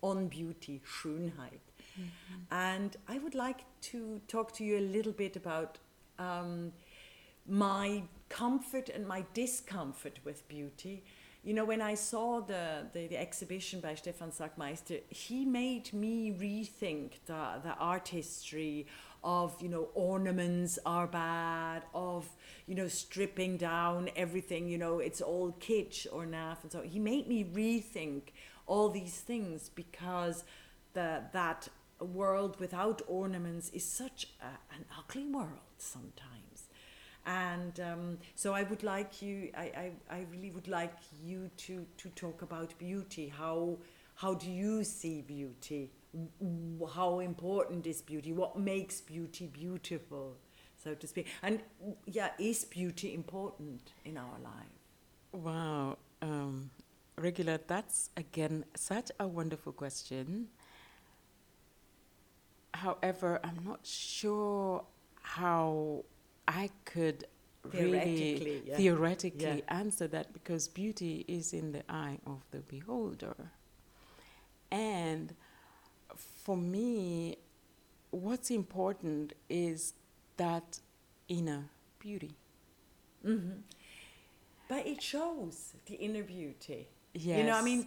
on 0.02 0.28
beauty, 0.28 0.82
Schönheit. 0.86 1.62
Mm-hmm. 2.00 2.54
And 2.54 2.98
I 3.08 3.20
would 3.20 3.36
like 3.36 3.66
to 3.82 4.22
talk 4.28 4.54
to 4.54 4.64
you 4.64 4.78
a 4.78 4.86
little 4.96 5.12
bit 5.12 5.36
about 5.36 5.80
um, 6.20 6.72
my 7.48 8.04
comfort 8.30 8.90
and 8.90 9.08
my 9.08 9.26
discomfort 9.34 10.20
with 10.24 10.48
beauty. 10.48 11.04
You 11.44 11.56
know, 11.56 11.66
when 11.66 11.82
I 11.82 11.96
saw 11.96 12.40
the, 12.40 12.86
the, 12.94 13.08
the 13.08 13.18
exhibition 13.18 13.80
by 13.80 13.96
Stefan 13.96 14.32
Sagmeister, 14.32 15.02
he 15.10 15.44
made 15.44 15.92
me 15.92 16.32
rethink 16.32 17.14
the, 17.26 17.60
the 17.64 17.74
art 17.80 18.10
history 18.10 18.86
of 19.24 19.56
you 19.62 19.70
know 19.70 19.90
ornaments 19.94 20.80
are 20.86 21.08
bad 21.08 21.84
of 21.94 22.28
you 22.66 22.76
know 22.76 22.88
stripping 22.88 23.56
down 23.58 24.10
everything 24.16 24.68
you 24.68 24.78
know 24.78 25.00
it's 25.00 25.22
all 25.22 25.56
kitsch 25.60 26.08
or 26.12 26.26
naff 26.26 26.58
and 26.64 26.72
so 26.72 26.82
he 26.82 26.98
made 26.98 27.28
me 27.28 27.44
rethink 27.44 28.32
all 28.66 28.90
these 28.90 29.18
things 29.20 29.70
because 29.70 30.44
the 30.94 31.22
that 31.34 31.68
world 32.00 32.60
without 32.60 33.02
ornaments 33.08 33.70
is 33.70 33.86
such 33.86 34.28
a, 34.42 34.76
an 34.76 34.86
ugly 34.98 35.26
world 35.26 35.70
sometimes. 35.78 36.70
And 37.26 37.80
um, 37.80 38.18
so 38.36 38.54
I 38.54 38.64
would 38.64 38.82
like 38.84 39.22
you 39.22 39.50
I, 39.56 39.64
I, 39.64 39.92
I 40.10 40.26
really 40.32 40.50
would 40.52 40.68
like 40.68 40.96
you 41.24 41.52
to 41.58 41.86
to 41.98 42.10
talk 42.10 42.42
about 42.42 42.78
beauty. 42.80 43.28
How 43.28 43.78
how 44.16 44.34
do 44.34 44.50
you 44.50 44.84
see 44.84 45.22
beauty 45.22 45.92
how 46.94 47.20
important 47.20 47.88
is 47.88 48.02
beauty, 48.02 48.34
what 48.34 48.58
makes 48.58 49.02
beauty 49.02 49.48
beautiful, 49.48 50.38
so 50.84 50.94
to 50.94 51.08
speak. 51.08 51.28
And 51.42 51.62
yeah, 52.06 52.32
is 52.38 52.66
beauty 52.66 53.14
important 53.14 53.94
in 54.04 54.18
our 54.18 54.40
life? 54.44 54.82
Wow. 55.32 55.98
Um, 56.22 56.72
Regula, 57.18 57.60
that's 57.68 58.10
again 58.18 58.66
such 58.76 59.12
a 59.20 59.28
wonderful 59.28 59.72
question. 59.72 60.48
However, 62.74 63.40
I'm 63.44 63.60
not 63.66 63.86
sure 63.86 64.84
how 65.22 66.06
I 66.48 66.70
could 66.86 67.26
theoretically, 67.70 68.34
really 68.34 68.64
yeah. 68.66 68.78
theoretically 68.78 69.64
yeah. 69.68 69.78
answer 69.78 70.08
that 70.08 70.34
because 70.34 70.68
beauty 70.68 71.26
is 71.28 71.54
in 71.54 71.72
the 71.74 71.84
eye 71.90 72.20
of 72.26 72.44
the 72.52 72.60
beholder. 72.60 73.52
And 74.72 75.34
for 76.16 76.58
me, 76.58 77.38
what's 78.12 78.52
important 78.52 79.34
is 79.50 79.94
that 80.38 80.80
inner 81.28 81.70
beauty. 82.00 82.36
Mm-hmm. 83.26 83.60
But 84.68 84.88
it 84.88 85.02
shows 85.02 85.74
the 85.86 85.96
inner 85.96 86.24
beauty. 86.24 86.88
Yes. 87.14 87.40
You 87.40 87.44
know, 87.44 87.58
I 87.58 87.62
mean, 87.62 87.86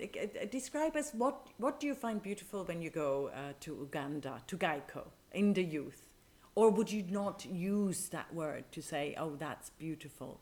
describe 0.51 0.97
us 0.97 1.13
what 1.15 1.49
what 1.57 1.81
do 1.81 1.87
you 1.87 1.95
find 1.95 2.23
beautiful 2.23 2.65
when 2.65 2.83
you 2.83 2.91
go 2.91 3.31
uh, 3.35 3.55
to 3.61 3.75
Uganda, 3.75 4.43
to 4.47 4.59
GYCO 4.59 5.07
in 5.33 5.55
the 5.55 5.65
youth? 5.65 6.07
Or 6.55 6.71
would 6.71 6.93
you 6.93 7.05
not 7.09 7.45
use 7.47 8.09
that 8.11 8.33
word 8.33 8.65
to 8.73 8.83
say, 8.83 9.15
oh, 9.19 9.35
that's 9.37 9.71
beautiful? 9.71 10.41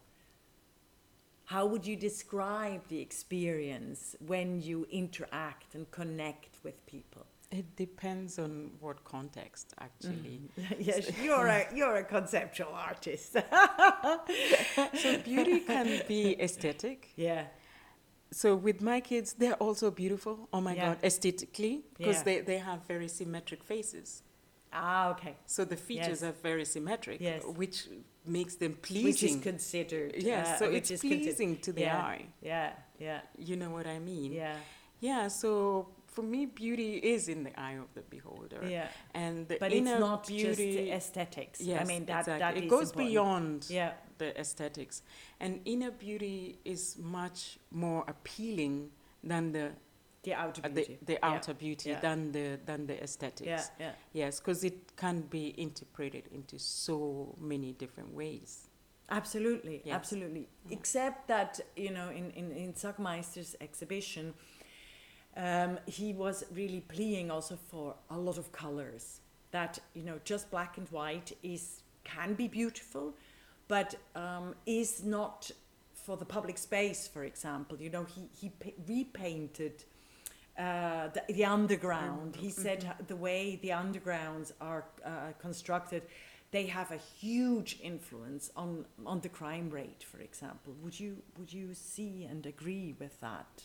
How 1.47 1.65
would 1.67 1.87
you 1.87 1.97
describe 1.97 2.89
the 2.89 3.01
experience 3.01 4.17
when 4.27 4.61
you 4.61 4.87
interact 4.91 5.75
and 5.75 5.91
connect 5.91 6.59
with 6.63 6.85
people? 6.87 7.27
It 7.53 7.77
depends 7.77 8.39
on 8.39 8.71
what 8.81 9.05
context, 9.05 9.75
actually. 9.79 10.41
Mm. 10.59 10.77
yes, 10.81 11.11
you're 11.23 11.47
a 11.47 11.67
you're 11.75 11.97
a 11.97 12.05
conceptual 12.05 12.73
artist. 12.73 13.33
so 15.03 15.19
beauty 15.19 15.61
can 15.61 16.03
be 16.09 16.41
aesthetic. 16.41 17.13
Yeah. 17.15 17.45
So 18.33 18.57
with 18.57 18.81
my 18.81 19.01
kids, 19.01 19.35
they're 19.35 19.61
also 19.67 19.91
beautiful. 19.91 20.49
Oh 20.51 20.63
my 20.63 20.75
yeah. 20.75 20.87
God, 20.87 20.99
aesthetically, 21.05 21.83
because 21.99 22.17
yeah. 22.17 22.23
they, 22.25 22.41
they 22.41 22.59
have 22.59 22.87
very 22.89 23.09
symmetric 23.09 23.63
faces. 23.63 24.23
Ah, 24.73 25.11
okay. 25.11 25.37
So 25.45 25.67
the 25.67 25.77
features 25.77 26.23
yes. 26.23 26.23
are 26.23 26.33
very 26.33 26.65
symmetric, 26.65 27.21
yes. 27.21 27.43
which 27.45 27.89
makes 28.25 28.55
them 28.55 28.79
pleasing. 28.81 29.05
Which 29.05 29.23
is 29.23 29.37
considered. 29.37 30.15
Yeah, 30.17 30.55
uh, 30.55 30.57
so 30.57 30.65
it's 30.71 30.91
pleasing 31.03 31.59
to 31.59 31.73
the 31.73 31.83
yeah. 31.83 31.99
eye. 31.99 32.25
Yeah, 32.41 32.71
yeah. 32.99 33.21
You 33.37 33.57
know 33.57 33.69
what 33.69 33.87
I 33.87 33.99
mean? 33.99 34.33
Yeah. 34.33 34.57
Yeah, 35.01 35.29
so 35.29 35.89
for 36.13 36.23
me, 36.23 36.47
beauty 36.47 36.97
is 36.97 37.29
in 37.29 37.43
the 37.45 37.59
eye 37.59 37.73
of 37.73 37.93
the 37.95 38.03
beholder. 38.03 38.63
Yeah. 38.69 38.89
And 39.15 39.49
the 39.49 39.57
but 39.59 39.73
inner 39.73 39.93
it's 39.93 40.01
not 40.01 40.27
beauty, 40.27 40.75
just 40.77 41.09
aesthetics. 41.09 41.61
Yes, 41.61 41.81
I 41.81 41.85
mean 41.85 42.05
that, 42.07 42.21
exactly. 42.21 42.39
that 42.39 42.57
it 42.57 42.69
goes 42.69 42.91
important. 42.91 43.11
beyond 43.11 43.67
yeah. 43.71 43.93
the 44.19 44.39
aesthetics, 44.39 45.03
and 45.41 45.61
inner 45.65 45.91
beauty 45.91 46.59
is 46.65 46.97
much 47.01 47.59
more 47.71 48.05
appealing 48.07 48.91
than 49.25 49.53
the 49.53 49.71
the 50.23 50.35
outer 50.35 50.63
beauty. 50.63 50.83
Uh, 50.83 51.05
the, 51.07 51.13
the 51.15 51.25
outer 51.25 51.53
yeah. 51.53 51.59
beauty 51.59 51.91
yeah. 51.91 52.01
than 52.01 52.33
the 52.33 52.59
than 52.67 52.87
the 52.87 53.03
aesthetics. 53.03 53.47
Yeah, 53.47 53.65
yeah. 53.81 53.93
Yes, 54.13 54.39
because 54.39 54.65
it 54.65 54.95
can 54.97 55.23
be 55.23 55.55
interpreted 55.57 56.25
into 56.31 56.59
so 56.59 57.35
many 57.41 57.73
different 57.73 58.13
ways. 58.13 58.69
Absolutely, 59.11 59.83
yes. 59.85 59.95
absolutely. 59.95 60.49
Yeah. 60.67 60.77
Except 60.77 61.29
that 61.29 61.61
you 61.75 61.91
know, 61.91 62.11
in 62.11 62.31
in 62.33 62.53
in 62.53 62.75
Sagmeister's 62.75 63.57
exhibition 63.61 64.35
um, 65.37 65.79
he 65.87 66.13
was 66.13 66.45
really 66.53 66.81
pleading 66.81 67.31
also 67.31 67.57
for 67.71 67.95
a 68.11 68.19
lot 68.19 68.39
of 68.39 68.53
colors. 68.53 69.21
That 69.51 69.79
you 69.95 70.03
know, 70.03 70.19
just 70.25 70.51
black 70.51 70.79
and 70.79 70.89
white 70.89 71.37
is 71.43 71.83
can 72.05 72.35
be 72.35 72.49
beautiful, 72.49 73.15
but 73.69 73.95
um, 74.15 74.55
is 74.67 75.05
not 75.05 75.51
for 75.95 76.17
the 76.17 76.25
public 76.25 76.59
space. 76.59 77.07
For 77.07 77.25
example, 77.25 77.79
you 77.81 77.91
know, 77.91 78.05
he 78.05 78.29
he 78.39 78.53
repainted. 78.89 79.85
Uh, 80.59 81.09
the, 81.09 81.33
the, 81.33 81.45
underground. 81.47 82.37
He 82.37 82.51
said 82.51 82.81
mm-hmm. 82.81 83.07
the 83.07 83.17
way 83.17 83.59
the 83.63 83.71
undergrounds 83.71 84.53
are 84.61 84.85
uh, 85.03 85.33
constructed, 85.41 86.03
they 86.51 86.67
have 86.67 86.93
a 86.93 86.99
huge 86.99 87.79
influence 87.83 88.51
on 88.55 88.85
on 89.07 89.21
the 89.21 89.31
crime 89.31 89.71
rate. 89.71 90.05
For 90.05 90.21
example, 90.21 90.75
would 90.83 91.01
you 91.01 91.17
would 91.39 91.51
you 91.53 91.73
see 91.73 92.27
and 92.31 92.45
agree 92.45 92.95
with 93.01 93.19
that? 93.21 93.63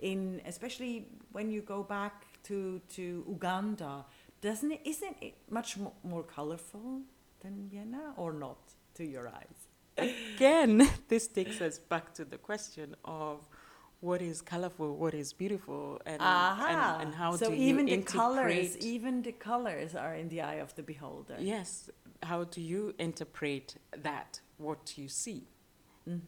In 0.00 0.40
especially 0.46 1.08
when 1.32 1.50
you 1.50 1.62
go 1.62 1.82
back 1.82 2.26
to 2.44 2.80
to 2.96 3.24
Uganda, 3.28 4.04
doesn't 4.40 4.72
it? 4.72 4.80
Isn't 4.84 5.16
it 5.20 5.34
much 5.50 5.76
more, 5.76 5.92
more 6.02 6.22
colorful 6.22 7.02
than 7.40 7.68
Vienna, 7.70 8.14
or 8.16 8.32
not 8.32 8.58
to 8.94 9.04
your 9.04 9.28
eyes? 9.28 9.68
Again, 9.98 10.88
this 11.08 11.28
takes 11.28 11.60
us 11.60 11.78
back 11.78 12.14
to 12.14 12.24
the 12.24 12.38
question 12.38 12.96
of 13.04 13.48
what 14.00 14.22
is 14.22 14.40
colorful, 14.40 14.96
what 14.96 15.12
is 15.14 15.32
beautiful, 15.32 16.00
and 16.06 16.20
and, 16.22 17.02
and, 17.02 17.14
how 17.14 17.36
so 17.36 17.50
do 17.50 17.54
even 17.54 17.86
you 17.86 17.98
the 17.98 18.02
colors, 18.02 18.78
even 18.78 19.22
the 19.22 19.32
colors 19.32 19.94
are 19.94 20.14
in 20.14 20.28
the 20.28 20.40
eye 20.40 20.60
of 20.60 20.74
the 20.74 20.82
beholder. 20.82 21.36
Yes, 21.38 21.90
how 22.22 22.44
do 22.44 22.60
you 22.60 22.94
interpret 22.98 23.76
that? 24.02 24.40
What 24.56 24.96
you 24.96 25.08
see? 25.08 25.46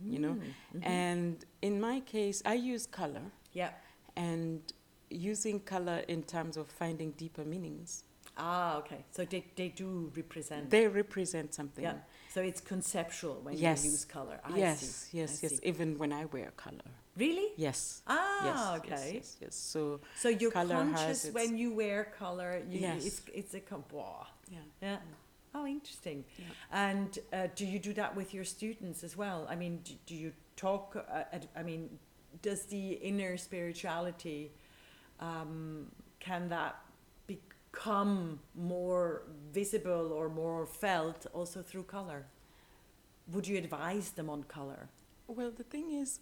you 0.04 0.18
know. 0.18 0.36
Mhm. 0.74 0.86
And 0.86 1.44
in 1.60 1.80
my 1.80 2.00
case, 2.00 2.42
I 2.44 2.54
use 2.54 2.86
color 2.86 3.32
yeah. 3.52 3.70
and 4.16 4.60
using 5.10 5.60
color 5.60 6.02
in 6.08 6.22
terms 6.22 6.56
of 6.56 6.66
finding 6.68 7.12
deeper 7.12 7.44
meanings. 7.44 8.04
Ah, 8.36 8.78
okay. 8.78 9.04
So 9.10 9.24
they, 9.24 9.44
they 9.56 9.68
do 9.68 10.10
represent. 10.16 10.70
They 10.70 10.88
represent 10.88 11.54
something. 11.54 11.84
Yeah. 11.84 11.94
So 12.32 12.40
it's 12.40 12.60
conceptual 12.62 13.40
when 13.42 13.56
Yes. 13.58 13.84
you 13.84 13.90
use 13.90 14.04
color. 14.06 14.40
I 14.42 14.56
yes, 14.56 14.80
see. 14.80 15.18
yes, 15.18 15.30
I 15.44 15.46
yes. 15.48 15.58
see. 15.58 15.68
Even 15.68 15.98
when 15.98 16.12
I 16.12 16.24
wear 16.26 16.50
color. 16.56 16.90
Really? 17.16 17.48
Yes. 17.56 18.00
Ah, 18.06 18.46
yes, 18.46 18.78
okay. 18.80 18.90
Yes, 18.90 19.12
yes, 19.14 19.36
yes. 19.42 19.54
So, 19.54 20.00
So 20.16 20.30
you're 20.30 20.50
conscious 20.50 21.28
when 21.30 21.58
you 21.58 21.74
wear 21.74 22.04
color. 22.18 22.62
You, 22.70 22.80
Yes. 22.80 23.04
It's, 23.04 23.22
it's 23.34 23.54
a 23.54 23.60
com- 23.60 23.84
wow. 23.92 24.26
yeah. 24.50 24.58
Yeah. 24.80 24.96
Oh, 25.54 25.66
interesting. 25.66 26.24
Yeah. 26.38 26.44
And 26.72 27.18
uh, 27.34 27.48
do 27.54 27.66
you 27.66 27.78
do 27.78 27.92
that 27.92 28.16
with 28.16 28.32
your 28.32 28.44
students 28.44 29.04
as 29.04 29.14
well? 29.14 29.46
I 29.50 29.56
mean, 29.56 29.80
do, 29.84 29.92
do 30.06 30.14
you 30.14 30.32
talk? 30.56 30.96
Uh, 30.96 31.24
I 31.54 31.62
mean, 31.62 31.98
does 32.40 32.64
the 32.66 32.92
inner 32.92 33.36
spirituality 33.36 34.52
um, 35.20 35.86
can 36.20 36.48
that 36.48 36.76
become 37.26 38.40
more 38.54 39.22
visible 39.52 40.12
or 40.12 40.28
more 40.28 40.66
felt 40.66 41.26
also 41.32 41.62
through 41.62 41.84
color? 41.84 42.26
Would 43.32 43.46
you 43.46 43.56
advise 43.58 44.10
them 44.10 44.28
on 44.28 44.44
color? 44.44 44.88
Well, 45.26 45.50
the 45.50 45.62
thing 45.64 45.92
is, 45.92 46.20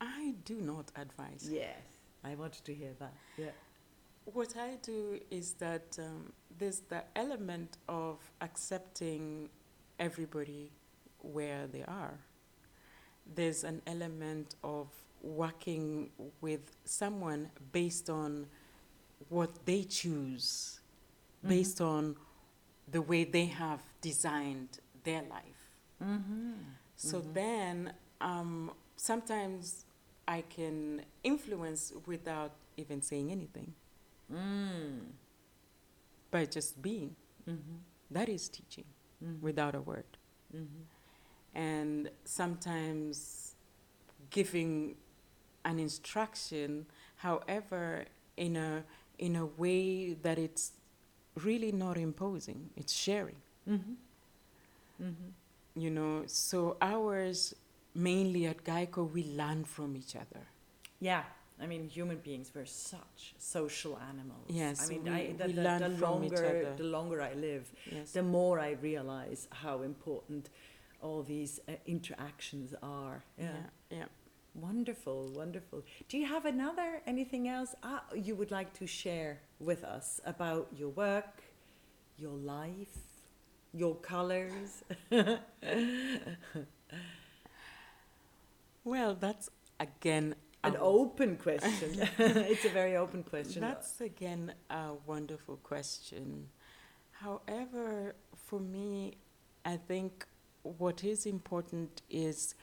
I 0.00 0.34
do 0.44 0.60
not 0.60 0.90
advise. 0.96 1.48
Yes, 1.50 1.78
I 2.22 2.34
wanted 2.34 2.64
to 2.64 2.74
hear 2.74 2.92
that. 2.98 3.14
Yeah. 3.38 3.46
What 4.26 4.56
I 4.56 4.76
do 4.82 5.20
is 5.30 5.54
that 5.54 5.98
um, 5.98 6.32
there's 6.58 6.80
the 6.80 7.02
element 7.16 7.78
of 7.88 8.18
accepting 8.40 9.48
everybody 9.98 10.72
where 11.20 11.66
they 11.66 11.82
are. 11.82 12.18
There's 13.34 13.64
an 13.64 13.82
element 13.86 14.54
of 14.62 14.88
working 15.24 16.10
with 16.40 16.60
someone 16.84 17.50
based 17.72 18.10
on 18.10 18.46
what 19.30 19.64
they 19.64 19.82
choose, 19.84 20.80
based 21.46 21.80
on 21.80 22.16
the 22.90 23.00
way 23.00 23.24
they 23.24 23.46
have 23.46 23.80
designed 24.00 24.80
their 25.02 25.22
life. 25.22 25.70
Mm-hmm. 26.02 26.52
So 26.96 27.20
Mhm. 27.20 27.34
then, 27.34 27.94
um, 28.20 28.70
sometimes 28.96 29.86
I 30.28 30.42
can 30.42 31.04
influence 31.22 31.92
without 32.06 32.52
even 32.76 33.00
saying 33.02 33.30
anything, 33.30 33.74
Mm. 34.30 35.12
by 36.30 36.46
just 36.46 36.80
being. 36.82 37.14
Mm-hmm. 37.48 37.76
That 38.10 38.28
is 38.28 38.48
teaching 38.48 38.84
Mm-hmm. 39.22 39.42
without 39.44 39.74
a 39.74 39.80
word. 39.80 40.18
Mm-hmm. 40.54 40.82
And 41.54 42.10
sometimes 42.24 43.54
giving 44.30 44.96
an 45.64 45.78
instruction, 45.78 46.86
however, 47.16 48.04
in 48.36 48.56
a 48.56 48.84
in 49.18 49.36
a 49.36 49.46
way 49.46 50.14
that 50.22 50.38
it's 50.38 50.72
really 51.36 51.72
not 51.72 51.96
imposing. 51.96 52.70
It's 52.76 52.92
sharing. 52.92 53.36
Mm-hmm. 53.68 53.92
Mm-hmm. 55.02 55.80
You 55.80 55.90
know. 55.90 56.22
So 56.26 56.76
ours 56.80 57.54
mainly 57.94 58.46
at 58.46 58.64
GYCO, 58.64 59.10
we 59.12 59.24
learn 59.24 59.64
from 59.64 59.96
each 59.96 60.16
other. 60.16 60.40
Yeah, 61.00 61.22
I 61.60 61.66
mean, 61.66 61.88
human 61.88 62.16
beings 62.18 62.50
were 62.54 62.66
such 62.66 63.34
social 63.38 63.98
animals. 64.10 64.46
Yes, 64.48 64.84
I 64.84 64.88
mean, 64.88 65.04
we- 65.04 65.10
I, 65.10 65.32
the, 65.38 65.46
we 65.46 65.52
the, 65.52 65.62
learn 65.62 65.80
the 65.80 65.98
from 65.98 66.24
each 66.24 66.32
longer 66.32 66.46
other. 66.46 66.74
the 66.76 66.84
longer 66.84 67.22
I 67.22 67.34
live, 67.34 67.70
Yes. 67.90 68.10
the 68.12 68.22
more 68.22 68.58
I 68.58 68.72
realize 68.82 69.46
how 69.50 69.82
important 69.82 70.50
all 71.00 71.22
these 71.22 71.60
uh, 71.68 71.72
interactions 71.86 72.74
are. 72.82 73.22
Yeah. 73.38 73.44
yeah. 73.90 73.96
yeah. 73.98 74.04
Wonderful, 74.54 75.28
wonderful. 75.34 75.84
Do 76.08 76.18
you 76.18 76.26
have 76.26 76.44
another 76.44 77.02
anything 77.06 77.48
else 77.48 77.74
uh, 77.82 78.00
you 78.14 78.34
would 78.36 78.50
like 78.50 78.72
to 78.74 78.86
share 78.86 79.40
with 79.58 79.84
us 79.84 80.20
about 80.24 80.68
your 80.76 80.90
work, 80.90 81.42
your 82.16 82.36
life, 82.36 82.98
your 83.72 83.96
colors? 83.96 84.84
Well, 88.84 89.14
that's 89.14 89.48
again 89.80 90.34
An 90.62 90.76
open 90.78 91.36
question. 91.36 92.08
it's 92.18 92.64
a 92.64 92.68
very 92.70 92.96
open 92.96 93.22
question. 93.22 93.60
That's 93.62 94.00
again 94.00 94.52
a 94.70 94.92
wonderful 95.06 95.56
question. 95.56 96.48
However, 97.12 98.14
for 98.34 98.60
me, 98.60 99.16
I 99.64 99.76
think 99.76 100.26
what 100.62 101.04
is 101.04 101.26
important 101.26 102.02
is 102.10 102.54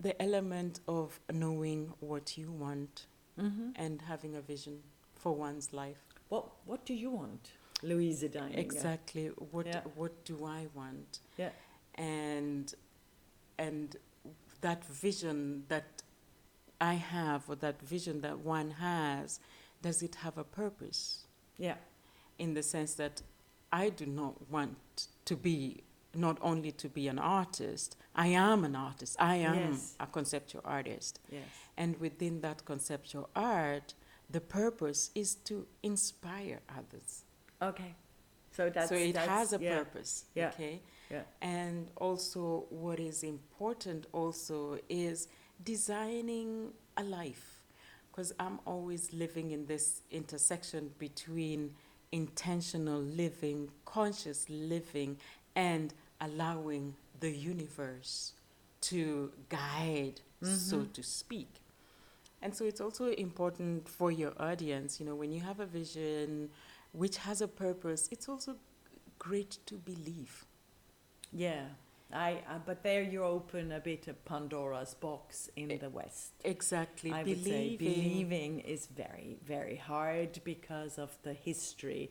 the 0.00 0.20
element 0.22 0.80
of 0.88 1.20
knowing 1.32 1.92
what 2.00 2.36
you 2.38 2.50
want 2.50 3.06
hmm 3.38 3.70
and 3.76 4.02
having 4.02 4.34
a 4.36 4.40
vision 4.40 4.82
for 5.14 5.32
one's 5.32 5.72
life. 5.72 6.02
What 6.28 6.44
What 6.66 6.84
do 6.86 6.94
you 6.94 7.10
want, 7.10 7.50
Louisa 7.82 8.28
Deininger? 8.28 8.58
Exactly. 8.58 9.26
What 9.28 9.66
Yeah. 9.66 9.82
what 9.94 10.24
do 10.24 10.44
I 10.44 10.66
want? 10.74 11.20
Yeah. 11.38 11.50
And 11.94 12.74
and 13.58 13.96
that 14.60 14.84
vision 14.84 15.64
that 15.68 16.02
I 16.80 16.94
have 16.94 17.48
or 17.48 17.56
that 17.56 17.80
vision 17.82 18.20
that 18.22 18.38
one 18.38 18.70
has, 18.72 19.40
does 19.82 20.02
it 20.02 20.14
have 20.16 20.38
a 20.38 20.44
purpose? 20.44 21.26
Yeah. 21.58 21.76
in 22.38 22.54
the 22.54 22.62
sense 22.62 22.94
that 22.94 23.20
I 23.70 23.90
do 23.90 24.06
not 24.06 24.50
want 24.50 25.08
to 25.26 25.36
be 25.36 25.82
not 26.14 26.38
only 26.40 26.72
to 26.72 26.88
be 26.88 27.08
an 27.08 27.18
artist, 27.18 27.96
I 28.14 28.28
am 28.28 28.64
an 28.64 28.74
artist, 28.74 29.16
I 29.18 29.36
am 29.36 29.72
Yes. 29.72 29.94
a 30.00 30.06
conceptual 30.06 30.62
artist. 30.64 31.20
Yes. 31.30 31.44
And 31.76 31.96
within 31.98 32.40
that 32.40 32.64
conceptual 32.64 33.30
art, 33.36 33.94
the 34.28 34.40
purpose 34.40 35.10
is 35.14 35.34
to 35.34 35.66
inspire 35.82 36.60
others. 36.68 37.24
Okay. 37.62 37.94
So 38.52 38.68
that's 38.70 38.88
so 38.88 38.96
it 38.96 39.14
that's, 39.14 39.28
has 39.28 39.52
a 39.52 39.58
yeah. 39.60 39.78
purpose. 39.78 40.24
Yeah. 40.34 40.48
Okay. 40.48 40.82
Yeah. 41.10 41.22
And 41.40 41.90
also 41.96 42.66
what 42.70 43.00
is 43.00 43.22
important 43.22 44.06
also 44.12 44.78
is 44.88 45.28
designing 45.62 46.72
a 46.96 47.04
life. 47.04 47.62
Because 48.10 48.32
I'm 48.40 48.58
always 48.66 49.12
living 49.12 49.52
in 49.52 49.66
this 49.66 50.02
intersection 50.10 50.90
between 50.98 51.74
intentional 52.12 53.00
living, 53.00 53.70
conscious 53.84 54.48
living, 54.50 55.16
and 55.54 55.92
allowing 56.20 56.96
the 57.20 57.30
universe 57.30 58.32
to 58.82 59.32
guide, 59.48 60.20
so 60.42 60.78
Mhm. 60.78 60.92
to 60.92 61.02
speak. 61.02 61.60
And 62.42 62.54
so 62.54 62.64
it's 62.64 62.80
also 62.80 63.06
important 63.08 63.88
for 63.88 64.10
your 64.10 64.32
audience, 64.40 64.98
you 65.00 65.06
know, 65.06 65.14
when 65.14 65.30
you 65.32 65.40
have 65.40 65.60
a 65.60 65.66
vision 65.66 66.50
which 66.92 67.18
has 67.18 67.40
a 67.42 67.48
purpose, 67.48 68.08
it's 68.10 68.28
also 68.28 68.56
great 69.18 69.58
to 69.66 69.76
believe. 69.76 70.46
Yeah. 71.32 71.68
I, 72.12 72.42
uh, 72.48 72.58
but 72.66 72.82
there 72.82 73.02
you 73.02 73.22
open 73.22 73.70
a 73.70 73.78
bit 73.78 74.08
of 74.08 74.24
Pandora's 74.24 74.94
box 74.94 75.48
in 75.54 75.70
E- 75.70 75.76
the 75.76 75.90
West. 75.90 76.32
Exactly. 76.44 77.12
I 77.12 77.22
would 77.22 77.44
say 77.44 77.76
believing. 77.76 77.78
believing 77.78 78.60
is 78.60 78.86
very, 78.86 79.38
very 79.46 79.76
hard 79.76 80.40
because 80.42 80.98
of 80.98 81.16
the 81.22 81.34
history 81.34 82.10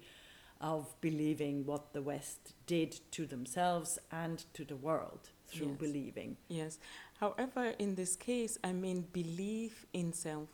of 0.61 0.93
believing 1.01 1.65
what 1.65 1.93
the 1.93 2.01
West 2.01 2.53
did 2.67 2.99
to 3.11 3.25
themselves 3.25 3.97
and 4.11 4.43
to 4.53 4.65
the 4.65 4.75
world 4.75 5.29
through 5.47 5.69
Yes. 5.69 5.77
believing. 5.77 6.37
Yes. 6.47 6.79
However, 7.19 7.73
in 7.79 7.95
this 7.95 8.15
case, 8.15 8.57
I 8.63 8.71
mean 8.73 9.07
belief 9.13 9.85
in 9.93 10.13
self, 10.13 10.49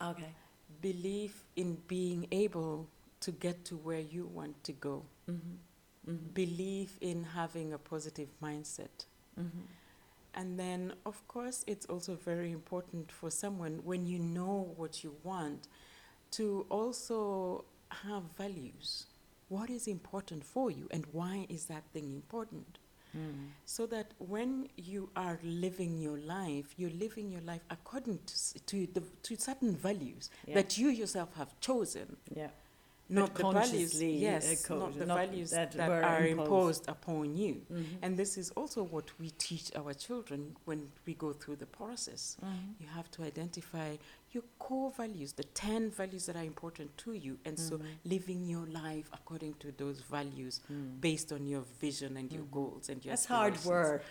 Okay. 0.00 0.32
belief 0.80 1.44
in 1.56 1.76
being 1.86 2.26
able 2.32 2.88
to 3.20 3.30
get 3.32 3.64
to 3.66 3.76
where 3.76 4.00
you 4.00 4.26
want 4.26 4.62
to 4.64 4.72
go, 4.72 5.04
Mm-hmm. 5.28 6.10
Mm-hmm. 6.10 6.26
belief 6.32 6.96
in 7.02 7.22
having 7.24 7.72
a 7.74 7.78
positive 7.78 8.28
mindset. 8.42 9.04
Mm-hmm. 9.38 9.60
And 10.34 10.58
then, 10.58 10.94
of 11.04 11.26
course, 11.28 11.64
it's 11.66 11.84
also 11.86 12.14
very 12.14 12.50
important 12.52 13.12
for 13.12 13.30
someone 13.30 13.80
when 13.84 14.06
you 14.06 14.18
know 14.18 14.72
what 14.76 15.04
you 15.04 15.14
want 15.22 15.68
to 16.32 16.64
also 16.70 17.64
have 17.90 18.22
values. 18.36 19.06
What 19.48 19.68
is 19.70 19.86
important 19.88 20.44
for 20.44 20.70
you 20.70 20.88
and 20.90 21.04
why 21.12 21.46
is 21.48 21.66
that 21.66 21.84
thing 21.92 22.10
important? 22.12 22.78
Mm. 23.16 23.48
So 23.64 23.86
that 23.86 24.12
when 24.18 24.68
you 24.76 25.10
are 25.16 25.40
living 25.42 25.98
your 25.98 26.18
life, 26.18 26.74
you're 26.76 26.90
living 26.90 27.32
your 27.32 27.40
life 27.40 27.62
according 27.68 28.20
to, 28.26 28.64
to, 28.66 28.86
the, 28.94 29.02
to 29.24 29.36
certain 29.36 29.74
values 29.74 30.30
Yeah. 30.46 30.54
that 30.54 30.78
you 30.78 30.90
yourself 30.90 31.34
have 31.34 31.58
chosen. 31.60 32.16
Yeah. 32.34 32.50
Not 33.10 33.34
the 33.34 33.42
values, 33.42 33.68
consciously, 33.70 34.16
uh, 34.16 34.30
yes, 34.30 34.68
not 34.70 34.98
the 34.98 35.04
values 35.06 35.50
that 35.50 35.72
that, 35.72 35.90
are 35.90 36.26
imposed. 36.26 36.46
imposed 36.86 36.88
upon 36.88 37.34
you. 37.36 37.54
Mhm. 37.70 37.84
And 38.02 38.16
this 38.16 38.38
is 38.38 38.50
also 38.52 38.82
what 38.84 39.18
we 39.18 39.30
teach 39.30 39.70
our 39.76 39.92
children 39.94 40.56
when 40.64 40.90
we 41.06 41.14
go 41.14 41.32
through 41.32 41.56
the 41.56 41.66
process. 41.66 42.36
Mhm. 42.42 42.74
You 42.80 42.86
have 42.88 43.10
to 43.12 43.22
identify 43.22 43.96
your 44.32 44.44
core 44.58 44.92
values, 44.92 45.32
the 45.32 45.42
10 45.42 45.90
values 45.90 46.26
that 46.26 46.36
are 46.36 46.44
important 46.44 46.96
to 46.98 47.12
you, 47.12 47.38
and 47.44 47.58
so 47.58 47.78
Mhm. 47.78 47.84
living 48.04 48.44
your 48.44 48.66
life 48.66 49.08
according 49.12 49.54
to 49.54 49.72
those 49.72 50.00
values 50.02 50.60
Mm. 50.68 51.00
based 51.00 51.32
on 51.32 51.46
your 51.48 51.64
vision 51.80 52.16
and 52.16 52.32
your 52.32 52.44
Mhm. 52.44 52.50
goals 52.52 52.88
and 52.88 53.04
your 53.04 53.12
That's 53.12 53.26
hard 53.26 53.64
work. 53.64 54.04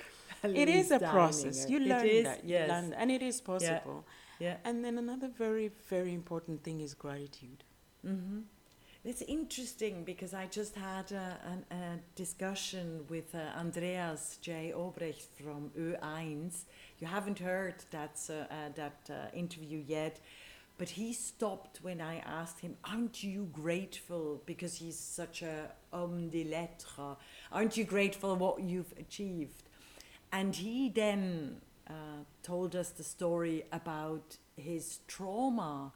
It 0.44 0.70
is 0.70 0.92
a 0.92 1.00
process. 1.00 1.66
Deininger. 1.66 1.70
You 1.70 1.80
learn 1.80 2.06
is, 2.08 2.24
that. 2.24 2.44
You 2.44 2.50
Yes. 2.56 2.70
learn, 2.70 2.94
and 2.94 3.12
it 3.12 3.22
is 3.22 3.42
possible. 3.42 4.06
Yeah. 4.40 4.58
And 4.64 4.84
then 4.86 4.98
another 4.98 5.28
very, 5.30 5.70
very 5.90 6.14
important 6.14 6.64
thing 6.64 6.82
is 6.82 6.94
gratitude. 6.94 7.64
hmm 8.02 8.42
It's 9.06 9.22
interesting 9.22 10.04
because 10.04 10.34
I 10.34 10.48
just 10.48 10.76
had 10.76 11.14
a, 11.14 11.38
a 11.72 12.00
discussion 12.16 13.06
with 13.08 13.34
uh, 13.34 13.58
Andreas 13.58 14.38
J. 14.42 14.74
Obrecht 14.76 15.28
from 15.42 15.72
Ö1. 15.80 16.66
You 17.00 17.08
haven't 17.08 17.40
heard 17.40 17.76
that, 17.92 18.20
uh, 18.30 18.34
uh, 18.54 18.70
that 18.76 19.10
uh, 19.10 19.34
interview 19.34 19.82
yet, 19.88 20.20
but 20.78 20.90
he 20.90 21.14
stopped 21.14 21.80
when 21.82 22.02
I 22.02 22.18
asked 22.18 22.60
him, 22.60 22.76
Aren't 22.84 23.24
you 23.24 23.48
grateful 23.54 24.42
because 24.46 24.76
he's 24.76 25.00
such 25.00 25.44
a 25.44 25.72
homme 25.94 26.28
de 26.28 26.44
lettres? 26.44 27.16
Aren't 27.54 27.78
you 27.78 27.86
grateful 27.86 28.36
what 28.36 28.60
you've 28.60 28.94
achieved? 29.00 29.64
And 30.34 30.54
he 30.54 30.90
then 30.90 31.62
uh, 31.90 32.26
told 32.44 32.76
us 32.76 32.90
the 32.90 33.06
story 33.06 33.64
about 33.72 34.36
his 34.58 35.00
trauma 35.08 35.94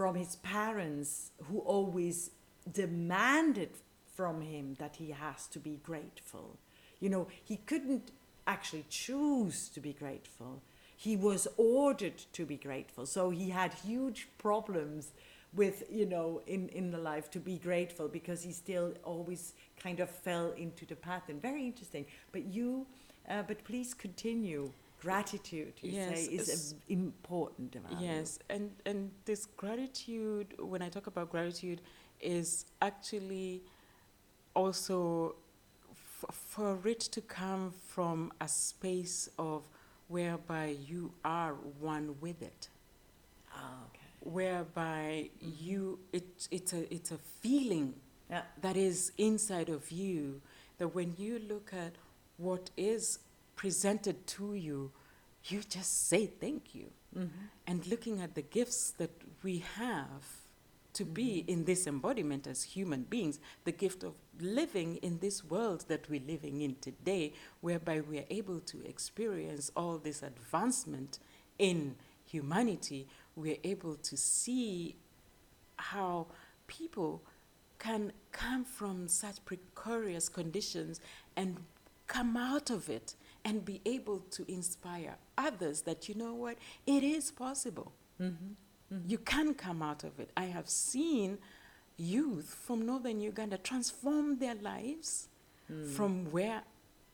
from 0.00 0.14
his 0.14 0.36
parents 0.36 1.30
who 1.44 1.58
always 1.58 2.30
demanded 2.72 3.68
from 4.16 4.40
him 4.40 4.74
that 4.78 4.96
he 4.96 5.10
has 5.10 5.46
to 5.46 5.58
be 5.58 5.78
grateful. 5.82 6.56
You 7.00 7.10
know, 7.10 7.26
he 7.44 7.58
couldn't 7.58 8.10
actually 8.46 8.86
choose 8.88 9.68
to 9.68 9.78
be 9.78 9.92
grateful. 9.92 10.62
He 10.96 11.16
was 11.18 11.46
ordered 11.58 12.16
to 12.32 12.46
be 12.46 12.56
grateful. 12.56 13.04
So 13.04 13.28
he 13.28 13.50
had 13.50 13.74
huge 13.74 14.26
problems 14.38 15.12
with, 15.52 15.82
you 15.90 16.06
know, 16.06 16.40
in, 16.46 16.70
in 16.70 16.92
the 16.92 16.96
life 17.12 17.30
to 17.32 17.38
be 17.38 17.58
grateful 17.58 18.08
because 18.08 18.42
he 18.42 18.52
still 18.52 18.94
always 19.04 19.52
kind 19.78 20.00
of 20.00 20.08
fell 20.08 20.52
into 20.52 20.86
the 20.86 20.96
pattern. 20.96 21.40
Very 21.40 21.66
interesting. 21.66 22.06
But 22.32 22.46
you, 22.46 22.86
uh, 23.28 23.42
but 23.42 23.64
please 23.64 23.92
continue. 23.92 24.72
Gratitude, 25.00 25.74
you 25.82 25.92
Yes, 25.92 26.26
say, 26.26 26.32
is 26.34 26.74
important 26.88 27.74
value. 27.74 28.06
Yes, 28.06 28.38
and 28.50 28.70
and 28.86 29.10
this 29.24 29.46
gratitude, 29.46 30.54
when 30.60 30.82
I 30.82 30.88
talk 30.90 31.06
about 31.06 31.30
gratitude, 31.30 31.80
is 32.20 32.66
actually 32.82 33.62
also 34.54 35.36
f- 35.90 36.34
for 36.34 36.78
it 36.86 37.00
to 37.00 37.20
come 37.22 37.72
from 37.88 38.32
a 38.40 38.48
space 38.48 39.28
of 39.38 39.68
whereby 40.08 40.76
you 40.86 41.12
are 41.24 41.54
one 41.80 42.16
with 42.20 42.42
it, 42.42 42.68
Ah, 43.54 43.84
okay. 43.88 44.06
whereby 44.20 45.30
you 45.40 45.98
it 46.12 46.48
it's 46.50 46.72
a 46.72 46.92
it's 46.94 47.10
a 47.12 47.18
feeling 47.18 47.94
Yeah. 48.30 48.42
that 48.60 48.76
is 48.76 49.12
inside 49.18 49.68
of 49.70 49.90
you 49.90 50.40
that 50.78 50.88
when 50.94 51.14
you 51.18 51.38
look 51.40 51.72
at 51.72 51.94
what 52.38 52.70
is 52.76 53.18
presented 53.60 54.26
to 54.26 54.54
you, 54.54 54.90
you 55.44 55.60
just 55.60 56.08
say 56.08 56.24
thank 56.24 56.74
you. 56.74 56.86
Mm-hmm. 57.14 57.44
And 57.66 57.86
looking 57.88 58.22
at 58.22 58.34
the 58.34 58.40
gifts 58.40 58.92
that 58.92 59.10
we 59.42 59.58
have 59.76 60.24
to 60.94 61.04
be 61.04 61.44
in 61.46 61.66
this 61.66 61.86
embodiment 61.86 62.46
as 62.46 62.62
human 62.62 63.02
beings, 63.02 63.38
the 63.64 63.72
gift 63.72 64.02
of 64.02 64.14
living 64.40 64.96
in 65.02 65.18
this 65.18 65.44
world 65.44 65.84
that 65.88 66.08
we're 66.08 66.22
living 66.26 66.62
in 66.62 66.76
today, 66.80 67.34
whereby 67.60 68.00
we 68.00 68.20
are 68.20 68.24
able 68.30 68.60
to 68.60 68.82
experience 68.86 69.70
all 69.76 69.98
this 69.98 70.22
advancement 70.22 71.18
in 71.58 71.96
humanity, 72.24 73.08
we're 73.36 73.60
able 73.62 73.96
to 73.96 74.16
see 74.16 74.96
how 75.76 76.28
people 76.66 77.22
can 77.78 78.10
come 78.32 78.64
from 78.64 79.06
such 79.06 79.44
precarious 79.44 80.30
conditions 80.30 80.98
and 81.36 81.58
come 82.06 82.38
out 82.38 82.70
of 82.70 82.88
it 82.88 83.16
and 83.44 83.64
be 83.64 83.80
able 83.84 84.20
to 84.30 84.44
inspire 84.50 85.16
others 85.38 85.82
that 85.82 86.08
you 86.08 86.14
know 86.14 86.34
what 86.34 86.56
it 86.86 87.02
is 87.02 87.30
possible 87.30 87.92
Mm-hmm. 88.20 88.98
you 89.06 89.18
can 89.18 89.54
come 89.54 89.80
out 89.82 90.04
of 90.04 90.20
it 90.20 90.30
i 90.36 90.44
have 90.44 90.68
seen 90.68 91.38
youth 91.96 92.54
from 92.66 92.84
northern 92.84 93.20
uganda 93.20 93.56
transform 93.58 94.38
their 94.38 94.54
lives 94.56 95.28
Mm. 95.70 95.88
from 95.96 96.12
where 96.32 96.62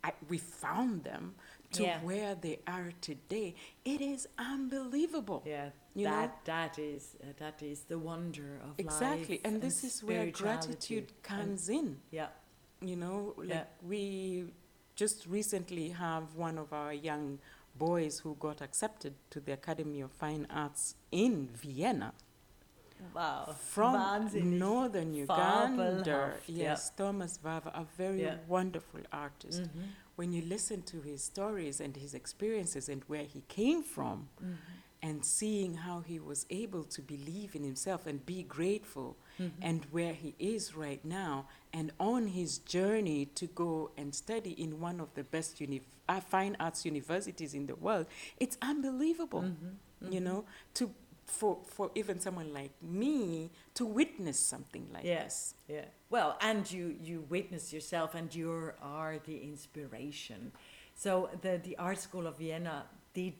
I, 0.03 0.12
we 0.31 0.39
found 0.39 1.05
them 1.05 1.35
to 1.72 1.83
Yeah. 1.83 2.01
where 2.03 2.35
they 2.35 2.59
are 2.66 2.91
today 3.03 3.55
it 3.85 4.01
is 4.01 4.27
unbelievable 4.39 5.43
Yeah, 5.45 5.70
You 5.95 6.05
that 6.07 6.29
know? 6.31 6.33
that 6.47 6.79
is 6.79 7.16
uh, 7.22 7.27
that 7.39 7.62
is 7.62 7.83
the 7.93 7.99
wonder 7.99 8.59
of 8.64 8.70
exactly 8.79 9.07
life 9.07 9.20
Exactly, 9.20 9.41
and 9.45 9.61
this 9.62 9.85
is 9.85 10.03
where 10.03 10.27
gratitude 10.31 11.09
And- 11.12 11.22
comes 11.22 11.68
in 11.68 11.99
yeah, 12.11 12.29
you 12.81 12.97
know 12.97 13.35
like 13.37 13.49
Yeah. 13.51 13.64
we 13.83 14.47
just 14.97 15.26
recently 15.26 15.90
have 15.90 16.34
one 16.34 16.59
of 16.59 16.72
our 16.72 16.92
young 16.92 17.38
boys 17.78 18.20
who 18.20 18.34
got 18.40 18.61
accepted 18.62 19.14
to 19.30 19.38
the 19.40 19.53
academy 19.53 20.01
of 20.01 20.11
fine 20.11 20.47
arts 20.51 20.94
in 21.12 21.49
vienna 21.49 22.12
wow, 23.14 23.55
from 23.61 23.94
Wahnsinnig. 23.94 24.59
northern 24.59 25.12
uganda 25.14 26.03
yeah. 26.07 26.30
yes 26.47 26.90
thomas 26.97 27.36
vava 27.42 27.70
a 27.74 27.84
very 27.99 28.22
Yeah. 28.22 28.36
wonderful 28.49 29.01
artist 29.12 29.62
Mhm, 29.64 29.88
when 30.16 30.32
you 30.32 30.42
listen 30.42 30.82
to 30.82 31.03
his 31.03 31.22
stories 31.22 31.80
and 31.80 31.97
his 31.97 32.14
experiences 32.14 32.88
and 32.88 33.03
where 33.07 33.24
he 33.24 33.42
came 33.49 33.82
from 33.82 34.28
mhm, 34.42 34.57
and 35.03 35.24
seeing 35.24 35.74
how 35.74 36.01
he 36.01 36.18
was 36.18 36.47
able 36.49 36.82
to 36.84 37.03
believe 37.03 37.55
in 37.55 37.62
himself 37.62 38.07
and 38.07 38.24
be 38.24 38.42
grateful 38.42 39.16
mhm. 39.38 39.53
and 39.61 39.84
where 39.92 40.14
he 40.14 40.34
is 40.38 40.74
right 40.74 41.05
now, 41.05 41.47
and 41.77 41.93
on 42.01 42.27
his 42.29 42.59
journey 42.59 43.27
to 43.41 43.47
go 43.49 43.91
and 43.99 44.14
study 44.14 44.53
in 44.64 44.81
one 44.81 45.01
of 45.01 45.09
the 45.14 45.24
best 45.24 45.61
uni- 45.61 45.83
uh, 46.09 46.20
fine 46.20 46.57
arts 46.59 46.85
universities 46.87 47.53
in 47.55 47.66
the 47.66 47.74
world, 47.77 48.07
it's 48.39 48.57
unbelievable, 48.62 49.43
Mhm, 49.43 49.77
you 50.14 50.20
mhm. 50.20 50.24
know, 50.24 50.45
to 50.74 50.91
for 51.27 51.59
for 51.66 51.91
even 51.95 52.20
someone 52.20 52.51
like 52.55 52.72
me 52.83 53.51
to 53.74 53.85
witness 53.85 54.39
something 54.39 54.85
like 54.95 55.05
Yes. 55.05 55.55
this. 55.66 55.77
Yeah. 55.77 55.85
Well, 56.11 56.37
and 56.41 56.70
you 56.70 56.97
you 57.09 57.20
witness 57.29 57.72
yourself, 57.72 58.14
and 58.14 58.35
you 58.35 58.72
are 58.81 59.18
the 59.27 59.37
inspiration. 59.43 60.53
So 60.95 61.29
the 61.43 61.59
the 61.62 61.77
art 61.79 61.99
school 61.99 62.27
of 62.27 62.39
Vienna 62.39 62.87
did 63.14 63.35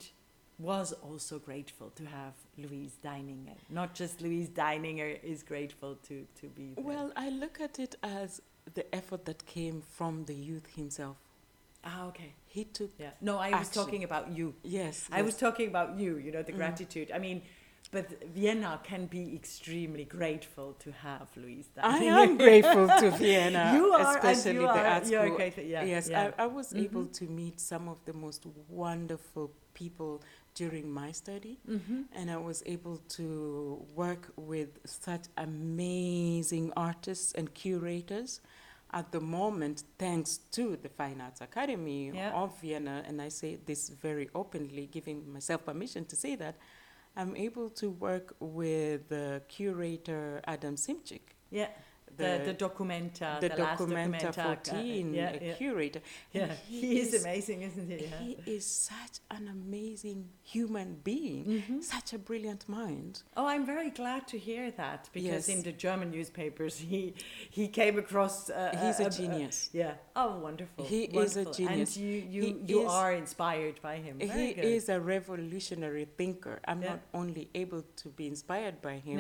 was 0.59 0.93
also 0.93 1.39
grateful 1.39 1.91
to 1.97 2.05
have 2.07 2.33
Louise 2.57 2.97
Deininger. 3.05 3.57
Not 3.71 3.95
just 3.95 4.21
Louise 4.23 4.49
Deininger 4.49 5.23
is 5.23 5.43
grateful 5.43 5.97
to 6.09 6.27
to 6.41 6.47
be 6.49 6.73
there. 6.75 6.85
Well, 6.85 7.13
I 7.17 7.29
look 7.31 7.61
at 7.61 7.79
it 7.79 7.95
as 8.03 8.41
the 8.75 8.85
effort 8.95 9.25
that 9.27 9.45
came 9.47 9.83
from 9.97 10.25
the 10.25 10.35
youth 10.35 10.67
himself. 10.75 11.17
ah, 11.85 12.07
okay. 12.09 12.33
He 12.47 12.65
took 12.65 12.91
Yeah. 12.99 13.11
No, 13.21 13.35
I 13.39 13.51
was 13.59 13.69
talking 13.71 14.03
about 14.05 14.27
you. 14.39 14.55
yes. 14.65 15.09
I 15.13 15.23
was 15.23 15.37
talking 15.37 15.69
about 15.69 15.89
you, 16.03 16.17
you 16.25 16.33
know, 16.33 16.43
the 16.43 16.53
Mm. 16.53 16.57
gratitude. 16.63 17.09
I 17.17 17.19
mean, 17.27 17.43
but 17.93 18.07
Vienna 18.35 18.81
can 18.91 19.07
be 19.07 19.23
extremely 19.41 20.05
grateful 20.05 20.69
to 20.85 20.91
have 21.07 21.27
Louise 21.37 21.69
I 21.77 22.01
Deininger. 22.01 22.23
am 22.25 22.37
grateful 22.47 22.87
to 23.03 23.11
Vienna, 23.25 23.65
You 23.77 23.85
are, 23.93 24.17
especially 24.17 24.55
you 24.55 24.63
the 24.63 24.81
are, 24.83 24.87
art 24.95 25.07
you're 25.07 25.27
school. 25.27 25.37
grateful, 25.37 25.63
yeah, 25.65 25.85
yes, 25.85 26.09
yeah. 26.09 26.33
I, 26.39 26.45
I 26.45 26.47
was 26.59 26.75
able 26.75 27.05
Mhm. 27.07 27.13
to 27.19 27.25
meet 27.41 27.61
some 27.61 27.85
of 27.95 27.99
the 28.09 28.13
most 28.15 28.43
wonderful 28.69 29.47
people 29.75 30.23
during 30.57 30.91
my 30.91 31.13
study, 31.13 31.59
Mm-hmm. 31.69 32.01
and 32.19 32.31
I 32.31 32.37
was 32.39 32.63
able 32.67 32.99
to 33.17 33.85
work 33.95 34.33
with 34.37 34.71
such 34.85 35.25
amazing 35.37 36.73
artists 36.77 37.33
and 37.39 37.53
curators. 37.55 38.41
At 38.93 39.13
the 39.13 39.21
moment, 39.21 39.85
thanks 39.99 40.39
to 40.53 40.77
the 40.83 40.89
Fine 40.89 41.21
Arts 41.21 41.41
Academy 41.41 42.11
Yeah. 42.15 42.33
of 42.43 42.59
Vienna, 42.61 43.03
and 43.07 43.21
I 43.21 43.29
say 43.31 43.59
this 43.67 43.91
very 43.91 44.29
openly, 44.35 44.87
giving 44.87 45.19
myself 45.33 45.65
permission 45.65 46.05
to 46.07 46.17
say 46.17 46.37
that, 46.37 46.55
I'm 47.17 47.35
able 47.37 47.71
to 47.71 47.91
work 47.91 48.35
with 48.41 49.09
the 49.09 49.43
curator 49.49 50.41
Adam 50.47 50.77
Szymczyk 50.77 51.23
Yeah. 51.51 51.69
The, 52.17 52.43
the 52.47 52.55
documenta, 52.55 53.41
the 53.41 53.49
the, 53.49 53.55
Documenta 53.57 54.21
documenta, 54.21 54.39
uh, 54.39 54.43
14 54.43 55.15
yeah, 55.15 55.37
yeah. 55.41 55.53
curator. 55.55 56.01
Yeah, 56.33 56.43
And 56.45 56.53
he, 56.69 56.99
is, 57.01 57.23
amazing, 57.25 57.63
isn't 57.63 57.89
he? 57.91 58.05
Yeah. 58.07 58.17
He 58.19 58.39
is 58.57 58.67
such 58.67 59.21
an 59.31 59.49
amazing 59.49 60.29
human 60.43 60.97
being, 61.05 61.45
Mhm. 61.45 61.83
such 61.83 62.13
a 62.13 62.19
brilliant 62.19 62.69
mind. 62.69 63.23
Oh, 63.37 63.47
I'm 63.47 63.65
very 63.67 63.91
glad 63.91 64.27
to 64.29 64.39
hear 64.39 64.71
that 64.73 65.09
because 65.13 65.49
Yes. 65.49 65.57
in 65.57 65.63
the 65.63 65.73
German 65.73 66.11
newspapers 66.11 66.79
he 66.79 67.15
he 67.51 67.69
came 67.69 67.99
across. 67.99 68.51
Uh, 68.51 68.77
He's 68.83 69.01
a 69.01 69.07
uh, 69.07 69.11
genius. 69.11 69.71
yeah. 69.73 69.95
Oh, 70.15 70.39
wonderful. 70.39 70.85
He 70.85 71.05
is 71.05 71.37
a 71.37 71.45
genius. 71.59 71.97
And 71.97 72.05
you 72.05 72.13
you, 72.35 72.43
He 72.43 72.51
you 72.73 72.81
is- 72.83 72.91
are 72.91 73.13
inspired 73.13 73.81
by 73.83 73.97
him. 73.97 74.19
Very 74.19 74.47
he 74.49 74.55
good. 74.55 74.65
is 74.65 74.89
a 74.89 74.99
revolutionary 75.01 76.07
thinker. 76.17 76.61
I'm 76.69 76.81
not 76.81 77.01
only 77.15 77.49
able 77.55 77.83
to 78.03 78.09
be 78.11 78.27
inspired 78.27 78.81
by 78.83 78.97
him. 78.99 79.19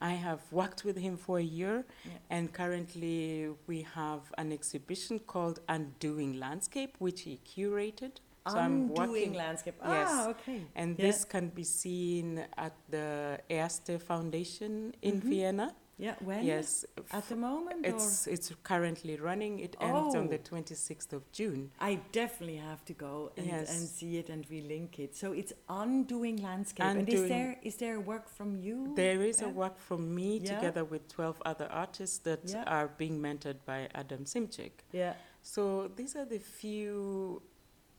I 0.00 0.12
have 0.12 0.40
worked 0.52 0.84
with 0.84 0.96
him 0.96 1.16
for 1.16 1.38
a 1.38 1.42
year, 1.42 1.84
Yeah. 2.04 2.12
and 2.30 2.52
currently 2.52 3.50
we 3.66 3.82
have 3.82 4.32
an 4.38 4.52
exhibition 4.52 5.18
called 5.18 5.60
Undoing 5.68 6.38
Landscape, 6.38 6.94
which 6.98 7.22
he 7.22 7.40
curated. 7.44 8.12
So 8.48 8.56
I'm 8.58 8.88
Undoing 8.88 9.08
working, 9.10 9.32
landscape. 9.34 9.74
Yes. 9.84 10.08
Ah, 10.10 10.28
okay. 10.30 10.62
and 10.74 10.96
Yeah. 10.98 11.06
this 11.06 11.24
can 11.24 11.48
be 11.50 11.64
seen 11.64 12.46
at 12.56 12.74
the 12.88 13.40
Erste 13.50 13.98
Foundation 14.00 14.94
in 15.02 15.20
Mhm. 15.20 15.28
Vienna. 15.30 15.74
Yeah. 15.98 16.14
When? 16.20 16.44
Yes, 16.44 16.84
At 17.10 17.28
the 17.28 17.34
moment, 17.36 17.84
it's 17.84 18.26
it's 18.28 18.52
currently 18.62 19.16
running. 19.16 19.58
It 19.58 19.74
ends 19.80 20.14
on 20.14 20.28
the 20.28 20.36
Oh. 20.38 20.42
26th 20.50 21.12
of 21.12 21.22
June. 21.32 21.70
I 21.80 21.96
definitely 22.12 22.58
have 22.58 22.84
to 22.84 22.94
go 22.94 23.32
and, 23.36 23.46
Yes. 23.46 23.68
and 23.70 23.88
see 23.88 24.16
it 24.18 24.30
and 24.30 24.46
relink 24.48 24.98
it. 25.00 25.16
So 25.16 25.32
it's 25.32 25.52
undoing 25.68 26.36
landscape. 26.42 26.86
and 26.86 27.08
is 27.08 27.28
there 27.28 27.58
is 27.62 27.76
there 27.76 27.98
work 28.00 28.28
from 28.28 28.50
you? 28.56 28.94
There 28.94 29.22
is 29.22 29.42
a 29.42 29.48
work 29.48 29.76
from 29.78 30.14
me 30.14 30.38
Yeah. 30.38 30.54
together 30.54 30.84
with 30.84 31.08
12 31.08 31.42
other 31.44 31.66
artists 31.70 32.18
that 32.18 32.40
Yeah. 32.48 32.62
are 32.76 32.88
being 32.96 33.20
mentored 33.20 33.58
by 33.66 33.88
Adam 33.94 34.24
Szymczyk. 34.24 34.72
Yeah. 34.92 35.14
So 35.42 35.88
these 35.96 36.14
are 36.14 36.24
the 36.26 36.38
few 36.38 37.42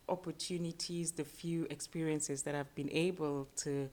opportunities, 0.07 1.11
the 1.13 1.23
few 1.25 1.65
experiences 1.69 2.43
that 2.43 2.55
I've 2.55 2.73
been 2.75 2.89
able 2.91 3.47
to 3.63 3.89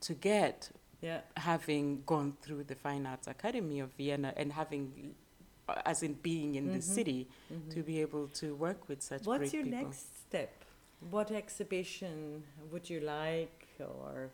to 0.00 0.14
get 0.14 0.70
Yeah. 1.04 1.20
having 1.36 2.02
gone 2.06 2.32
through 2.40 2.64
the 2.64 2.74
Fine 2.74 3.04
Arts 3.06 3.26
Academy 3.28 3.80
of 3.80 3.90
Vienna 3.98 4.32
and 4.36 4.52
having 4.52 5.14
as 5.86 6.02
in 6.02 6.14
being 6.14 6.54
in 6.56 6.66
the 6.72 6.78
Mhm. 6.78 6.82
city 6.96 7.28
Mhm. 7.50 7.70
to 7.74 7.82
be 7.82 8.00
able 8.00 8.28
to 8.40 8.54
work 8.54 8.88
with 8.88 9.02
such 9.02 9.22
a 9.26 9.28
What's 9.28 9.52
your 9.52 9.64
people. 9.64 9.80
next 9.82 10.04
step? 10.26 10.64
What 11.10 11.30
exhibition 11.30 12.44
would 12.70 12.88
you 12.88 13.00
like, 13.00 13.66
or 13.80 14.30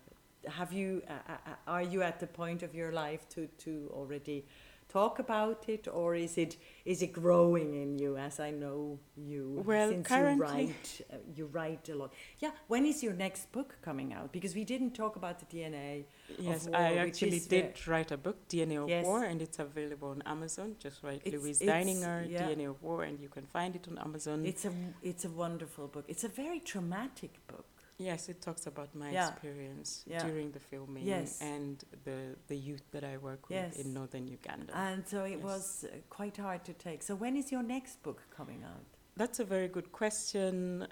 have 0.59 0.73
you? 0.73 1.03
Uh, 1.09 1.13
uh, 1.35 1.55
are 1.67 1.83
you 1.83 2.03
at 2.03 2.19
the 2.21 2.27
point 2.27 2.63
of 2.63 2.75
your 2.75 2.93
life 2.93 3.29
to 3.35 3.47
to 3.65 3.91
already 3.93 4.45
talk 4.93 5.19
about 5.19 5.69
it, 5.69 5.87
or 5.89 6.15
is 6.15 6.37
it 6.37 6.57
is 6.85 7.03
it 7.03 7.13
growing 7.13 7.75
in 7.83 7.99
you? 7.99 8.17
As 8.17 8.41
I 8.41 8.51
know 8.51 8.99
you, 9.17 9.63
Well, 9.67 9.91
since 9.91 10.07
currently- 10.09 10.63
you 10.63 10.67
write, 10.69 11.01
uh, 11.13 11.17
you 11.37 11.47
write 11.47 11.89
a 11.89 11.95
lot. 11.95 12.13
Yeah. 12.39 12.53
When 12.69 12.85
is 12.87 13.03
your 13.03 13.13
next 13.15 13.53
book 13.53 13.79
coming 13.83 14.13
out? 14.13 14.33
Because 14.33 14.55
we 14.55 14.65
didn't 14.65 14.93
talk 15.03 15.17
about 15.17 15.39
the 15.39 15.47
DNA. 15.47 16.07
Yes, 16.39 16.67
war, 16.67 16.77
I 16.77 16.97
actually 16.97 17.41
did 17.41 17.87
write 17.87 18.11
a 18.11 18.17
book, 18.17 18.37
DNA 18.49 18.77
of 18.83 18.89
Yes. 18.89 19.05
War, 19.05 19.25
and 19.25 19.41
it's 19.43 19.59
available 19.59 20.09
on 20.09 20.23
Amazon. 20.27 20.77
Just 20.79 21.03
write 21.05 21.23
It's- 21.25 21.41
Louise 21.43 21.61
it's- 21.61 21.73
Deininger, 21.77 22.29
yeah. 22.31 22.49
DNA 22.49 22.67
of 22.71 22.83
War, 22.83 23.03
and 23.05 23.21
you 23.21 23.29
can 23.29 23.47
find 23.47 23.77
it 23.77 23.87
on 23.89 23.99
Amazon. 23.99 24.45
It's 24.45 24.65
a 24.65 24.73
it's 25.03 25.25
a 25.25 25.31
wonderful 25.31 25.87
book. 25.89 26.05
It's 26.09 26.25
a 26.25 26.29
very 26.43 26.61
traumatic 26.61 27.33
book. 27.47 27.67
Yes, 28.01 28.29
it 28.29 28.41
talks 28.41 28.67
about 28.67 28.95
my 28.95 29.11
Yeah. 29.11 29.29
experience 29.31 30.05
Yeah. 30.07 30.25
during 30.27 30.53
the 30.53 30.61
filming 30.61 31.05
Yes. 31.05 31.41
and 31.41 31.85
the, 32.05 32.19
the 32.49 32.57
youth 32.57 32.87
that 32.93 33.05
I 33.05 33.17
work 33.19 33.49
with 33.49 33.57
Yes. 33.59 33.77
in 33.77 33.93
northern 33.95 34.27
Uganda. 34.27 34.73
And 34.77 35.07
so 35.07 35.25
it 35.25 35.37
Yes. 35.39 35.45
was 35.45 35.85
uh, 35.85 35.89
quite 36.09 36.37
hard 36.37 36.65
to 36.65 36.73
take. 36.73 37.03
So 37.03 37.15
when 37.15 37.37
is 37.37 37.53
your 37.53 37.63
next 37.63 38.03
book 38.03 38.21
coming 38.37 38.63
out? 38.65 38.87
That's 39.17 39.39
a 39.41 39.45
very 39.45 39.69
good 39.69 39.93
question. 39.93 40.87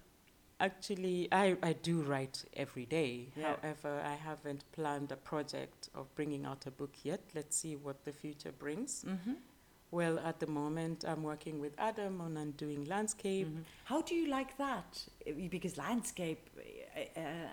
Actually, 0.61 1.29
I, 1.31 1.57
I 1.63 1.73
do 1.73 2.03
write 2.03 2.45
every 2.65 2.85
day. 2.85 3.29
Yeah. 3.37 3.57
However, 3.63 4.01
I 4.05 4.17
haven't 4.17 4.65
planned 4.73 5.13
a 5.13 5.17
project 5.17 5.89
of 5.95 6.13
bringing 6.17 6.45
out 6.45 6.67
a 6.67 6.71
book 6.71 6.95
yet. 7.05 7.21
Let's 7.35 7.57
see 7.57 7.77
what 7.77 8.05
the 8.05 8.13
future 8.13 8.53
brings. 8.53 9.05
Mm-hmm. 9.05 9.35
Well, 9.91 10.19
at 10.19 10.39
the 10.41 10.47
moment, 10.49 11.05
I'm 11.07 11.23
working 11.23 11.61
with 11.61 11.73
Adam 11.79 12.21
on 12.21 12.37
Undoing 12.37 12.85
Landscape. 12.87 13.47
Mm-hmm. 13.47 13.63
How 13.85 14.03
do 14.03 14.15
you 14.15 14.27
like 14.29 14.59
that? 14.59 15.03
Because 15.49 15.79
landscape, 15.79 16.51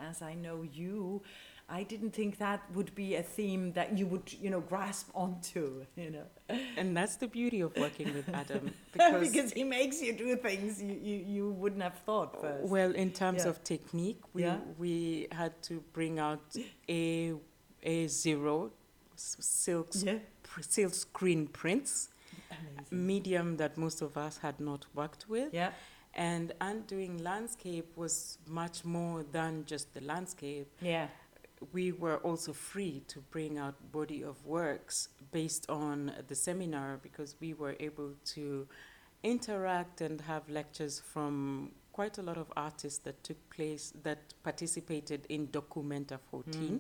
as 0.10 0.22
I 0.22 0.34
know 0.36 0.58
you, 0.82 1.22
I 1.68 1.82
didn't 1.84 2.12
think 2.20 2.38
that 2.38 2.60
would 2.76 2.93
be 2.93 3.16
a 3.16 3.24
theme 3.24 3.64
that 3.74 3.98
you 3.98 4.06
would, 4.12 4.32
you 4.43 4.50
know, 4.54 4.62
grasp 4.62 5.10
onto, 5.16 5.84
you 5.96 6.12
know, 6.12 6.26
And 6.78 6.96
that's 6.96 7.16
the 7.24 7.28
beauty 7.28 7.62
of 7.62 7.72
working 7.86 8.14
with 8.14 8.28
Adam. 8.41 8.72
Because, 8.93 9.28
because 9.28 9.52
he 9.52 9.64
makes 9.64 10.02
you 10.02 10.14
do 10.14 10.36
things 10.38 10.82
you, 10.82 10.93
you, 11.10 11.18
you 11.36 11.50
wouldn't 11.62 11.82
have 11.84 11.98
thought 12.06 12.39
first. 12.41 12.70
well, 12.76 12.91
in 13.04 13.12
terms 13.12 13.43
Yeah. 13.43 13.50
of 13.52 13.64
technique, 13.64 14.22
we, 14.34 14.43
Yeah. 14.43 14.58
we 14.78 15.28
had 15.32 15.54
to 15.64 15.74
bring 15.98 16.20
out 16.20 16.46
a, 16.88 17.34
a 17.84 18.08
zero 18.08 18.72
silk, 19.16 19.88
yeah, 19.96 20.20
pr- 20.43 20.62
silk 20.62 20.93
screen 20.93 21.48
prints, 21.48 22.10
amazing. 22.52 23.08
medium 23.08 23.58
that 23.58 23.78
most 23.78 24.02
of 24.02 24.18
us 24.18 24.38
had 24.38 24.60
not 24.60 24.86
worked 24.93 25.28
with. 25.30 25.54
Yeah, 25.54 25.72
And 26.16 26.53
undoing 26.61 27.18
landscape 27.24 27.91
was 27.97 28.38
much 28.47 28.86
more 28.86 29.24
than 29.32 29.66
just 29.66 29.93
the 29.93 30.01
landscape. 30.01 30.68
yeah, 30.82 31.07
We 31.74 31.91
were 31.91 32.18
also 32.18 32.53
free 32.53 33.01
to 33.07 33.20
bring 33.32 33.57
out 33.57 33.76
body 33.91 34.24
of 34.24 34.45
works 34.45 35.09
based 35.32 35.70
on 35.70 36.11
the 36.28 36.36
seminar 36.36 36.99
because 37.01 37.36
we 37.41 37.53
were 37.53 37.76
able 37.80 38.11
to 38.36 38.68
interact 39.24 40.01
and 40.01 40.22
have 40.22 40.47
lectures 40.49 40.99
from 40.99 41.72
quite 41.91 42.18
a 42.18 42.22
lot 42.22 42.38
of 42.38 42.47
artists 42.55 42.99
that 42.99 43.24
took 43.24 43.38
place 43.49 43.91
that 44.03 44.20
participated 44.43 45.26
in 45.30 45.47
Documenta 45.47 46.20
14. 46.32 46.53
Mm-hmm. 46.53 46.78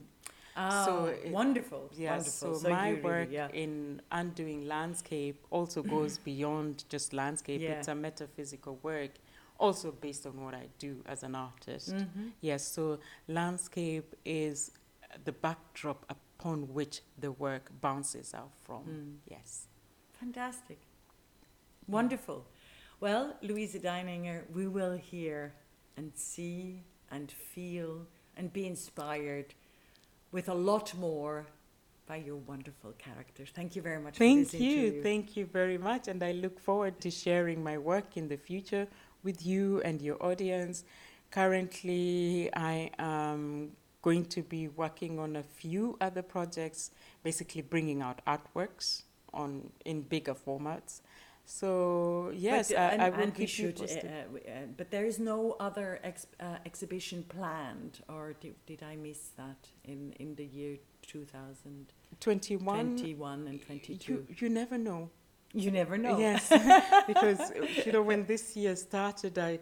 Oh, 0.57 0.85
So 0.85 1.05
it- 1.05 1.31
wonderful, 1.31 1.89
Yes, 1.93 2.41
wonderful. 2.41 2.59
so, 2.61 2.69
my 2.69 2.89
you 2.89 2.95
really- 2.95 3.03
work 3.03 3.29
yeah. 3.31 3.47
in 3.53 4.01
undoing 4.11 4.65
landscape 4.67 5.43
also 5.51 5.81
goes 5.95 6.17
beyond 6.19 6.85
just 6.89 7.11
landscape. 7.13 7.59
Yeah. 7.61 7.71
It's 7.79 7.87
a 7.89 7.95
metaphysical 7.95 8.77
work, 8.83 9.11
also 9.59 9.91
based 9.91 10.25
on 10.25 10.43
what 10.43 10.53
I 10.53 10.67
do 10.79 11.01
as 11.05 11.23
an 11.23 11.35
artist. 11.35 11.93
Mhm. 11.93 12.31
Yes, 12.41 12.67
so 12.67 12.99
landscape 13.27 14.15
is 14.25 14.71
the 15.23 15.31
backdrop 15.31 16.05
upon 16.09 16.73
which 16.73 17.01
the 17.17 17.31
work 17.31 17.71
bounces 17.81 18.33
out 18.33 18.51
from. 18.63 18.83
Mm. 18.85 19.17
Yes. 19.31 19.67
Fantastic. 20.19 20.79
Wonderful. 21.87 22.45
Well, 22.99 23.37
Louisa 23.41 23.79
Deininger, 23.79 24.49
we 24.51 24.67
will 24.67 24.97
hear 24.97 25.53
and 25.97 26.11
see 26.15 26.83
and 27.11 27.31
feel 27.31 28.07
and 28.35 28.51
be 28.51 28.65
inspired 28.65 29.53
with 30.31 30.49
a 30.49 30.53
lot 30.53 30.93
more 30.95 31.45
by 32.07 32.17
your 32.17 32.37
wonderful 32.37 32.93
characters. 32.97 33.49
Thank 33.53 33.75
you 33.75 33.81
very 33.81 33.99
much 34.01 34.13
for 34.15 34.19
Thank 34.19 34.53
you, 34.53 34.59
interview. 34.59 35.03
thank 35.03 35.37
you 35.37 35.45
very 35.45 35.77
much, 35.77 36.07
and 36.07 36.21
I 36.23 36.33
look 36.33 36.59
forward 36.59 36.99
to 37.01 37.09
sharing 37.09 37.63
my 37.63 37.77
work 37.77 38.17
in 38.17 38.27
the 38.27 38.37
future 38.37 38.87
with 39.25 39.45
you 39.45 39.81
and 39.83 40.01
your 40.01 40.23
audience. 40.23 40.85
Currently, 41.31 42.49
I 42.55 42.91
am 42.99 43.71
going 44.01 44.25
to 44.25 44.41
be 44.43 44.67
working 44.69 45.19
on 45.19 45.35
a 45.35 45.43
few 45.43 45.97
other 45.99 46.21
projects, 46.21 46.91
basically 47.23 47.61
bringing 47.63 48.01
out 48.01 48.21
artworks 48.25 49.01
on 49.33 49.71
in 49.83 50.03
bigger 50.03 50.35
formats. 50.35 51.01
So 51.47 52.31
yes, 52.33 52.69
but, 52.69 52.77
uh, 52.77 52.81
I, 52.81 52.87
and, 52.93 53.01
I 53.01 53.09
will 53.09 53.19
and 53.19 53.33
keep 53.33 53.41
you 53.41 53.47
should, 53.47 53.77
uh, 53.77 53.81
posted. 53.81 54.05
uh, 54.05 54.09
uh, 54.09 54.53
but 54.77 54.89
there 54.89 55.05
is 55.05 55.19
no 55.19 55.55
other 55.59 55.99
ex- 56.03 56.25
uh, 56.39 56.57
exhibition 56.65 57.23
planned, 57.27 58.01
or 58.09 58.33
did, 58.39 58.55
did 58.65 58.81
I 58.81 58.95
miss 58.95 59.29
that 59.37 59.67
in, 59.83 60.13
in 60.19 60.35
the 60.35 60.45
year 60.45 60.77
2021 61.03 62.75
Twenty-one. 62.79 63.47
and 63.47 63.61
22? 63.61 64.13
You, 64.13 64.27
you 64.39 64.49
never 64.49 64.77
know. 64.77 65.09
You 65.55 65.71
never 65.71 65.97
know. 65.97 66.19
Yes, 66.19 66.49
because 67.07 67.39
you 67.85 67.91
know 67.93 68.01
when 68.01 68.25
this 68.25 68.55
year 68.57 68.75
started, 68.75 69.39
I 69.39 69.59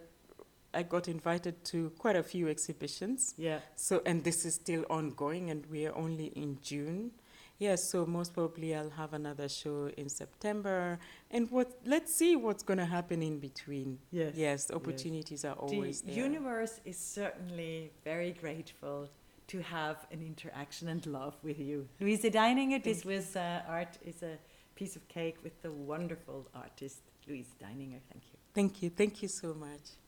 I 0.73 0.81
got 0.81 1.07
invited 1.07 1.63
to 1.65 1.91
quite 1.99 2.15
a 2.15 2.23
few 2.23 2.49
exhibitions. 2.49 3.35
Yeah. 3.37 3.59
So 3.75 4.01
and 4.05 4.23
this 4.23 4.43
is 4.43 4.55
still 4.55 4.85
ongoing, 4.89 5.51
and 5.51 5.65
we 5.67 5.85
are 5.85 5.95
only 5.95 6.27
in 6.35 6.57
June. 6.63 7.11
Yes, 7.59 7.91
so 7.91 8.05
most 8.07 8.33
probably 8.33 8.75
I'll 8.75 8.89
have 8.89 9.13
another 9.13 9.47
show 9.47 9.91
in 9.95 10.09
September, 10.09 10.97
and 11.29 11.49
what 11.51 11.77
let's 11.85 12.15
see 12.15 12.35
what's 12.35 12.63
going 12.63 12.79
to 12.79 12.85
happen 12.85 13.21
in 13.21 13.39
between. 13.39 13.99
Yes. 14.11 14.33
Yes, 14.35 14.71
opportunities 14.71 15.45
are 15.45 15.53
always 15.53 16.01
the 16.01 16.13
there. 16.13 16.23
universe 16.23 16.81
is 16.85 16.97
certainly 16.97 17.91
very 18.03 18.31
grateful 18.31 19.09
to 19.47 19.61
have 19.61 20.07
an 20.11 20.21
interaction 20.21 20.87
and 20.87 21.05
love 21.05 21.35
with 21.43 21.59
you. 21.59 21.87
Louise 21.99 22.23
Deininger, 22.23 22.83
this 22.83 23.05
was 23.05 23.35
uh, 23.35 23.61
art 23.67 23.97
is 24.03 24.23
a 24.23 24.37
piece 24.84 24.97
of 24.97 25.07
cake 25.07 25.38
with 25.45 25.61
the 25.61 25.71
wonderful 25.71 26.45
artist 26.53 27.03
Louise 27.25 27.47
Deininger. 27.57 28.01
Thank 28.11 28.23
you. 28.34 28.39
Thank 28.53 28.81
you, 28.84 28.89
thank 28.89 29.21
you 29.21 29.29
so 29.29 29.53
much. 29.53 30.03